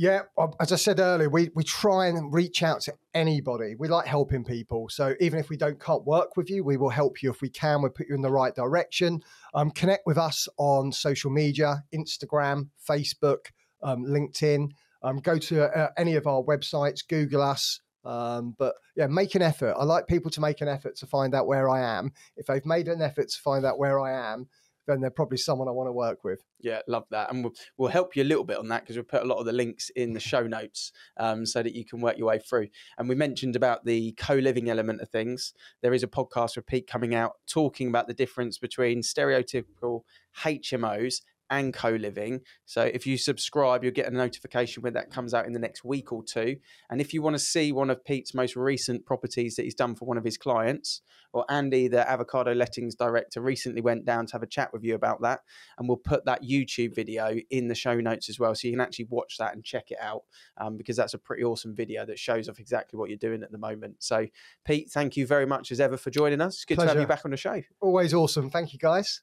Yeah, 0.00 0.22
as 0.60 0.70
I 0.70 0.76
said 0.76 1.00
earlier, 1.00 1.28
we, 1.28 1.50
we 1.56 1.64
try 1.64 2.06
and 2.06 2.32
reach 2.32 2.62
out 2.62 2.82
to 2.82 2.94
anybody. 3.14 3.74
We 3.76 3.88
like 3.88 4.06
helping 4.06 4.44
people. 4.44 4.88
So 4.88 5.16
even 5.18 5.40
if 5.40 5.50
we 5.50 5.56
don't 5.56 5.80
can't 5.80 6.04
work 6.04 6.36
with 6.36 6.48
you, 6.48 6.62
we 6.62 6.76
will 6.76 6.88
help 6.88 7.20
you 7.20 7.32
if 7.32 7.40
we 7.40 7.48
can. 7.48 7.82
We'll 7.82 7.90
put 7.90 8.06
you 8.08 8.14
in 8.14 8.22
the 8.22 8.30
right 8.30 8.54
direction. 8.54 9.24
Um, 9.54 9.72
connect 9.72 10.06
with 10.06 10.16
us 10.16 10.46
on 10.56 10.92
social 10.92 11.32
media, 11.32 11.82
Instagram, 11.92 12.68
Facebook, 12.88 13.46
um, 13.82 14.04
LinkedIn. 14.04 14.70
Um, 15.02 15.18
go 15.18 15.36
to 15.36 15.64
uh, 15.64 15.88
any 15.96 16.14
of 16.14 16.28
our 16.28 16.44
websites, 16.44 17.00
Google 17.04 17.42
us. 17.42 17.80
Um, 18.04 18.54
but 18.56 18.76
yeah, 18.94 19.08
make 19.08 19.34
an 19.34 19.42
effort. 19.42 19.74
I 19.76 19.82
like 19.82 20.06
people 20.06 20.30
to 20.30 20.40
make 20.40 20.60
an 20.60 20.68
effort 20.68 20.94
to 20.98 21.06
find 21.06 21.34
out 21.34 21.48
where 21.48 21.68
I 21.68 21.80
am. 21.98 22.12
If 22.36 22.46
they've 22.46 22.64
made 22.64 22.86
an 22.86 23.02
effort 23.02 23.30
to 23.30 23.40
find 23.40 23.66
out 23.66 23.80
where 23.80 23.98
I 23.98 24.32
am, 24.32 24.46
then 24.88 25.00
they're 25.00 25.10
probably 25.10 25.36
someone 25.36 25.68
I 25.68 25.72
want 25.72 25.86
to 25.86 25.92
work 25.92 26.24
with. 26.24 26.42
Yeah, 26.58 26.80
love 26.88 27.04
that. 27.10 27.30
And 27.30 27.44
we'll, 27.44 27.52
we'll 27.76 27.90
help 27.90 28.16
you 28.16 28.22
a 28.22 28.24
little 28.24 28.42
bit 28.42 28.56
on 28.56 28.68
that 28.68 28.82
because 28.82 28.96
we'll 28.96 29.04
put 29.04 29.22
a 29.22 29.26
lot 29.26 29.36
of 29.36 29.44
the 29.46 29.52
links 29.52 29.90
in 29.90 30.14
the 30.14 30.20
show 30.30 30.46
notes 30.46 30.92
um, 31.18 31.46
so 31.46 31.62
that 31.62 31.74
you 31.74 31.84
can 31.84 32.00
work 32.00 32.16
your 32.16 32.26
way 32.26 32.38
through. 32.38 32.68
And 32.96 33.08
we 33.08 33.14
mentioned 33.14 33.54
about 33.54 33.84
the 33.84 34.12
co 34.12 34.34
living 34.34 34.68
element 34.68 35.02
of 35.02 35.10
things. 35.10 35.52
There 35.82 35.94
is 35.94 36.02
a 36.02 36.08
podcast 36.08 36.56
repeat 36.56 36.88
coming 36.88 37.14
out 37.14 37.34
talking 37.46 37.88
about 37.88 38.08
the 38.08 38.14
difference 38.14 38.58
between 38.58 39.02
stereotypical 39.02 40.02
HMOs 40.42 41.20
and 41.50 41.72
co 41.72 41.90
living. 41.90 42.40
So 42.64 42.82
if 42.82 43.06
you 43.06 43.18
subscribe, 43.18 43.82
you'll 43.82 43.92
get 43.92 44.06
a 44.06 44.14
notification 44.14 44.82
when 44.82 44.94
that 44.94 45.10
comes 45.10 45.34
out 45.34 45.46
in 45.46 45.52
the 45.52 45.58
next 45.58 45.84
week 45.84 46.12
or 46.12 46.22
two. 46.22 46.56
And 46.90 47.00
if 47.00 47.12
you 47.12 47.22
want 47.22 47.34
to 47.34 47.40
see 47.40 47.72
one 47.72 47.90
of 47.90 48.04
Pete's 48.04 48.34
most 48.34 48.56
recent 48.56 49.06
properties 49.06 49.56
that 49.56 49.64
he's 49.64 49.74
done 49.74 49.94
for 49.94 50.04
one 50.04 50.18
of 50.18 50.24
his 50.24 50.36
clients, 50.36 51.02
or 51.32 51.44
Andy, 51.50 51.88
the 51.88 52.08
avocado 52.08 52.52
lettings 52.54 52.94
director, 52.94 53.40
recently 53.40 53.80
went 53.80 54.04
down 54.04 54.26
to 54.26 54.32
have 54.32 54.42
a 54.42 54.46
chat 54.46 54.72
with 54.72 54.82
you 54.82 54.94
about 54.94 55.20
that. 55.22 55.40
And 55.78 55.88
we'll 55.88 55.98
put 55.98 56.24
that 56.24 56.42
YouTube 56.42 56.94
video 56.94 57.36
in 57.50 57.68
the 57.68 57.74
show 57.74 58.00
notes 58.00 58.28
as 58.28 58.38
well. 58.38 58.54
So 58.54 58.68
you 58.68 58.74
can 58.74 58.80
actually 58.80 59.06
watch 59.10 59.36
that 59.38 59.54
and 59.54 59.64
check 59.64 59.90
it 59.90 59.98
out 60.00 60.22
um, 60.56 60.76
because 60.76 60.96
that's 60.96 61.14
a 61.14 61.18
pretty 61.18 61.44
awesome 61.44 61.74
video 61.74 62.06
that 62.06 62.18
shows 62.18 62.48
off 62.48 62.58
exactly 62.58 62.98
what 62.98 63.10
you're 63.10 63.18
doing 63.18 63.42
at 63.42 63.52
the 63.52 63.58
moment. 63.58 63.96
So, 63.98 64.26
Pete, 64.64 64.90
thank 64.90 65.16
you 65.16 65.26
very 65.26 65.46
much 65.46 65.70
as 65.70 65.80
ever 65.80 65.96
for 65.96 66.10
joining 66.10 66.40
us. 66.40 66.54
It's 66.54 66.64
good 66.64 66.76
Pleasure. 66.76 66.88
to 66.88 66.94
have 66.94 67.02
you 67.02 67.08
back 67.08 67.24
on 67.24 67.30
the 67.30 67.36
show. 67.36 67.62
Always 67.80 68.14
awesome. 68.14 68.50
Thank 68.50 68.72
you, 68.72 68.78
guys. 68.78 69.22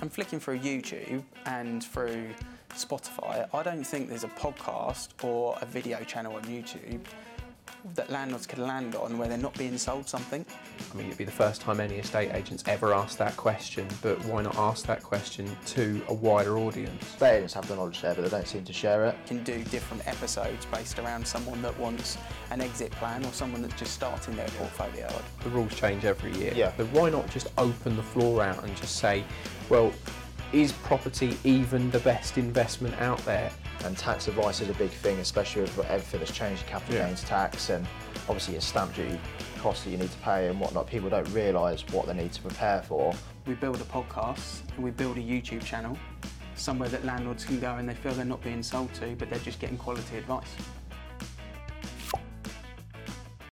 I'm 0.00 0.08
flicking 0.08 0.40
through 0.40 0.58
YouTube 0.58 1.22
and 1.46 1.82
through 1.84 2.30
Spotify. 2.70 3.48
I 3.52 3.62
don't 3.62 3.84
think 3.84 4.08
there's 4.08 4.24
a 4.24 4.28
podcast 4.28 5.08
or 5.22 5.56
a 5.60 5.66
video 5.66 6.02
channel 6.04 6.34
on 6.34 6.42
YouTube 6.44 7.00
that 7.94 8.10
landlords 8.10 8.46
could 8.46 8.58
land 8.58 8.94
on 8.94 9.18
where 9.18 9.28
they're 9.28 9.38
not 9.38 9.56
being 9.58 9.76
sold 9.76 10.08
something. 10.08 10.44
I 10.92 10.96
mean, 10.96 11.06
it'd 11.06 11.18
be 11.18 11.24
the 11.24 11.30
first 11.30 11.60
time 11.60 11.80
any 11.80 11.96
estate 11.96 12.32
agents 12.32 12.62
ever 12.66 12.94
asked 12.94 13.18
that 13.18 13.36
question, 13.36 13.86
but 14.02 14.22
why 14.24 14.42
not 14.42 14.56
ask 14.56 14.86
that 14.86 15.02
question 15.02 15.54
to 15.66 16.00
a 16.08 16.14
wider 16.14 16.58
audience? 16.58 17.02
Estate 17.02 17.36
agents 17.36 17.54
have 17.54 17.68
the 17.68 17.76
knowledge 17.76 18.00
there, 18.00 18.14
but 18.14 18.22
they 18.22 18.30
don't 18.30 18.46
seem 18.46 18.64
to 18.64 18.72
share 18.72 19.06
it. 19.06 19.16
Can 19.26 19.42
do 19.42 19.62
different 19.64 20.06
episodes 20.06 20.64
based 20.66 20.98
around 20.98 21.26
someone 21.26 21.60
that 21.62 21.78
wants 21.78 22.18
an 22.50 22.60
exit 22.60 22.90
plan 22.92 23.24
or 23.24 23.32
someone 23.32 23.62
that's 23.62 23.78
just 23.78 23.94
starting 23.94 24.36
their 24.36 24.48
portfolio. 24.48 25.10
The 25.42 25.50
rules 25.50 25.74
change 25.74 26.04
every 26.04 26.36
year. 26.36 26.52
Yeah. 26.54 26.72
But 26.76 26.86
why 26.88 27.10
not 27.10 27.28
just 27.30 27.48
open 27.58 27.96
the 27.96 28.02
floor 28.02 28.42
out 28.42 28.62
and 28.64 28.76
just 28.76 28.96
say, 28.96 29.24
well, 29.68 29.92
is 30.52 30.72
property 30.72 31.36
even 31.44 31.90
the 31.90 32.00
best 32.00 32.36
investment 32.36 32.94
out 33.00 33.18
there? 33.24 33.50
And 33.84 33.96
tax 33.96 34.28
advice 34.28 34.60
is 34.60 34.68
a 34.68 34.74
big 34.74 34.90
thing, 34.90 35.18
especially 35.18 35.62
with 35.62 35.78
everything 35.90 36.20
that's 36.20 36.32
changed, 36.32 36.66
capital 36.66 36.94
Yeah. 36.96 37.06
gains 37.08 37.24
tax, 37.24 37.70
and 37.70 37.86
obviously 38.28 38.54
your 38.54 38.60
stamp 38.60 38.94
duty 38.94 39.18
costs 39.60 39.84
that 39.84 39.90
you 39.90 39.96
need 39.96 40.10
to 40.10 40.18
pay 40.18 40.48
and 40.48 40.58
whatnot. 40.60 40.86
People 40.86 41.08
don't 41.10 41.28
realise 41.32 41.84
what 41.90 42.06
they 42.06 42.14
need 42.14 42.32
to 42.32 42.42
prepare 42.42 42.82
for. 42.82 43.12
We 43.46 43.54
build 43.54 43.80
a 43.80 43.84
podcast 43.84 44.60
and 44.76 44.84
we 44.84 44.90
build 44.92 45.16
a 45.16 45.20
YouTube 45.20 45.64
channel, 45.64 45.96
somewhere 46.54 46.88
that 46.90 47.04
landlords 47.04 47.44
can 47.44 47.58
go 47.58 47.74
and 47.76 47.88
they 47.88 47.94
feel 47.94 48.12
they're 48.12 48.24
not 48.24 48.42
being 48.42 48.62
sold 48.62 48.92
to, 48.94 49.16
but 49.16 49.30
they're 49.30 49.38
just 49.40 49.58
getting 49.60 49.76
quality 49.78 50.16
advice. 50.16 50.46